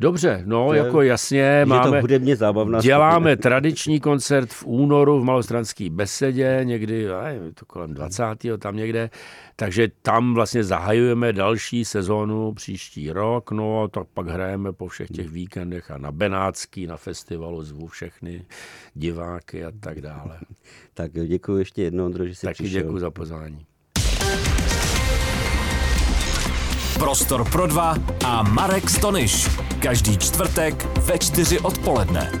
Dobře, 0.00 0.42
no 0.46 0.66
to 0.68 0.74
jako 0.74 1.02
jasně, 1.02 1.38
je 1.38 1.66
máme, 1.66 1.96
to 1.96 2.00
hudebně 2.00 2.36
zábavná 2.36 2.80
děláme 2.80 3.32
skupina. 3.32 3.42
tradiční 3.42 4.00
koncert 4.00 4.50
v 4.50 4.66
únoru 4.66 5.20
v 5.20 5.24
Malostranské 5.24 5.90
besedě, 5.90 6.60
někdy, 6.64 6.94
je 7.26 7.52
to 7.54 7.66
kolem 7.66 7.94
20. 7.94 8.24
tam 8.58 8.76
někde, 8.76 9.10
takže 9.56 9.88
tam 10.02 10.34
vlastně 10.34 10.64
zahajujeme 10.64 11.32
další 11.32 11.84
sezónu 11.84 12.52
příští 12.52 13.10
rok, 13.10 13.50
no 13.50 13.88
tak 13.88 14.06
pak 14.14 14.28
hrajeme 14.28 14.72
po 14.72 14.88
všech 14.88 15.10
těch 15.10 15.30
víkendech 15.30 15.90
a 15.90 15.98
na 15.98 16.12
Benátský, 16.12 16.86
na 16.86 16.96
festivalu 16.96 17.62
zvu 17.62 17.86
všechny 17.86 18.44
diváky 18.94 19.64
a 19.64 19.72
tak 19.80 20.00
dále. 20.00 20.38
tak 20.94 21.12
děkuji 21.12 21.56
ještě 21.56 21.82
jednou, 21.82 22.04
Ondro, 22.06 22.26
že 22.26 22.34
jsi 22.34 22.46
Taky 22.46 22.62
přišel. 22.62 22.82
děkuji 22.82 22.98
za 22.98 23.10
pozvání. 23.10 23.66
Prostor 27.00 27.48
pro 27.48 27.66
dva 27.66 27.96
a 28.24 28.42
Marek 28.42 28.90
Stonyš. 28.90 29.48
Každý 29.80 30.18
čtvrtek 30.18 30.86
ve 30.98 31.18
čtyři 31.18 31.60
odpoledne. 31.60 32.32